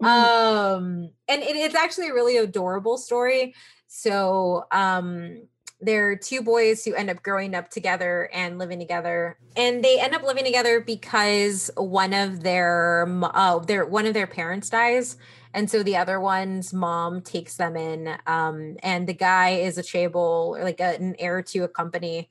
mm. 0.01 0.05
um 0.05 1.09
and 1.28 1.41
it, 1.41 1.55
it's 1.55 1.76
actually 1.76 2.09
a 2.09 2.14
really 2.14 2.38
adorable 2.38 2.97
story 2.97 3.55
so 3.88 4.66
um 4.72 5.43
there 5.84 6.09
are 6.09 6.15
two 6.15 6.41
boys 6.41 6.84
who 6.84 6.93
end 6.93 7.09
up 7.09 7.21
growing 7.21 7.53
up 7.53 7.69
together 7.69 8.29
and 8.34 8.57
living 8.57 8.79
together. 8.79 9.38
And 9.55 9.84
they 9.84 9.99
end 9.99 10.15
up 10.15 10.23
living 10.23 10.45
together 10.45 10.79
because 10.79 11.69
one 11.75 12.13
of 12.13 12.41
their 12.43 13.05
oh 13.07 13.63
their 13.67 13.86
one 13.86 14.05
of 14.05 14.13
their 14.13 14.27
parents 14.27 14.69
dies. 14.69 15.17
And 15.53 15.69
so 15.69 15.84
the 15.84 15.97
other 15.97 16.19
one's 16.19 16.73
mom 16.73 17.21
takes 17.21 17.57
them 17.57 17.75
in 17.75 18.15
um, 18.25 18.77
and 18.81 19.07
the 19.07 19.13
guy 19.13 19.49
is 19.51 19.77
a 19.77 19.84
chaebol 19.84 20.61
like 20.63 20.79
a, 20.79 20.95
an 20.95 21.15
heir 21.19 21.43
to 21.43 21.59
a 21.59 21.67
company. 21.67 22.29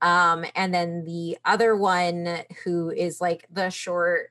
Um, 0.00 0.44
and 0.56 0.72
then 0.72 1.04
the 1.04 1.38
other 1.44 1.76
one 1.76 2.38
who 2.64 2.90
is 2.90 3.20
like 3.20 3.46
the 3.50 3.70
short 3.70 4.30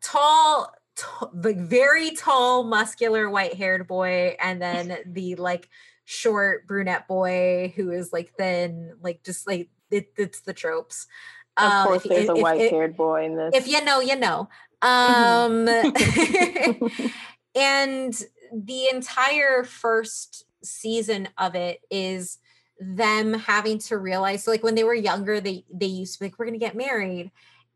tall 0.00 0.72
t- 0.96 1.26
like 1.34 1.58
very 1.58 2.12
tall 2.12 2.64
muscular 2.64 3.28
white 3.28 3.54
haired 3.54 3.86
boy 3.86 4.36
and 4.40 4.60
then 4.60 4.98
the 5.06 5.34
like 5.36 5.68
short 6.04 6.66
brunette 6.66 7.06
boy 7.06 7.72
who 7.76 7.90
is 7.90 8.12
like 8.12 8.32
thin 8.34 8.92
like 9.02 9.22
just 9.22 9.46
like 9.46 9.68
it, 9.90 10.08
it's 10.16 10.40
the 10.40 10.52
tropes 10.52 11.06
of 11.56 11.70
um, 11.70 11.86
course, 11.86 12.02
there's 12.04 12.24
if, 12.24 12.30
a 12.30 12.34
white-haired 12.34 12.96
boy 12.96 13.26
in 13.26 13.36
this. 13.36 13.54
If 13.54 13.68
you 13.68 13.84
know, 13.84 14.00
you 14.00 14.16
know. 14.16 14.48
Um, 14.80 15.68
and 17.54 18.24
the 18.52 18.88
entire 18.92 19.62
first 19.64 20.44
season 20.62 21.28
of 21.38 21.54
it 21.54 21.80
is 21.90 22.38
them 22.80 23.34
having 23.34 23.78
to 23.78 23.96
realize 23.96 24.42
so 24.42 24.50
like 24.50 24.64
when 24.64 24.74
they 24.74 24.82
were 24.82 24.94
younger 24.94 25.40
they 25.40 25.64
they 25.72 25.86
used 25.86 26.14
to 26.14 26.20
be 26.20 26.26
like 26.26 26.38
we're 26.38 26.46
gonna 26.46 26.58
get 26.58 26.74
married 26.74 27.30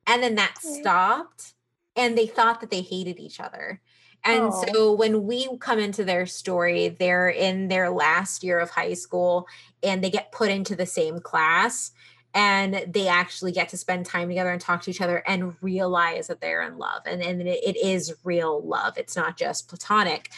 and 0.06 0.20
then 0.22 0.34
that 0.34 0.58
stopped 0.58 1.54
and 1.94 2.18
they 2.18 2.26
thought 2.26 2.60
that 2.60 2.70
they 2.70 2.80
hated 2.80 3.20
each 3.20 3.38
other 3.38 3.80
and 4.26 4.42
oh. 4.52 4.64
so 4.66 4.92
when 4.92 5.26
we 5.26 5.48
come 5.58 5.78
into 5.78 6.04
their 6.04 6.26
story 6.26 6.88
they're 6.88 7.28
in 7.28 7.68
their 7.68 7.90
last 7.90 8.42
year 8.42 8.58
of 8.58 8.70
high 8.70 8.94
school 8.94 9.46
and 9.82 10.02
they 10.02 10.10
get 10.10 10.32
put 10.32 10.50
into 10.50 10.74
the 10.76 10.86
same 10.86 11.18
class 11.20 11.92
and 12.36 12.84
they 12.92 13.08
actually 13.08 13.50
get 13.50 13.70
to 13.70 13.78
spend 13.78 14.04
time 14.04 14.28
together 14.28 14.50
and 14.50 14.60
talk 14.60 14.82
to 14.82 14.90
each 14.90 15.00
other 15.00 15.22
and 15.26 15.54
realize 15.62 16.26
that 16.26 16.40
they're 16.40 16.62
in 16.62 16.76
love 16.76 17.00
and, 17.06 17.22
and 17.22 17.40
it, 17.40 17.60
it 17.64 17.76
is 17.82 18.14
real 18.24 18.60
love 18.62 18.96
it's 18.98 19.16
not 19.16 19.36
just 19.36 19.68
platonic 19.68 20.30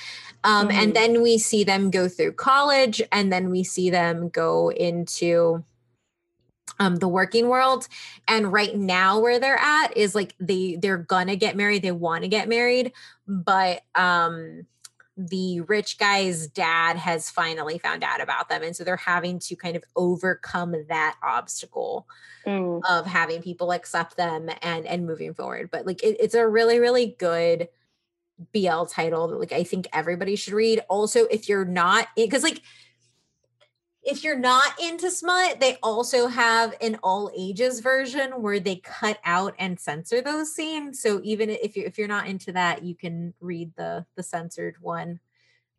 um, 0.45 0.69
mm-hmm. 0.69 0.79
and 0.79 0.95
then 0.95 1.21
we 1.21 1.37
see 1.37 1.65
them 1.65 1.91
go 1.91 2.09
through 2.09 2.33
college 2.33 3.03
and 3.11 3.33
then 3.33 3.51
we 3.51 3.65
see 3.65 3.91
them 3.91 4.29
go 4.29 4.71
into 4.71 5.65
um, 6.79 6.97
the 6.97 7.09
working 7.09 7.49
world 7.49 7.89
and 8.29 8.53
right 8.53 8.77
now 8.77 9.19
where 9.19 9.41
they're 9.41 9.59
at 9.59 9.97
is 9.97 10.15
like 10.15 10.35
they 10.39 10.77
they're 10.81 10.99
gonna 10.99 11.35
get 11.35 11.57
married 11.57 11.83
they 11.83 11.91
want 11.91 12.23
to 12.23 12.29
get 12.29 12.49
married 12.49 12.93
but 13.29 13.83
um 13.95 14.67
the 15.17 15.61
rich 15.63 15.99
guy's 15.99 16.47
dad 16.47 16.97
has 16.97 17.29
finally 17.29 17.79
found 17.79 18.05
out 18.05 18.21
about 18.21 18.49
them 18.49 18.63
and 18.63 18.75
so 18.75 18.85
they're 18.85 18.97
having 18.97 19.39
to 19.41 19.57
kind 19.57 19.75
of 19.77 19.83
overcome 19.97 20.75
that 20.89 21.17
obstacle 21.25 22.07
mm. 22.47 22.81
of 22.89 23.05
having 23.05 23.43
people 23.43 23.73
accept 23.73 24.17
them 24.17 24.49
and 24.63 24.87
and 24.87 25.07
moving 25.07 25.35
forward 25.35 25.69
but 25.73 25.85
like 25.85 26.03
it, 26.05 26.17
it's 26.21 26.35
a 26.35 26.47
really 26.47 26.79
really 26.79 27.17
good 27.19 27.69
bl 28.53 28.85
title 28.85 29.27
that 29.27 29.41
like 29.41 29.53
i 29.53 29.65
think 29.65 29.89
everybody 29.93 30.37
should 30.37 30.55
read 30.55 30.81
also 30.89 31.25
if 31.27 31.49
you're 31.49 31.65
not 31.65 32.07
because 32.15 32.45
like 32.45 32.63
if 34.09 34.25
you're 34.25 34.39
not 34.39 34.73
into 34.81 35.11
smut, 35.11 35.61
they 35.61 35.77
also 35.83 36.29
have 36.29 36.75
an 36.81 36.99
all 37.03 37.31
ages 37.37 37.81
version 37.81 38.41
where 38.41 38.59
they 38.59 38.77
cut 38.77 39.19
out 39.23 39.55
and 39.59 39.79
censor 39.79 40.23
those 40.23 40.55
scenes. 40.55 41.03
So 41.03 41.21
even 41.23 41.51
if 41.51 41.77
you 41.77 41.85
if 41.85 41.99
you're 41.99 42.09
not 42.09 42.27
into 42.27 42.53
that, 42.53 42.83
you 42.83 42.95
can 42.95 43.35
read 43.41 43.73
the 43.77 44.07
the 44.17 44.23
censored 44.23 44.77
one. 44.81 45.21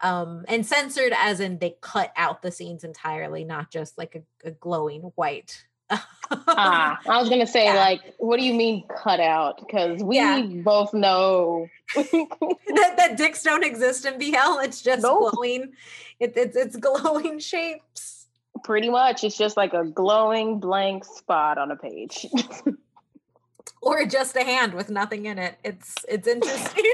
Um 0.02 0.46
and 0.48 0.64
censored 0.64 1.12
as 1.18 1.40
in 1.40 1.58
they 1.58 1.76
cut 1.82 2.14
out 2.16 2.44
the 2.44 2.52
scenes 2.52 2.84
entirely, 2.84 3.44
not 3.44 3.72
just 3.72 3.98
like 3.98 4.14
a, 4.16 4.48
a 4.48 4.52
glowing 4.52 5.02
white. 5.16 5.66
ah, 5.90 7.00
I 7.10 7.20
was 7.20 7.30
gonna 7.30 7.48
say, 7.58 7.66
yeah. 7.66 7.74
like, 7.74 8.14
what 8.20 8.38
do 8.38 8.46
you 8.46 8.54
mean 8.54 8.84
cut 8.96 9.20
out? 9.20 9.58
Because 9.58 10.04
we 10.04 10.18
yeah. 10.18 10.40
both 10.40 10.94
know 10.94 11.68
that, 11.96 12.94
that 12.96 13.16
dicks 13.18 13.42
don't 13.42 13.66
exist 13.66 14.06
in 14.06 14.20
BL. 14.20 14.60
It's 14.60 14.84
just 14.84 15.02
nope. 15.02 15.32
glowing. 15.34 15.74
It, 16.20 16.34
it's 16.36 16.56
it's 16.56 16.76
glowing 16.76 17.40
shapes. 17.40 18.19
Pretty 18.64 18.90
much. 18.90 19.24
It's 19.24 19.38
just 19.38 19.58
like 19.58 19.74
a 19.74 19.86
glowing 19.86 20.60
blank 20.60 21.06
spot 21.06 21.58
on 21.58 21.72
a 21.72 21.76
page. 21.76 22.26
or 23.82 24.06
just 24.06 24.36
a 24.36 24.44
hand 24.44 24.74
with 24.74 24.90
nothing 24.90 25.26
in 25.26 25.38
it. 25.40 25.58
It's 25.64 25.96
it's 26.08 26.28
interesting. 26.28 26.86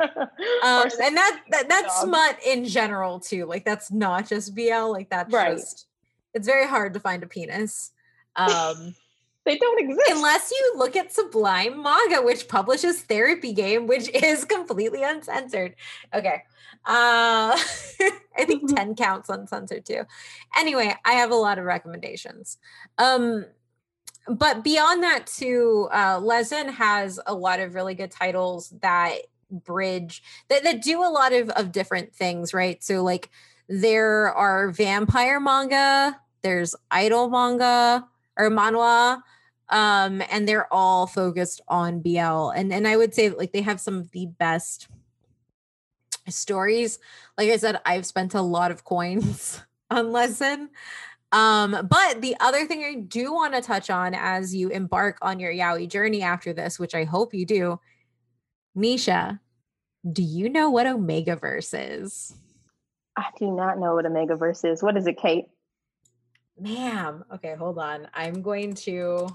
um, 0.00 0.88
and 1.02 1.16
that, 1.16 1.40
that 1.50 1.68
that's 1.68 2.00
smut 2.00 2.38
in 2.44 2.64
general 2.64 3.20
too. 3.20 3.46
Like 3.46 3.64
that's 3.64 3.90
not 3.90 4.28
just 4.28 4.54
BL. 4.54 4.90
Like 4.90 5.10
that's 5.10 5.32
right. 5.32 5.56
just 5.56 5.86
it's 6.34 6.46
very 6.46 6.66
hard 6.66 6.94
to 6.94 7.00
find 7.00 7.22
a 7.22 7.26
penis. 7.26 7.92
Um 8.36 8.94
they 9.44 9.56
don't 9.56 9.80
exist 9.80 10.10
unless 10.10 10.50
you 10.50 10.74
look 10.76 10.96
at 10.96 11.12
Sublime 11.12 11.82
Manga, 11.82 12.22
which 12.22 12.48
publishes 12.48 13.02
Therapy 13.02 13.52
Game, 13.52 13.86
which 13.86 14.08
is 14.14 14.44
completely 14.44 15.02
uncensored. 15.02 15.74
Okay, 16.14 16.42
uh, 16.84 17.56
I 17.56 18.44
think 18.44 18.64
mm-hmm. 18.64 18.74
Ten 18.74 18.94
Count's 18.94 19.28
uncensored 19.28 19.84
too. 19.84 20.02
Anyway, 20.56 20.94
I 21.04 21.12
have 21.12 21.30
a 21.30 21.36
lot 21.36 21.58
of 21.58 21.64
recommendations. 21.64 22.58
Um, 22.98 23.46
but 24.28 24.62
beyond 24.62 25.02
that, 25.02 25.26
too, 25.26 25.88
uh, 25.90 26.20
Lezhin 26.20 26.70
has 26.72 27.18
a 27.26 27.34
lot 27.34 27.58
of 27.58 27.74
really 27.74 27.94
good 27.94 28.10
titles 28.10 28.72
that 28.82 29.14
bridge 29.50 30.22
that, 30.48 30.62
that 30.62 30.82
do 30.82 31.02
a 31.02 31.08
lot 31.08 31.32
of, 31.32 31.48
of 31.50 31.72
different 31.72 32.14
things, 32.14 32.54
right? 32.54 32.82
So, 32.84 33.02
like, 33.02 33.30
there 33.68 34.32
are 34.34 34.70
vampire 34.70 35.40
manga, 35.40 36.20
there's 36.42 36.74
idol 36.90 37.30
manga 37.30 38.06
or 38.40 38.50
manhwa, 38.50 39.22
um, 39.68 40.22
and 40.30 40.48
they're 40.48 40.72
all 40.72 41.06
focused 41.06 41.60
on 41.68 42.00
BL. 42.00 42.50
And 42.50 42.72
and 42.72 42.88
I 42.88 42.96
would 42.96 43.14
say 43.14 43.30
like 43.30 43.52
they 43.52 43.62
have 43.62 43.80
some 43.80 43.98
of 43.98 44.10
the 44.12 44.26
best 44.26 44.88
stories. 46.28 46.98
Like 47.36 47.50
I 47.50 47.56
said, 47.56 47.80
I've 47.84 48.06
spent 48.06 48.34
a 48.34 48.42
lot 48.42 48.70
of 48.70 48.84
coins 48.84 49.60
on 49.90 50.06
Lezhin. 50.06 50.68
Um, 51.32 51.86
but 51.88 52.20
the 52.20 52.36
other 52.40 52.66
thing 52.66 52.82
I 52.82 52.94
do 52.94 53.32
want 53.32 53.54
to 53.54 53.60
touch 53.60 53.88
on 53.88 54.14
as 54.14 54.54
you 54.54 54.68
embark 54.68 55.18
on 55.22 55.38
your 55.38 55.52
yaoi 55.52 55.88
journey 55.88 56.22
after 56.22 56.52
this, 56.52 56.78
which 56.78 56.94
I 56.94 57.04
hope 57.04 57.34
you 57.34 57.46
do, 57.46 57.78
Nisha, 58.76 59.38
do 60.10 60.22
you 60.22 60.48
know 60.48 60.70
what 60.70 60.86
Omegaverse 60.86 62.02
is? 62.02 62.34
I 63.16 63.26
do 63.38 63.52
not 63.52 63.78
know 63.78 63.94
what 63.94 64.06
Omegaverse 64.06 64.72
is. 64.72 64.82
What 64.82 64.96
is 64.96 65.06
it, 65.06 65.18
Kate? 65.18 65.46
Ma'am. 66.60 67.24
Okay, 67.34 67.54
hold 67.54 67.78
on. 67.78 68.06
I'm 68.12 68.42
going 68.42 68.74
to 68.74 69.28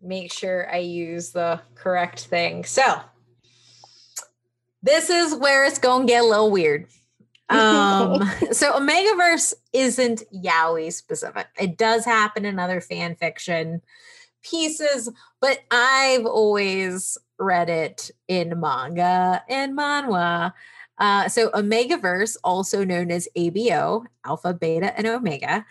make 0.00 0.32
sure 0.32 0.72
I 0.72 0.78
use 0.78 1.30
the 1.30 1.60
correct 1.74 2.24
thing. 2.24 2.64
So, 2.64 3.00
this 4.82 5.10
is 5.10 5.34
where 5.34 5.64
it's 5.64 5.78
going 5.78 6.06
to 6.06 6.12
get 6.12 6.24
a 6.24 6.26
little 6.26 6.50
weird. 6.50 6.86
Um, 7.48 8.28
so 8.50 8.72
Omegaverse 8.72 9.54
isn't 9.72 10.24
Yaoi 10.34 10.92
specific. 10.92 11.46
It 11.56 11.78
does 11.78 12.04
happen 12.04 12.44
in 12.44 12.58
other 12.58 12.80
fan 12.80 13.14
fiction 13.14 13.82
pieces, 14.42 15.08
but 15.40 15.60
I've 15.70 16.26
always 16.26 17.16
read 17.38 17.70
it 17.70 18.10
in 18.26 18.58
manga 18.58 19.44
and 19.48 19.78
manhwa. 19.78 20.54
Uh, 20.98 21.28
so 21.28 21.50
Omegaverse, 21.50 22.36
also 22.42 22.84
known 22.84 23.10
as 23.10 23.28
ABO, 23.36 24.04
Alpha, 24.24 24.54
Beta, 24.54 24.96
and 24.96 25.06
Omega, 25.06 25.64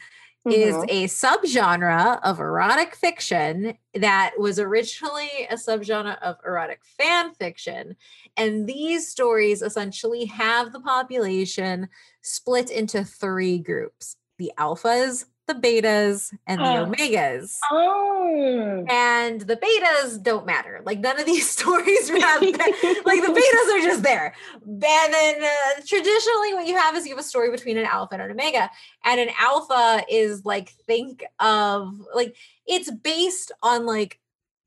mm-hmm. 0.48 0.52
is 0.52 0.76
a 0.90 1.06
subgenre 1.06 2.20
of 2.24 2.40
erotic 2.40 2.96
fiction 2.96 3.78
that 3.94 4.34
was 4.38 4.60
originally 4.60 5.30
a 5.50 5.56
subgenre 5.56 6.18
of 6.22 6.38
erotic 6.46 6.82
fan 6.98 7.34
fiction. 7.34 7.96
And 8.38 8.68
these 8.68 9.10
stories 9.10 9.62
essentially 9.62 10.26
have 10.26 10.72
the 10.72 10.80
population 10.80 11.90
split 12.22 12.70
into 12.70 13.04
three 13.04 13.58
groups 13.58 14.18
the 14.38 14.52
alphas, 14.58 15.26
the 15.48 15.54
betas 15.54 16.34
and 16.48 16.60
the 16.60 16.66
oh. 16.66 16.86
omegas. 16.86 17.58
Oh. 17.72 18.86
And 18.90 19.42
the 19.42 19.56
betas 19.56 20.22
don't 20.22 20.46
matter. 20.46 20.82
Like 20.86 21.00
none 21.00 21.20
of 21.20 21.26
these 21.26 21.50
stories 21.58 22.10
have 22.10 22.42
like 22.42 22.58
the 22.58 23.34
betas 23.34 23.76
are 23.76 23.84
just 23.84 24.04
there. 24.04 24.34
And 24.66 24.82
then 24.82 25.44
uh, 25.44 25.82
traditionally 25.86 26.54
what 26.54 26.68
you 26.68 26.76
have 26.78 26.96
is 26.96 27.06
you 27.06 27.16
have 27.16 27.24
a 27.24 27.28
story 27.28 27.52
between 27.52 27.78
an 27.78 27.86
alpha 27.86 28.16
and 28.16 28.24
an 28.24 28.32
omega. 28.32 28.70
And 29.04 29.20
an 29.20 29.30
alpha 29.40 30.04
is 30.10 30.46
like 30.46 30.70
think 30.70 31.24
of 31.40 31.94
like 32.14 32.36
it's 32.66 32.92
based 32.92 33.52
on 33.62 33.86
like 33.86 34.20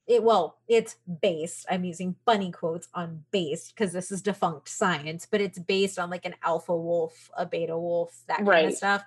it 0.08 0.22
well 0.22 0.58
it's 0.66 0.96
based 1.20 1.66
i'm 1.70 1.84
using 1.84 2.16
bunny 2.24 2.50
quotes 2.50 2.88
on 2.94 3.22
based 3.30 3.74
because 3.74 3.92
this 3.92 4.10
is 4.10 4.22
defunct 4.22 4.68
science 4.68 5.26
but 5.30 5.40
it's 5.40 5.58
based 5.58 5.98
on 5.98 6.10
like 6.10 6.24
an 6.24 6.34
alpha 6.42 6.74
wolf 6.74 7.30
a 7.36 7.46
beta 7.46 7.78
wolf 7.78 8.22
that 8.26 8.38
kind 8.38 8.48
right. 8.48 8.68
of 8.68 8.74
stuff 8.74 9.04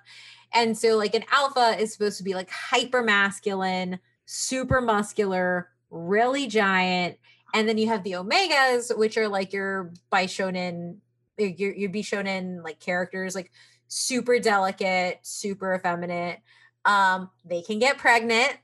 and 0.54 0.76
so, 0.76 0.96
like, 0.96 1.14
an 1.14 1.24
alpha 1.32 1.76
is 1.78 1.92
supposed 1.92 2.18
to 2.18 2.24
be 2.24 2.34
like 2.34 2.50
hyper 2.50 3.02
masculine, 3.02 3.98
super 4.26 4.80
muscular, 4.80 5.70
really 5.90 6.46
giant. 6.46 7.18
And 7.54 7.68
then 7.68 7.78
you 7.78 7.88
have 7.88 8.02
the 8.02 8.12
omegas, 8.12 8.96
which 8.96 9.16
are 9.16 9.28
like 9.28 9.52
your 9.52 9.92
Bishonen, 10.12 10.96
your, 11.38 11.72
your 11.72 11.90
Bishonen 11.90 12.62
like 12.62 12.80
characters, 12.80 13.34
like 13.34 13.50
super 13.88 14.38
delicate, 14.38 15.20
super 15.22 15.74
effeminate. 15.74 16.40
Um, 16.84 17.30
they 17.44 17.62
can 17.62 17.78
get 17.78 17.98
pregnant. 17.98 18.56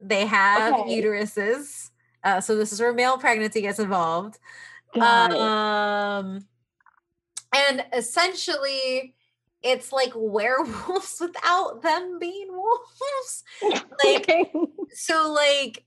They 0.00 0.26
have 0.26 0.74
okay. 0.74 1.02
uteruses. 1.02 1.90
Uh, 2.22 2.40
so 2.40 2.56
this 2.56 2.72
is 2.72 2.80
where 2.80 2.92
male 2.92 3.18
pregnancy 3.18 3.60
gets 3.60 3.78
involved. 3.78 4.38
Um, 4.94 6.46
and 7.54 7.84
essentially, 7.92 9.14
it's 9.62 9.92
like 9.92 10.12
werewolves 10.14 11.16
without 11.20 11.82
them 11.82 12.18
being 12.18 12.48
wolves. 12.50 13.44
like 14.04 14.52
so 14.92 15.32
like 15.32 15.84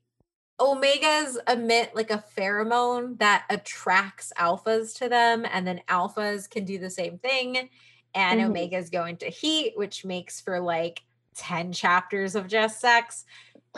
omegas 0.60 1.38
emit 1.50 1.92
like 1.96 2.12
a 2.12 2.24
pheromone 2.38 3.18
that 3.18 3.44
attracts 3.50 4.32
alphas 4.38 4.96
to 4.98 5.10
them 5.10 5.46
and 5.52 5.66
then 5.66 5.82
alphas 5.90 6.50
can 6.50 6.64
do 6.64 6.78
the 6.78 6.92
same 6.92 7.18
thing 7.18 7.70
and 8.14 8.40
mm-hmm. 8.40 8.54
omegas 8.54 8.92
go 8.92 9.06
into 9.06 9.26
heat 9.26 9.74
which 9.76 10.06
makes 10.06 10.40
for 10.40 10.60
like 10.60 11.02
10 11.36 11.72
chapters 11.72 12.36
of 12.36 12.48
just 12.48 12.80
sex. 12.80 13.26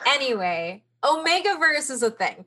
Anyway, 0.07 0.83
Omegaverse 1.03 1.89
is 1.91 2.03
a 2.03 2.11
thing. 2.11 2.45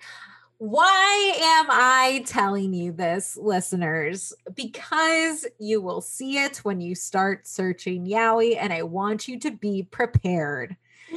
Why 0.58 1.34
am 1.40 1.66
I 1.70 2.24
telling 2.26 2.74
you 2.74 2.90
this, 2.90 3.36
listeners? 3.36 4.32
Because 4.56 5.46
you 5.60 5.80
will 5.80 6.00
see 6.00 6.38
it 6.38 6.58
when 6.58 6.80
you 6.80 6.96
start 6.96 7.46
searching 7.46 8.06
Yaoi, 8.06 8.56
and 8.58 8.72
I 8.72 8.82
want 8.82 9.28
you 9.28 9.38
to 9.40 9.50
be 9.50 9.84
prepared. 9.84 10.76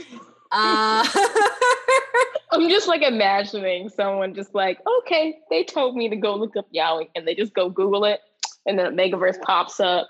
Uh, 0.54 1.08
I'm 2.52 2.70
just 2.70 2.90
like 2.90 3.02
imagining 3.02 3.88
someone 3.88 4.36
just 4.36 4.54
like, 4.54 4.80
okay, 5.00 5.40
they 5.50 5.64
told 5.64 5.96
me 5.96 6.10
to 6.10 6.18
go 6.18 6.36
look 6.36 6.58
up 6.58 6.68
Yaoi, 6.76 7.08
and 7.16 7.26
they 7.26 7.34
just 7.34 7.54
go 7.54 7.70
Google 7.70 8.04
it, 8.04 8.20
and 8.66 8.78
then 8.78 8.94
Omegaverse 8.94 9.42
pops 9.42 9.80
up. 9.80 10.10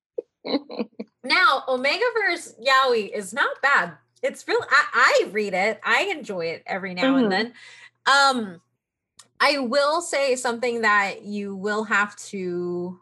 now, 0.44 1.64
Omegaverse 1.66 2.60
Yaoi 2.62 3.10
is 3.10 3.32
not 3.32 3.62
bad. 3.62 3.94
It's 4.22 4.46
real. 4.46 4.58
I, 4.68 5.24
I 5.24 5.28
read 5.30 5.54
it. 5.54 5.80
I 5.84 6.04
enjoy 6.04 6.46
it 6.46 6.62
every 6.66 6.94
now 6.94 7.14
mm-hmm. 7.14 7.24
and 7.24 7.32
then. 7.32 7.52
Um, 8.06 8.60
I 9.40 9.58
will 9.58 10.02
say 10.02 10.36
something 10.36 10.82
that 10.82 11.22
you 11.22 11.56
will 11.56 11.84
have 11.84 12.14
to 12.16 13.00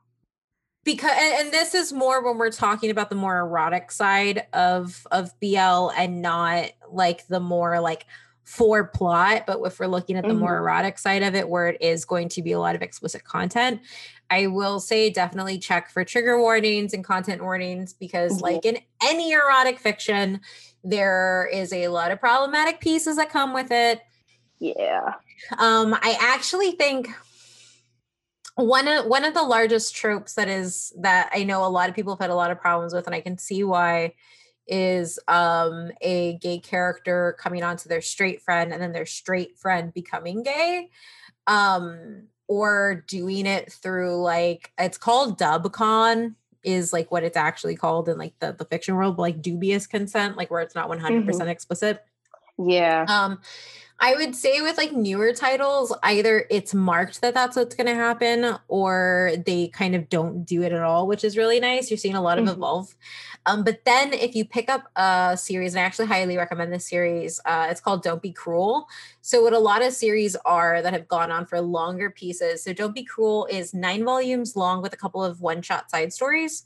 because 0.84 1.10
and, 1.10 1.46
and, 1.46 1.52
this 1.52 1.74
is 1.74 1.92
more 1.92 2.24
when 2.24 2.38
we're 2.38 2.50
talking 2.50 2.90
about 2.90 3.10
the 3.10 3.16
more 3.16 3.40
erotic 3.40 3.90
side 3.90 4.46
of 4.52 5.06
of 5.10 5.38
BL 5.40 5.90
and 5.96 6.22
not 6.22 6.70
like 6.90 7.26
the 7.26 7.40
more 7.40 7.80
like 7.80 8.06
for 8.44 8.86
plot, 8.86 9.44
but 9.46 9.60
if 9.66 9.78
we're 9.78 9.86
looking 9.86 10.16
at 10.16 10.22
the 10.22 10.30
mm-hmm. 10.30 10.38
more 10.38 10.56
erotic 10.56 10.98
side 10.98 11.22
of 11.22 11.34
it 11.34 11.46
where 11.46 11.68
it 11.68 11.82
is 11.82 12.06
going 12.06 12.30
to 12.30 12.40
be 12.40 12.52
a 12.52 12.58
lot 12.58 12.74
of 12.74 12.80
explicit 12.80 13.22
content, 13.22 13.82
I 14.30 14.46
will 14.46 14.80
say 14.80 15.10
definitely 15.10 15.58
check 15.58 15.90
for 15.90 16.04
trigger 16.04 16.38
warnings 16.38 16.92
and 16.92 17.04
content 17.04 17.42
warnings 17.42 17.92
because 17.92 18.34
mm-hmm. 18.34 18.44
like 18.44 18.64
in 18.64 18.78
any 19.02 19.32
erotic 19.32 19.78
fiction, 19.78 20.40
there 20.84 21.48
is 21.52 21.72
a 21.72 21.88
lot 21.88 22.10
of 22.10 22.20
problematic 22.20 22.80
pieces 22.80 23.16
that 23.16 23.30
come 23.30 23.54
with 23.54 23.70
it 23.70 24.02
yeah. 24.60 25.14
Um, 25.56 25.94
I 25.94 26.16
actually 26.20 26.72
think 26.72 27.08
one 28.56 28.88
of 28.88 29.06
one 29.06 29.24
of 29.24 29.34
the 29.34 29.42
largest 29.42 29.94
tropes 29.94 30.34
that 30.34 30.48
is 30.48 30.92
that 31.00 31.30
I 31.32 31.44
know 31.44 31.64
a 31.64 31.68
lot 31.68 31.88
of 31.88 31.94
people 31.94 32.14
have 32.14 32.20
had 32.20 32.30
a 32.30 32.34
lot 32.34 32.50
of 32.50 32.60
problems 32.60 32.92
with, 32.92 33.06
and 33.06 33.14
I 33.14 33.20
can 33.20 33.38
see 33.38 33.62
why, 33.62 34.14
is 34.66 35.18
um 35.28 35.90
a 36.00 36.38
gay 36.38 36.58
character 36.58 37.36
coming 37.38 37.62
onto 37.62 37.88
their 37.88 38.02
straight 38.02 38.42
friend 38.42 38.72
and 38.72 38.82
then 38.82 38.92
their 38.92 39.06
straight 39.06 39.58
friend 39.58 39.94
becoming 39.94 40.42
gay. 40.42 40.90
Um, 41.46 42.24
or 42.48 43.04
doing 43.06 43.46
it 43.46 43.70
through 43.72 44.20
like 44.20 44.72
it's 44.78 44.98
called 44.98 45.38
dubcon 45.38 46.34
is 46.64 46.92
like 46.92 47.10
what 47.10 47.22
it's 47.22 47.36
actually 47.36 47.76
called 47.76 48.08
in 48.08 48.18
like 48.18 48.38
the, 48.40 48.52
the 48.52 48.64
fiction 48.64 48.96
world, 48.96 49.18
like 49.18 49.40
dubious 49.40 49.86
consent, 49.86 50.36
like 50.36 50.50
where 50.50 50.60
it's 50.60 50.74
not 50.74 50.88
100% 50.88 51.24
mm-hmm. 51.24 51.48
explicit. 51.48 52.04
Yeah. 52.58 53.06
Um, 53.08 53.40
I 54.00 54.14
would 54.14 54.36
say 54.36 54.60
with 54.60 54.78
like 54.78 54.92
newer 54.92 55.32
titles, 55.32 55.92
either 56.04 56.46
it's 56.50 56.72
marked 56.72 57.20
that 57.20 57.34
that's 57.34 57.56
what's 57.56 57.74
going 57.74 57.88
to 57.88 57.96
happen, 57.96 58.56
or 58.68 59.32
they 59.44 59.68
kind 59.68 59.96
of 59.96 60.08
don't 60.08 60.44
do 60.44 60.62
it 60.62 60.72
at 60.72 60.82
all, 60.82 61.08
which 61.08 61.24
is 61.24 61.36
really 61.36 61.58
nice. 61.58 61.90
You're 61.90 61.98
seeing 61.98 62.14
a 62.14 62.22
lot 62.22 62.38
of 62.38 62.44
mm-hmm. 62.44 62.54
evolve. 62.54 62.94
Um, 63.46 63.64
but 63.64 63.84
then 63.84 64.12
if 64.12 64.36
you 64.36 64.44
pick 64.44 64.70
up 64.70 64.88
a 64.94 65.36
series, 65.36 65.74
and 65.74 65.80
I 65.80 65.84
actually 65.84 66.06
highly 66.06 66.36
recommend 66.36 66.72
this 66.72 66.86
series, 66.86 67.40
uh, 67.44 67.66
it's 67.70 67.80
called 67.80 68.04
Don't 68.04 68.22
Be 68.22 68.30
Cruel. 68.30 68.86
So 69.20 69.42
what 69.42 69.52
a 69.52 69.58
lot 69.58 69.84
of 69.84 69.92
series 69.92 70.36
are 70.44 70.80
that 70.80 70.92
have 70.92 71.08
gone 71.08 71.32
on 71.32 71.44
for 71.46 71.60
longer 71.60 72.08
pieces. 72.08 72.62
So 72.62 72.72
Don't 72.72 72.94
Be 72.94 73.04
Cruel 73.04 73.46
is 73.50 73.74
nine 73.74 74.04
volumes 74.04 74.54
long 74.54 74.80
with 74.80 74.92
a 74.92 74.96
couple 74.96 75.24
of 75.24 75.40
one-shot 75.40 75.90
side 75.90 76.12
stories, 76.12 76.62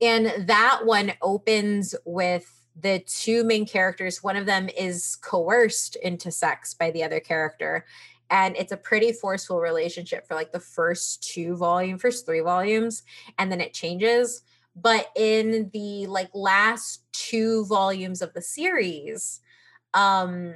and 0.00 0.46
that 0.46 0.82
one 0.84 1.14
opens 1.22 1.96
with 2.04 2.57
the 2.80 3.00
two 3.00 3.44
main 3.44 3.66
characters, 3.66 4.22
one 4.22 4.36
of 4.36 4.46
them 4.46 4.68
is 4.76 5.16
coerced 5.16 5.96
into 5.96 6.30
sex 6.30 6.74
by 6.74 6.90
the 6.90 7.02
other 7.02 7.20
character. 7.20 7.84
And 8.30 8.56
it's 8.56 8.72
a 8.72 8.76
pretty 8.76 9.12
forceful 9.12 9.58
relationship 9.60 10.26
for 10.26 10.34
like 10.34 10.52
the 10.52 10.60
first 10.60 11.22
two 11.22 11.56
volume, 11.56 11.98
first 11.98 12.26
three 12.26 12.40
volumes, 12.40 13.02
and 13.38 13.50
then 13.50 13.60
it 13.60 13.72
changes. 13.72 14.42
But 14.76 15.10
in 15.16 15.70
the 15.72 16.06
like 16.06 16.30
last 16.34 17.04
two 17.12 17.64
volumes 17.66 18.22
of 18.22 18.34
the 18.34 18.42
series, 18.42 19.40
um, 19.94 20.54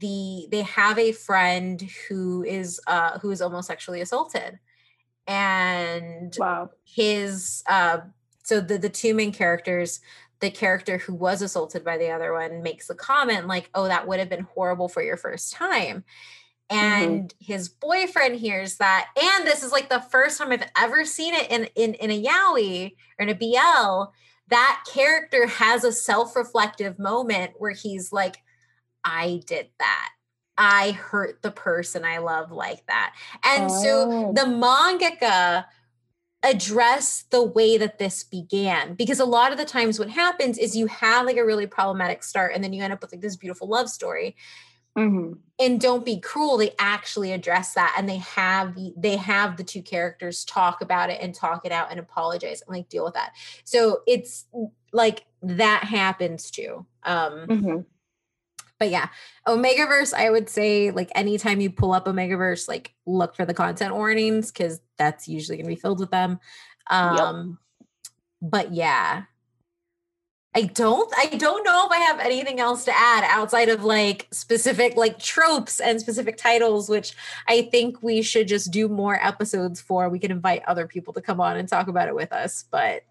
the 0.00 0.46
they 0.50 0.62
have 0.62 0.98
a 0.98 1.12
friend 1.12 1.82
who 2.08 2.44
is 2.44 2.80
uh 2.86 3.18
who 3.18 3.30
is 3.30 3.42
almost 3.42 3.68
sexually 3.68 4.00
assaulted. 4.00 4.58
And 5.26 6.34
wow. 6.38 6.70
his 6.84 7.62
uh 7.68 7.98
so 8.44 8.60
the 8.60 8.78
the 8.78 8.88
two 8.88 9.14
main 9.14 9.32
characters 9.32 10.00
the 10.40 10.50
character 10.50 10.98
who 10.98 11.14
was 11.14 11.42
assaulted 11.42 11.84
by 11.84 11.98
the 11.98 12.10
other 12.10 12.32
one 12.32 12.62
makes 12.62 12.88
the 12.88 12.94
comment 12.94 13.46
like 13.46 13.70
oh 13.74 13.84
that 13.84 14.06
would 14.06 14.18
have 14.18 14.28
been 14.28 14.46
horrible 14.54 14.88
for 14.88 15.02
your 15.02 15.16
first 15.16 15.52
time 15.52 16.04
mm-hmm. 16.70 16.76
and 16.76 17.22
mm-hmm. 17.28 17.52
his 17.52 17.68
boyfriend 17.68 18.36
hears 18.36 18.76
that 18.76 19.08
and 19.20 19.46
this 19.46 19.62
is 19.62 19.72
like 19.72 19.88
the 19.88 20.00
first 20.00 20.38
time 20.38 20.52
i've 20.52 20.68
ever 20.78 21.04
seen 21.04 21.34
it 21.34 21.50
in 21.50 21.68
in, 21.74 21.94
in 21.94 22.10
a 22.10 22.22
yaoi 22.22 22.92
or 23.18 23.26
in 23.26 23.28
a 23.28 23.34
bl 23.34 24.10
that 24.48 24.84
character 24.92 25.46
has 25.46 25.84
a 25.84 25.92
self-reflective 25.92 26.98
moment 26.98 27.52
where 27.58 27.72
he's 27.72 28.12
like 28.12 28.36
i 29.04 29.40
did 29.46 29.68
that 29.78 30.10
i 30.58 30.92
hurt 30.92 31.42
the 31.42 31.50
person 31.50 32.04
i 32.04 32.18
love 32.18 32.50
like 32.50 32.84
that 32.86 33.14
and 33.44 33.70
oh. 33.70 33.82
so 33.82 34.32
the 34.34 34.50
mangaka 34.50 35.64
address 36.44 37.24
the 37.30 37.42
way 37.42 37.78
that 37.78 37.98
this 37.98 38.22
began 38.22 38.94
because 38.94 39.18
a 39.18 39.24
lot 39.24 39.50
of 39.50 39.58
the 39.58 39.64
times 39.64 39.98
what 39.98 40.10
happens 40.10 40.58
is 40.58 40.76
you 40.76 40.86
have 40.86 41.24
like 41.24 41.38
a 41.38 41.44
really 41.44 41.66
problematic 41.66 42.22
start 42.22 42.52
and 42.54 42.62
then 42.62 42.72
you 42.72 42.82
end 42.82 42.92
up 42.92 43.00
with 43.00 43.10
like 43.12 43.22
this 43.22 43.36
beautiful 43.36 43.66
love 43.66 43.88
story. 43.88 44.36
Mm-hmm. 44.96 45.32
and 45.58 45.80
don't 45.80 46.04
be 46.04 46.20
cruel 46.20 46.56
they 46.56 46.70
actually 46.78 47.32
address 47.32 47.74
that 47.74 47.96
and 47.98 48.08
they 48.08 48.18
have 48.18 48.76
the 48.76 48.94
they 48.96 49.16
have 49.16 49.56
the 49.56 49.64
two 49.64 49.82
characters 49.82 50.44
talk 50.44 50.82
about 50.82 51.10
it 51.10 51.20
and 51.20 51.34
talk 51.34 51.66
it 51.66 51.72
out 51.72 51.90
and 51.90 51.98
apologize 51.98 52.62
and 52.64 52.76
like 52.76 52.88
deal 52.88 53.04
with 53.04 53.14
that. 53.14 53.32
So 53.64 54.02
it's 54.06 54.44
like 54.92 55.24
that 55.42 55.82
happens 55.82 56.48
too. 56.48 56.86
Um 57.02 57.32
mm-hmm 57.48 57.80
but 58.84 58.90
yeah, 58.90 59.08
Omegaverse, 59.48 60.12
I 60.12 60.28
would 60.28 60.50
say 60.50 60.90
like 60.90 61.10
anytime 61.14 61.58
you 61.58 61.70
pull 61.70 61.92
up 61.92 62.04
Omegaverse, 62.04 62.68
like 62.68 62.92
look 63.06 63.34
for 63.34 63.46
the 63.46 63.54
content 63.54 63.94
warnings 63.94 64.52
because 64.52 64.80
that's 64.98 65.26
usually 65.26 65.56
gonna 65.56 65.68
be 65.68 65.74
filled 65.74 66.00
with 66.00 66.10
them. 66.10 66.38
Um 66.90 67.58
yep. 68.42 68.50
but 68.50 68.74
yeah. 68.74 69.22
I 70.54 70.64
don't 70.64 71.10
I 71.16 71.28
don't 71.36 71.64
know 71.64 71.86
if 71.86 71.90
I 71.90 71.98
have 71.98 72.20
anything 72.20 72.60
else 72.60 72.84
to 72.84 72.92
add 72.94 73.24
outside 73.26 73.70
of 73.70 73.84
like 73.84 74.28
specific 74.32 74.96
like 74.96 75.18
tropes 75.18 75.80
and 75.80 75.98
specific 75.98 76.36
titles, 76.36 76.90
which 76.90 77.16
I 77.48 77.62
think 77.62 78.02
we 78.02 78.20
should 78.20 78.48
just 78.48 78.70
do 78.70 78.88
more 78.88 79.18
episodes 79.24 79.80
for. 79.80 80.10
We 80.10 80.18
can 80.18 80.30
invite 80.30 80.62
other 80.66 80.86
people 80.86 81.14
to 81.14 81.22
come 81.22 81.40
on 81.40 81.56
and 81.56 81.66
talk 81.66 81.88
about 81.88 82.08
it 82.08 82.14
with 82.14 82.32
us. 82.32 82.66
But 82.70 83.04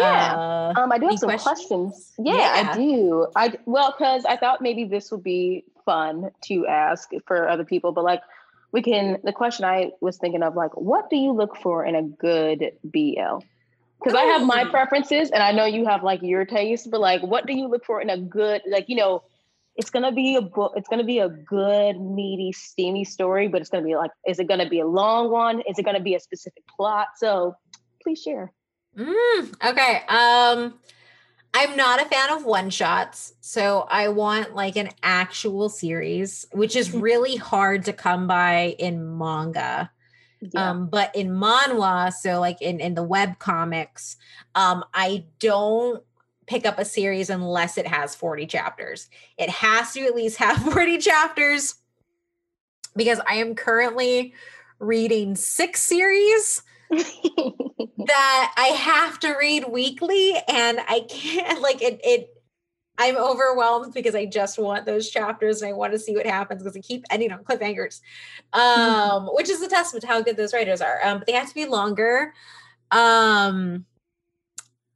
yeah. 0.00 0.34
Uh, 0.76 0.80
um, 0.80 0.92
I 0.92 0.98
do 0.98 1.08
have 1.08 1.18
some 1.18 1.28
questions. 1.28 1.66
questions. 1.66 2.12
Yeah, 2.18 2.36
yeah, 2.36 2.70
I 2.70 2.76
do. 2.76 3.26
I 3.36 3.58
well, 3.66 3.94
because 3.96 4.24
I 4.24 4.36
thought 4.36 4.60
maybe 4.60 4.84
this 4.84 5.10
would 5.10 5.22
be 5.22 5.64
fun 5.84 6.30
to 6.44 6.66
ask 6.66 7.10
for 7.26 7.48
other 7.48 7.64
people, 7.64 7.92
but 7.92 8.04
like 8.04 8.22
we 8.72 8.82
can. 8.82 9.18
The 9.22 9.32
question 9.32 9.64
I 9.64 9.92
was 10.00 10.16
thinking 10.18 10.42
of, 10.42 10.56
like, 10.56 10.76
what 10.76 11.08
do 11.10 11.16
you 11.16 11.32
look 11.32 11.56
for 11.56 11.84
in 11.84 11.94
a 11.94 12.02
good 12.02 12.72
BL? 12.82 13.44
Because 14.00 14.14
I 14.18 14.24
have 14.24 14.44
my 14.44 14.64
preferences, 14.64 15.30
and 15.30 15.42
I 15.42 15.52
know 15.52 15.64
you 15.64 15.86
have 15.86 16.02
like 16.02 16.22
your 16.22 16.44
taste, 16.44 16.90
but 16.90 17.00
like, 17.00 17.22
what 17.22 17.46
do 17.46 17.56
you 17.56 17.68
look 17.68 17.84
for 17.84 18.00
in 18.00 18.10
a 18.10 18.18
good, 18.18 18.62
like, 18.68 18.88
you 18.88 18.96
know? 18.96 19.22
It's 19.76 19.90
gonna 19.90 20.12
be 20.12 20.36
a 20.36 20.40
book. 20.40 20.74
It's 20.76 20.88
gonna 20.88 21.04
be 21.04 21.18
a 21.18 21.28
good, 21.28 22.00
meaty, 22.00 22.52
steamy 22.52 23.04
story, 23.04 23.48
but 23.48 23.60
it's 23.60 23.70
gonna 23.70 23.84
be 23.84 23.96
like, 23.96 24.12
is 24.24 24.38
it 24.38 24.46
gonna 24.46 24.68
be 24.68 24.78
a 24.78 24.86
long 24.86 25.30
one? 25.32 25.62
Is 25.68 25.80
it 25.80 25.84
gonna 25.84 25.98
be 25.98 26.14
a 26.14 26.20
specific 26.20 26.62
plot? 26.76 27.08
So, 27.16 27.56
please 28.00 28.22
share. 28.22 28.52
Mm, 28.96 29.54
okay. 29.70 30.02
Um, 30.08 30.74
I'm 31.52 31.76
not 31.76 32.02
a 32.02 32.06
fan 32.06 32.32
of 32.32 32.44
one 32.44 32.70
shots. 32.70 33.34
So 33.40 33.86
I 33.88 34.08
want 34.08 34.54
like 34.54 34.76
an 34.76 34.90
actual 35.02 35.68
series, 35.68 36.46
which 36.52 36.74
is 36.74 36.88
mm-hmm. 36.88 37.00
really 37.00 37.36
hard 37.36 37.84
to 37.84 37.92
come 37.92 38.26
by 38.26 38.74
in 38.78 39.16
manga. 39.16 39.90
Yeah. 40.40 40.70
Um, 40.70 40.88
but 40.88 41.14
in 41.14 41.30
manhwa, 41.30 42.12
so 42.12 42.40
like 42.40 42.60
in, 42.60 42.80
in 42.80 42.94
the 42.94 43.02
web 43.02 43.38
comics, 43.38 44.16
um, 44.54 44.84
I 44.92 45.24
don't 45.38 46.02
pick 46.46 46.66
up 46.66 46.78
a 46.78 46.84
series 46.84 47.30
unless 47.30 47.78
it 47.78 47.86
has 47.86 48.14
40 48.14 48.46
chapters. 48.46 49.08
It 49.38 49.48
has 49.48 49.92
to 49.92 50.00
at 50.04 50.14
least 50.14 50.38
have 50.38 50.58
40 50.72 50.98
chapters 50.98 51.76
because 52.96 53.20
I 53.28 53.36
am 53.36 53.54
currently 53.54 54.34
reading 54.78 55.36
six 55.36 55.82
series 55.82 56.62
that 58.06 58.54
I 58.56 58.66
have 58.66 59.18
to 59.20 59.34
read 59.38 59.66
weekly 59.68 60.34
and 60.48 60.80
I 60.88 61.00
can't 61.08 61.60
like 61.62 61.82
it 61.82 62.00
it 62.04 62.30
I'm 62.96 63.16
overwhelmed 63.16 63.92
because 63.92 64.14
I 64.14 64.26
just 64.26 64.58
want 64.58 64.86
those 64.86 65.10
chapters 65.10 65.62
and 65.62 65.70
I 65.70 65.72
want 65.72 65.92
to 65.92 65.98
see 65.98 66.14
what 66.14 66.26
happens 66.26 66.62
because 66.62 66.74
they 66.74 66.80
keep 66.80 67.04
ending 67.10 67.32
on 67.32 67.42
cliffhangers, 67.42 68.00
um, 68.52 68.62
mm-hmm. 68.62 69.26
which 69.34 69.48
is 69.48 69.60
a 69.62 69.68
testament 69.68 70.02
to 70.02 70.06
how 70.06 70.22
good 70.22 70.36
those 70.36 70.54
writers 70.54 70.80
are. 70.80 71.00
Um, 71.04 71.18
but 71.18 71.26
they 71.26 71.32
have 71.32 71.48
to 71.48 71.54
be 71.54 71.66
longer. 71.66 72.32
Um, 72.92 73.84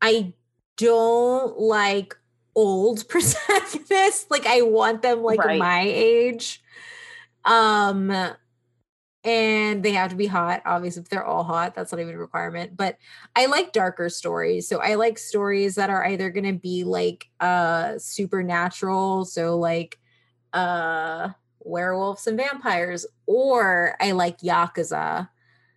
I 0.00 0.32
don't 0.76 1.58
like 1.58 2.16
old 2.54 3.08
protagonists. 3.08 4.26
like 4.30 4.46
I 4.46 4.62
want 4.62 5.02
them 5.02 5.22
like 5.22 5.40
right. 5.40 5.58
my 5.58 5.82
age. 5.84 6.62
Um, 7.44 8.10
and 9.24 9.82
they 9.82 9.92
have 9.92 10.10
to 10.10 10.16
be 10.16 10.26
hot. 10.26 10.62
Obviously, 10.64 11.02
if 11.02 11.08
they're 11.08 11.24
all 11.24 11.44
hot, 11.44 11.74
that's 11.74 11.92
not 11.92 12.00
even 12.00 12.14
a 12.14 12.18
requirement. 12.18 12.76
But 12.76 12.96
I 13.34 13.46
like 13.46 13.72
darker 13.72 14.08
stories. 14.08 14.68
So 14.68 14.78
I 14.78 14.94
like 14.94 15.18
stories 15.18 15.74
that 15.74 15.90
are 15.90 16.06
either 16.06 16.30
going 16.30 16.46
to 16.46 16.58
be 16.58 16.84
like 16.84 17.28
uh 17.40 17.98
supernatural, 17.98 19.24
so 19.24 19.58
like 19.58 19.98
uh 20.52 21.30
werewolves 21.60 22.26
and 22.26 22.38
vampires, 22.38 23.06
or 23.26 23.96
I 24.00 24.12
like 24.12 24.38
yakuza 24.38 25.28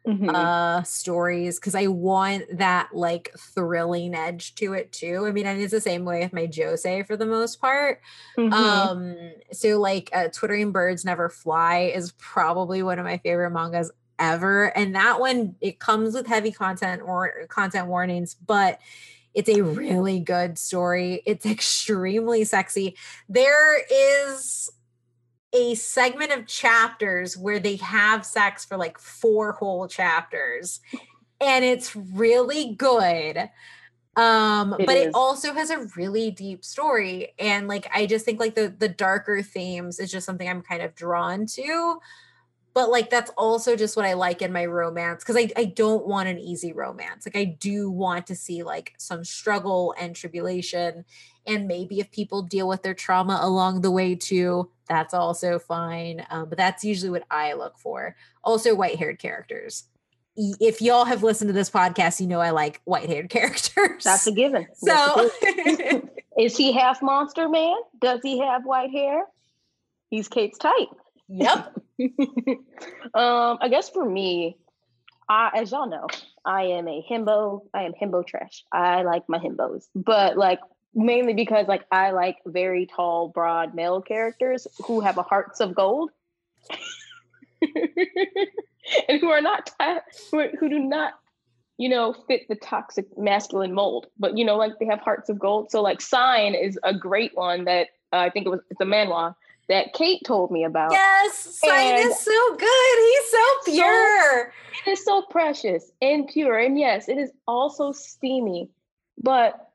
mm-hmm. 0.07 0.29
uh 0.29 0.83
stories 0.83 1.59
because 1.59 1.75
I 1.75 1.87
want 1.87 2.43
that 2.57 2.89
like 2.93 3.31
thrilling 3.37 4.15
edge 4.15 4.55
to 4.55 4.73
it 4.73 4.91
too. 4.91 5.25
I 5.25 5.31
mean, 5.31 5.45
and 5.45 5.61
it's 5.61 5.71
the 5.71 5.81
same 5.81 6.05
way 6.05 6.19
with 6.19 6.33
my 6.33 6.47
josei 6.47 7.05
for 7.05 7.17
the 7.17 7.25
most 7.25 7.61
part. 7.61 8.01
Mm-hmm. 8.37 8.53
Um, 8.53 9.15
so 9.51 9.79
like 9.79 10.09
uh, 10.13 10.29
Twittering 10.29 10.71
Birds 10.71 11.05
Never 11.05 11.29
Fly 11.29 11.91
is 11.93 12.13
probably 12.13 12.83
one 12.83 12.99
of 12.99 13.05
my 13.05 13.17
favorite 13.17 13.51
mangas 13.51 13.91
ever. 14.19 14.65
And 14.77 14.95
that 14.95 15.19
one 15.19 15.55
it 15.59 15.79
comes 15.79 16.13
with 16.13 16.27
heavy 16.27 16.51
content 16.51 17.01
or 17.03 17.47
content 17.49 17.87
warnings, 17.87 18.35
but 18.35 18.79
it's 19.33 19.49
a 19.49 19.61
really 19.61 20.19
good 20.19 20.57
story. 20.57 21.21
It's 21.25 21.45
extremely 21.45 22.43
sexy. 22.43 22.95
There 23.27 23.79
is 23.91 24.71
a 25.53 25.75
segment 25.75 26.31
of 26.31 26.47
chapters 26.47 27.37
where 27.37 27.59
they 27.59 27.75
have 27.77 28.25
sex 28.25 28.63
for 28.63 28.77
like 28.77 28.97
four 28.97 29.53
whole 29.53 29.87
chapters. 29.87 30.79
And 31.39 31.65
it's 31.65 31.95
really 31.95 32.75
good. 32.75 33.49
Um 34.15 34.75
it 34.79 34.85
but 34.85 34.97
is. 34.97 35.07
it 35.07 35.11
also 35.13 35.53
has 35.53 35.69
a 35.69 35.87
really 35.95 36.31
deep 36.31 36.63
story. 36.63 37.33
And 37.39 37.67
like 37.67 37.89
i 37.93 38.05
just 38.05 38.25
think 38.25 38.39
like 38.39 38.55
the 38.55 38.73
the 38.77 38.89
darker 38.89 39.41
themes 39.41 39.99
is 39.99 40.11
just 40.11 40.25
something 40.25 40.47
i'm 40.47 40.61
kind 40.61 40.81
of 40.81 40.95
drawn 40.95 41.45
to. 41.47 41.99
But 42.73 42.89
like 42.89 43.09
that's 43.09 43.31
also 43.37 43.75
just 43.75 43.97
what 43.97 44.05
i 44.05 44.13
like 44.13 44.41
in 44.41 44.53
my 44.53 44.65
romance 44.65 45.23
because 45.23 45.37
I, 45.37 45.49
I 45.57 45.65
don't 45.65 46.07
want 46.07 46.29
an 46.29 46.39
easy 46.39 46.71
romance. 46.71 47.25
Like 47.25 47.37
i 47.37 47.45
do 47.45 47.89
want 47.89 48.27
to 48.27 48.35
see 48.35 48.63
like 48.63 48.93
some 48.97 49.23
struggle 49.25 49.93
and 49.99 50.15
tribulation. 50.15 51.05
And 51.47 51.67
maybe 51.67 51.99
if 51.99 52.11
people 52.11 52.43
deal 52.43 52.67
with 52.67 52.83
their 52.83 52.93
trauma 52.93 53.39
along 53.41 53.81
the 53.81 53.91
way 53.91 54.15
too 54.15 54.69
that's 54.91 55.13
also 55.13 55.57
fine 55.57 56.25
um, 56.29 56.49
but 56.49 56.57
that's 56.57 56.83
usually 56.83 57.09
what 57.09 57.23
i 57.31 57.53
look 57.53 57.77
for. 57.77 58.15
Also 58.43 58.75
white 58.75 58.97
haired 58.97 59.19
characters 59.19 59.85
if 60.35 60.81
y'all 60.81 61.05
have 61.05 61.23
listened 61.23 61.49
to 61.49 61.53
this 61.53 61.69
podcast 61.69 62.19
you 62.19 62.27
know 62.27 62.39
i 62.39 62.51
like 62.51 62.81
white 62.85 63.09
haired 63.09 63.29
characters. 63.37 64.03
That's 64.03 64.27
a 64.27 64.31
given. 64.31 64.67
So 64.75 65.29
a 65.29 65.53
given. 65.63 66.09
is 66.39 66.55
he 66.55 66.71
half 66.71 67.01
monster 67.01 67.49
man? 67.49 67.75
Does 67.99 68.21
he 68.23 68.39
have 68.39 68.63
white 68.65 68.91
hair? 68.91 69.25
He's 70.09 70.27
kate's 70.27 70.57
type. 70.57 70.89
Yep. 71.29 71.77
Um 73.13 73.57
i 73.61 73.67
guess 73.69 73.89
for 73.89 74.03
me 74.07 74.57
I, 75.31 75.51
as 75.55 75.71
y'all 75.71 75.87
know, 75.87 76.07
I 76.43 76.63
am 76.63 76.89
a 76.89 77.05
himbo. 77.09 77.61
I 77.73 77.83
am 77.83 77.93
himbo 77.93 78.25
trash. 78.27 78.65
I 78.69 79.03
like 79.03 79.23
my 79.29 79.37
himbos, 79.37 79.87
but 79.95 80.35
like 80.35 80.59
mainly 80.93 81.33
because 81.33 81.67
like 81.67 81.85
I 81.91 82.11
like 82.11 82.37
very 82.45 82.85
tall, 82.85 83.29
broad 83.29 83.73
male 83.73 84.01
characters 84.01 84.67
who 84.85 84.99
have 85.01 85.17
a 85.17 85.23
hearts 85.23 85.59
of 85.59 85.75
gold. 85.75 86.11
and 87.61 89.19
who 89.19 89.29
are 89.29 89.41
not 89.41 89.69
who, 90.31 90.47
who 90.59 90.69
do 90.69 90.79
not 90.79 91.13
you 91.77 91.89
know 91.89 92.13
fit 92.27 92.47
the 92.49 92.55
toxic 92.55 93.05
masculine 93.17 93.73
mold. 93.73 94.07
But 94.19 94.37
you 94.37 94.45
know 94.45 94.57
like 94.57 94.73
they 94.79 94.85
have 94.85 94.99
hearts 94.99 95.29
of 95.29 95.39
gold. 95.39 95.71
So 95.71 95.81
like 95.81 96.01
sign 96.01 96.55
is 96.55 96.77
a 96.83 96.93
great 96.93 97.31
one 97.35 97.65
that 97.65 97.89
uh, 98.13 98.17
i 98.17 98.29
think 98.29 98.45
it 98.45 98.49
was 98.49 98.59
it's 98.69 98.81
a 98.81 98.85
manhwa 98.85 99.35
that 99.69 99.93
kate 99.93 100.21
told 100.25 100.51
me 100.51 100.63
about. 100.63 100.91
Yes 100.91 101.59
sign 101.59 101.97
and 101.97 102.11
is 102.11 102.19
so 102.19 102.55
good. 102.57 102.97
He's 102.99 103.31
so 103.31 103.71
pure. 103.73 104.53
so, 104.53 104.89
it 104.89 104.91
is 104.91 105.05
so 105.05 105.21
precious 105.23 105.91
and 106.01 106.27
pure. 106.27 106.57
And 106.57 106.77
yes 106.77 107.07
it 107.07 107.17
is 107.17 107.31
also 107.47 107.91
steamy. 107.91 108.69
But 109.21 109.70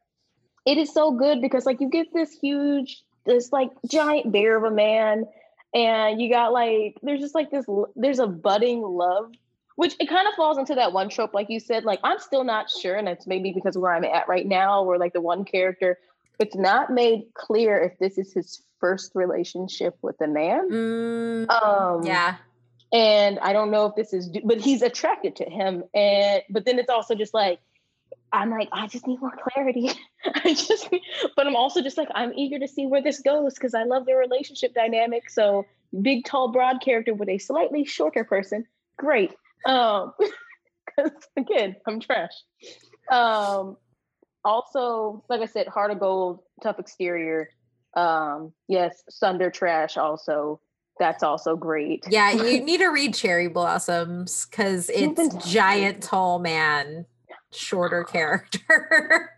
it 0.67 0.77
is 0.77 0.93
so 0.93 1.13
good 1.13 1.41
because 1.41 1.65
like 1.65 1.81
you 1.81 1.89
get 1.89 2.13
this 2.13 2.33
huge, 2.39 3.03
this 3.25 3.53
like 3.53 3.71
giant 3.89 4.33
bear 4.33 4.57
of 4.57 4.65
a 4.65 4.75
man, 4.75 5.25
and 5.75 6.21
you 6.21 6.31
got 6.31 6.53
like 6.53 6.97
there's 7.03 7.21
just 7.21 7.35
like 7.35 7.51
this 7.51 7.67
there's 7.95 8.19
a 8.19 8.27
budding 8.27 8.83
love 8.83 9.31
which 9.77 9.95
it 10.01 10.09
kind 10.09 10.27
of 10.27 10.35
falls 10.35 10.57
into 10.57 10.75
that 10.75 10.93
one 10.93 11.09
trope 11.09 11.35
like 11.35 11.49
you 11.51 11.61
said 11.61 11.85
like 11.85 12.01
i'm 12.03 12.19
still 12.19 12.45
not 12.45 12.71
sure 12.71 12.97
and 12.97 13.09
it's 13.09 13.27
maybe 13.27 13.53
because 13.53 13.77
where 13.77 13.93
i'm 13.93 14.05
at 14.05 14.27
right 14.27 14.47
now 14.47 14.83
where 14.83 14.99
like 14.99 15.13
the 15.13 15.21
one 15.21 15.45
character 15.45 15.99
it's 16.39 16.57
not 16.57 16.91
made 16.91 17.25
clear 17.35 17.79
if 17.79 17.99
this 17.99 18.19
is 18.19 18.33
his 18.33 18.63
first 18.79 19.13
relationship 19.15 19.97
with 20.03 20.21
a 20.21 20.27
man. 20.27 20.71
Mm, 20.71 21.51
um 21.51 22.07
yeah. 22.07 22.37
and 22.93 23.39
i 23.41 23.53
don't 23.53 23.71
know 23.71 23.87
if 23.87 23.95
this 23.95 24.13
is 24.13 24.31
but 24.45 24.61
he's 24.61 24.83
attracted 24.83 25.37
to 25.37 25.45
him 25.45 25.85
and 25.95 26.43
but 26.51 26.65
then 26.65 26.79
it's 26.79 26.91
also 26.91 27.15
just 27.15 27.35
like 27.35 27.61
I'm 28.33 28.51
like, 28.51 28.69
I 28.73 28.87
just 28.87 29.07
need 29.07 29.21
more 29.21 29.33
clarity. 29.33 29.91
I 30.25 30.55
just, 30.55 30.89
but 31.37 31.47
I'm 31.47 31.57
also 31.57 31.83
just 31.83 31.97
like, 31.97 32.09
I'm 32.15 32.33
eager 32.35 32.59
to 32.59 32.69
see 32.69 32.87
where 32.87 33.03
this 33.03 33.21
goes 33.21 33.55
because 33.55 33.75
I 33.75 33.85
love 33.85 34.05
their 34.05 34.19
relationship 34.19 34.75
dynamic. 34.75 35.31
So, 35.31 35.65
big, 36.03 36.25
tall, 36.25 36.53
broad 36.53 36.81
character 36.81 37.15
with 37.15 37.29
a 37.29 37.39
slightly 37.39 37.85
shorter 37.85 38.25
person, 38.25 38.67
great. 38.99 39.35
Um, 39.65 40.13
because 40.87 41.13
again, 41.37 41.77
I'm 41.87 42.01
trash. 42.01 42.33
Um, 43.11 43.77
also, 44.45 45.25
like 45.29 45.41
I 45.41 45.47
said, 45.47 45.69
Heart 45.69 45.93
of 45.93 46.01
Gold, 46.01 46.41
tough 46.63 46.79
exterior. 46.79 47.51
Um, 47.95 48.53
yes, 48.69 49.03
tsundere 49.11 49.53
trash 49.53 49.97
also. 49.97 50.61
That's 50.99 51.23
also 51.23 51.57
great. 51.57 52.05
Yeah, 52.09 52.33
you 52.33 52.63
need 52.63 52.79
to 52.79 52.89
read 52.89 53.13
Cherry 53.13 53.49
Blossoms 53.49 54.47
because 54.47 54.89
it's 54.89 55.47
giant, 55.47 56.03
tall 56.03 56.39
man, 56.39 57.05
shorter 57.53 58.05
character. 58.11 59.31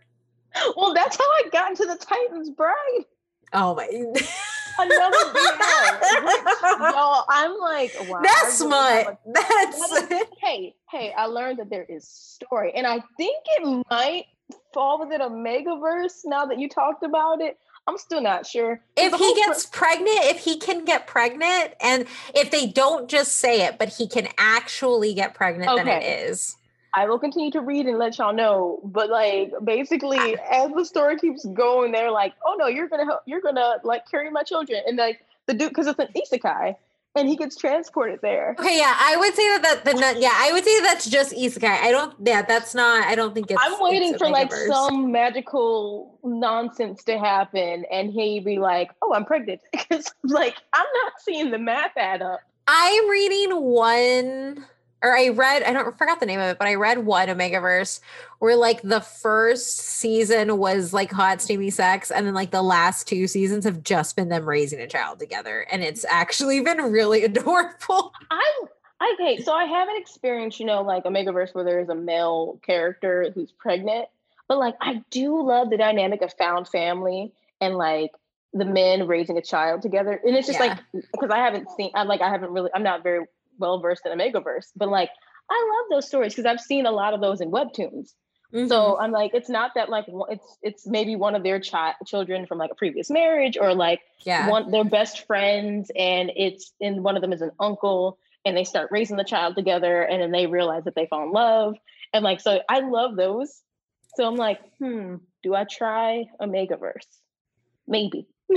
well, 0.75 0.93
that's 0.93 1.17
how 1.17 1.23
I 1.23 1.49
got 1.51 1.71
into 1.71 1.85
the 1.85 1.97
Titans 1.97 2.49
Bride. 2.49 3.05
Oh 3.53 3.75
my 3.75 3.87
another 4.79 5.17
BL. 5.33 6.91
Y'all, 6.91 7.25
I'm 7.29 7.57
like, 7.57 7.93
wow. 8.07 8.21
That's 8.23 8.59
smart. 8.59 9.17
That's 9.25 10.01
hey, 10.39 10.75
hey, 10.89 11.13
I 11.17 11.25
learned 11.25 11.59
that 11.59 11.69
there 11.69 11.83
is 11.83 12.07
story. 12.07 12.73
And 12.75 12.85
I 12.85 13.03
think 13.17 13.43
it 13.57 13.85
might 13.89 14.25
fall 14.73 14.99
within 14.99 15.21
Omegaverse 15.21 16.21
now 16.25 16.45
that 16.45 16.59
you 16.59 16.69
talked 16.69 17.03
about 17.03 17.41
it. 17.41 17.57
I'm 17.87 17.97
still 17.97 18.21
not 18.21 18.45
sure. 18.45 18.81
If 18.95 19.13
he 19.15 19.33
gets 19.33 19.65
pregnant, 19.65 20.19
if 20.25 20.39
he 20.39 20.59
can 20.59 20.85
get 20.85 21.07
pregnant, 21.07 21.73
and 21.81 22.05
if 22.35 22.51
they 22.51 22.67
don't 22.67 23.09
just 23.09 23.37
say 23.37 23.65
it, 23.65 23.79
but 23.79 23.89
he 23.89 24.07
can 24.07 24.27
actually 24.37 25.15
get 25.15 25.33
pregnant, 25.33 25.71
okay. 25.71 25.83
then 25.83 26.01
it 26.01 26.05
is. 26.29 26.55
I 26.93 27.07
will 27.07 27.19
continue 27.19 27.51
to 27.51 27.61
read 27.61 27.85
and 27.85 27.97
let 27.97 28.17
y'all 28.17 28.33
know. 28.33 28.79
But 28.83 29.09
like 29.09 29.53
basically, 29.63 30.37
as 30.51 30.71
the 30.71 30.85
story 30.85 31.17
keeps 31.17 31.45
going, 31.45 31.91
they're 31.91 32.11
like, 32.11 32.33
"Oh 32.45 32.55
no, 32.57 32.67
you're 32.67 32.87
gonna 32.87 33.05
help. 33.05 33.21
You're 33.25 33.41
gonna 33.41 33.75
like 33.83 34.09
carry 34.09 34.29
my 34.31 34.43
children." 34.43 34.81
And 34.87 34.97
like 34.97 35.23
the 35.45 35.53
dude, 35.53 35.69
because 35.69 35.87
it's 35.87 35.99
an 35.99 36.07
isekai, 36.15 36.75
and 37.15 37.27
he 37.27 37.35
gets 37.35 37.55
transported 37.55 38.19
there. 38.21 38.55
Okay, 38.59 38.77
yeah, 38.77 38.95
I 38.97 39.17
would 39.17 39.33
say 39.35 39.47
that 39.57 39.83
that 39.83 39.85
the 39.85 40.19
yeah, 40.19 40.33
I 40.33 40.51
would 40.51 40.63
say 40.63 40.79
that's 40.81 41.09
just 41.09 41.33
isekai. 41.33 41.81
I 41.81 41.91
don't. 41.91 42.15
Yeah, 42.23 42.41
that's 42.41 42.73
not. 42.73 43.05
I 43.05 43.15
don't 43.15 43.33
think 43.33 43.51
it's. 43.51 43.61
I'm 43.63 43.79
waiting 43.79 44.13
it's 44.13 44.17
for 44.17 44.29
like 44.29 44.51
some 44.51 45.11
magical 45.11 46.17
nonsense 46.23 47.03
to 47.05 47.17
happen, 47.19 47.85
and 47.91 48.11
he 48.11 48.39
be 48.39 48.57
like, 48.59 48.91
"Oh, 49.01 49.13
I'm 49.13 49.25
pregnant," 49.25 49.61
because 49.71 50.11
like 50.23 50.55
I'm 50.73 50.87
not 51.03 51.13
seeing 51.19 51.51
the 51.51 51.59
math 51.59 51.97
add 51.97 52.21
up. 52.21 52.39
I'm 52.67 53.09
reading 53.09 53.61
one 53.61 54.65
or 55.01 55.15
I 55.15 55.29
read, 55.29 55.63
I 55.63 55.71
don't 55.71 55.97
forgot 55.97 56.19
the 56.19 56.25
name 56.25 56.39
of 56.39 56.49
it, 56.49 56.59
but 56.59 56.67
I 56.67 56.75
read 56.75 57.05
one 57.05 57.27
Omegaverse 57.27 58.01
where 58.39 58.55
like 58.55 58.81
the 58.81 59.01
first 59.01 59.77
season 59.77 60.57
was 60.57 60.93
like 60.93 61.11
hot, 61.11 61.41
steamy 61.41 61.69
sex, 61.69 62.11
and 62.11 62.27
then 62.27 62.33
like 62.33 62.51
the 62.51 62.61
last 62.61 63.07
two 63.07 63.27
seasons 63.27 63.63
have 63.65 63.83
just 63.83 64.15
been 64.15 64.29
them 64.29 64.47
raising 64.47 64.79
a 64.79 64.87
child 64.87 65.19
together. 65.19 65.65
And 65.71 65.83
it's 65.83 66.05
actually 66.09 66.61
been 66.63 66.79
really 66.91 67.23
adorable. 67.25 68.13
I'm 68.29 69.13
okay, 69.13 69.41
so 69.41 69.53
I 69.53 69.65
haven't 69.65 69.97
experienced, 69.97 70.59
you 70.59 70.65
know, 70.65 70.81
like 70.81 71.05
Omegaverse 71.05 71.55
where 71.55 71.63
there's 71.63 71.89
a 71.89 71.95
male 71.95 72.59
character 72.65 73.31
who's 73.33 73.51
pregnant, 73.51 74.07
but 74.47 74.57
like 74.57 74.75
I 74.81 75.03
do 75.11 75.41
love 75.41 75.69
the 75.69 75.77
dynamic 75.77 76.21
of 76.21 76.33
found 76.33 76.67
family 76.67 77.31
and 77.61 77.75
like 77.75 78.11
the 78.53 78.65
men 78.65 79.07
raising 79.07 79.37
a 79.37 79.41
child 79.41 79.81
together. 79.81 80.19
And 80.25 80.35
it's 80.35 80.47
just 80.47 80.59
yeah. 80.59 80.67
like 80.67 80.79
because 81.11 81.29
I 81.29 81.37
haven't 81.37 81.69
seen 81.77 81.91
I'm 81.93 82.07
like 82.07 82.21
I 82.21 82.29
haven't 82.29 82.51
really 82.51 82.71
I'm 82.73 82.83
not 82.83 83.03
very 83.03 83.25
well 83.59 83.79
versed 83.79 84.05
in 84.05 84.17
Omegaverse, 84.17 84.67
but 84.75 84.89
like 84.89 85.09
I 85.49 85.73
love 85.75 85.85
those 85.89 86.07
stories 86.07 86.33
because 86.33 86.45
I've 86.45 86.59
seen 86.61 86.85
a 86.85 86.91
lot 86.91 87.13
of 87.13 87.21
those 87.21 87.41
in 87.41 87.51
webtoons. 87.51 88.13
Mm-hmm. 88.53 88.67
So 88.67 88.97
I'm 88.99 89.11
like, 89.11 89.31
it's 89.33 89.49
not 89.49 89.71
that 89.75 89.89
like 89.89 90.05
it's 90.29 90.57
it's 90.63 90.87
maybe 90.87 91.15
one 91.15 91.35
of 91.35 91.43
their 91.43 91.59
chi- 91.59 91.93
children 92.05 92.47
from 92.47 92.57
like 92.57 92.71
a 92.71 92.75
previous 92.75 93.09
marriage 93.09 93.57
or 93.59 93.75
like 93.75 94.01
yeah. 94.25 94.49
one 94.49 94.71
their 94.71 94.83
best 94.83 95.27
friends, 95.27 95.91
and 95.95 96.31
it's 96.35 96.73
and 96.81 97.03
one 97.03 97.15
of 97.15 97.21
them 97.21 97.31
is 97.31 97.41
an 97.41 97.51
uncle, 97.59 98.17
and 98.45 98.57
they 98.57 98.63
start 98.63 98.89
raising 98.91 99.17
the 99.17 99.23
child 99.23 99.55
together, 99.55 100.01
and 100.01 100.21
then 100.21 100.31
they 100.31 100.47
realize 100.47 100.85
that 100.85 100.95
they 100.95 101.05
fall 101.05 101.23
in 101.23 101.31
love, 101.31 101.75
and 102.11 102.23
like 102.23 102.41
so 102.41 102.59
I 102.67 102.79
love 102.79 103.15
those. 103.15 103.61
So 104.15 104.25
I'm 104.25 104.35
like, 104.35 104.59
hmm, 104.79 105.17
do 105.43 105.53
I 105.53 105.65
try 105.65 106.25
Omegaverse? 106.41 107.05
Maybe. 107.87 108.27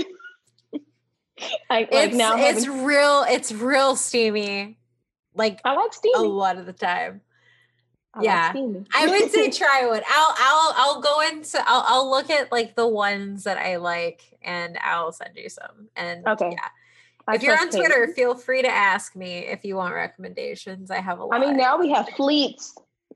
I, 1.68 1.80
like 1.80 1.88
it's, 1.90 2.16
now 2.16 2.36
it's 2.36 2.64
having- 2.64 2.84
real. 2.84 3.26
It's 3.28 3.52
real 3.52 3.96
steamy. 3.96 4.78
Like 5.34 5.60
I 5.64 5.74
like 5.74 5.92
steamy 5.92 6.14
a 6.26 6.28
lot 6.28 6.58
of 6.58 6.66
the 6.66 6.72
time. 6.72 7.22
I 8.14 8.22
yeah, 8.22 8.52
like 8.54 8.86
I 8.94 9.06
would 9.06 9.30
say 9.30 9.50
try 9.50 9.86
one. 9.86 10.02
I'll 10.06 10.34
I'll 10.38 10.74
I'll 10.76 11.00
go 11.00 11.20
into 11.22 11.58
I'll 11.66 11.84
I'll 11.86 12.10
look 12.10 12.28
at 12.30 12.52
like 12.52 12.76
the 12.76 12.86
ones 12.86 13.44
that 13.44 13.56
I 13.56 13.76
like 13.76 14.22
and 14.42 14.78
I'll 14.82 15.12
send 15.12 15.36
you 15.36 15.48
some. 15.48 15.88
And 15.96 16.26
okay. 16.26 16.50
yeah. 16.52 16.68
I 17.26 17.36
if 17.36 17.42
you're 17.42 17.58
on 17.58 17.70
Twitter, 17.70 18.06
Kate. 18.06 18.16
feel 18.16 18.34
free 18.34 18.62
to 18.62 18.68
ask 18.68 19.14
me 19.16 19.38
if 19.38 19.64
you 19.64 19.76
want 19.76 19.94
recommendations. 19.94 20.90
I 20.90 21.00
have 21.00 21.20
a 21.20 21.24
lot. 21.24 21.34
I 21.34 21.44
mean, 21.44 21.56
now 21.56 21.78
we 21.78 21.90
have 21.90 22.08
fleets. 22.10 22.74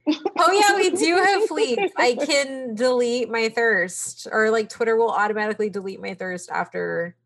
oh 0.08 0.52
yeah, 0.52 0.76
we 0.76 0.90
do 0.90 1.16
have 1.16 1.46
fleets. 1.46 1.92
I 1.96 2.14
can 2.26 2.74
delete 2.74 3.28
my 3.28 3.48
thirst, 3.48 4.28
or 4.30 4.50
like 4.50 4.68
Twitter 4.68 4.96
will 4.96 5.10
automatically 5.10 5.68
delete 5.68 6.00
my 6.00 6.14
thirst 6.14 6.50
after 6.50 7.16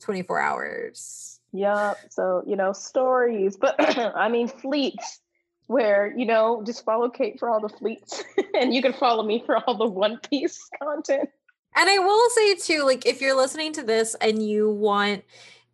24 0.00 0.40
hours. 0.40 1.35
Yep. 1.56 1.98
So, 2.10 2.42
you 2.46 2.56
know, 2.56 2.72
stories, 2.72 3.56
but 3.56 3.74
I 3.98 4.28
mean, 4.28 4.48
fleets 4.48 5.20
where, 5.66 6.12
you 6.16 6.26
know, 6.26 6.62
just 6.64 6.84
follow 6.84 7.08
Kate 7.08 7.38
for 7.38 7.50
all 7.50 7.60
the 7.60 7.68
fleets 7.68 8.22
and 8.54 8.72
you 8.72 8.82
can 8.82 8.92
follow 8.92 9.24
me 9.24 9.42
for 9.44 9.56
all 9.56 9.76
the 9.76 9.86
One 9.86 10.18
Piece 10.30 10.58
content. 10.82 11.28
And 11.74 11.90
I 11.90 11.98
will 11.98 12.30
say 12.30 12.54
too, 12.54 12.84
like, 12.84 13.04
if 13.06 13.20
you're 13.20 13.36
listening 13.36 13.72
to 13.74 13.82
this 13.82 14.14
and 14.20 14.46
you 14.46 14.70
want 14.70 15.24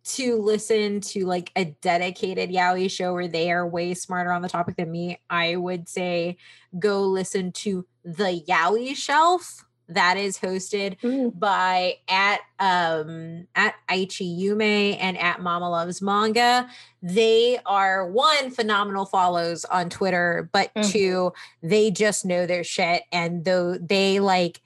to 0.05 0.35
listen 0.41 0.99
to 0.99 1.25
like 1.25 1.51
a 1.55 1.65
dedicated 1.65 2.49
Yaoi 2.49 2.91
show 2.91 3.13
where 3.13 3.27
they 3.27 3.51
are 3.51 3.65
way 3.65 3.93
smarter 3.93 4.31
on 4.31 4.41
the 4.41 4.49
topic 4.49 4.75
than 4.75 4.91
me, 4.91 5.19
I 5.29 5.55
would 5.55 5.87
say 5.87 6.37
go 6.77 7.03
listen 7.03 7.51
to 7.53 7.85
the 8.03 8.43
Yaoi 8.47 8.95
Shelf 8.95 9.63
that 9.93 10.17
is 10.17 10.37
hosted 10.37 10.99
mm. 10.99 11.37
by 11.37 11.97
at 12.07 12.39
um 12.59 13.47
at 13.55 13.75
Aichi 13.89 14.39
Yume 14.39 14.97
and 14.99 15.17
at 15.17 15.41
Mama 15.41 15.69
Loves 15.69 16.01
Manga. 16.01 16.69
They 17.01 17.59
are 17.65 18.09
one 18.09 18.51
phenomenal 18.51 19.05
follows 19.05 19.65
on 19.65 19.89
Twitter, 19.89 20.49
but 20.51 20.73
mm. 20.75 20.89
two, 20.89 21.33
they 21.61 21.91
just 21.91 22.25
know 22.25 22.45
their 22.45 22.63
shit 22.63 23.03
and 23.11 23.45
though 23.45 23.77
they 23.77 24.19
like 24.19 24.61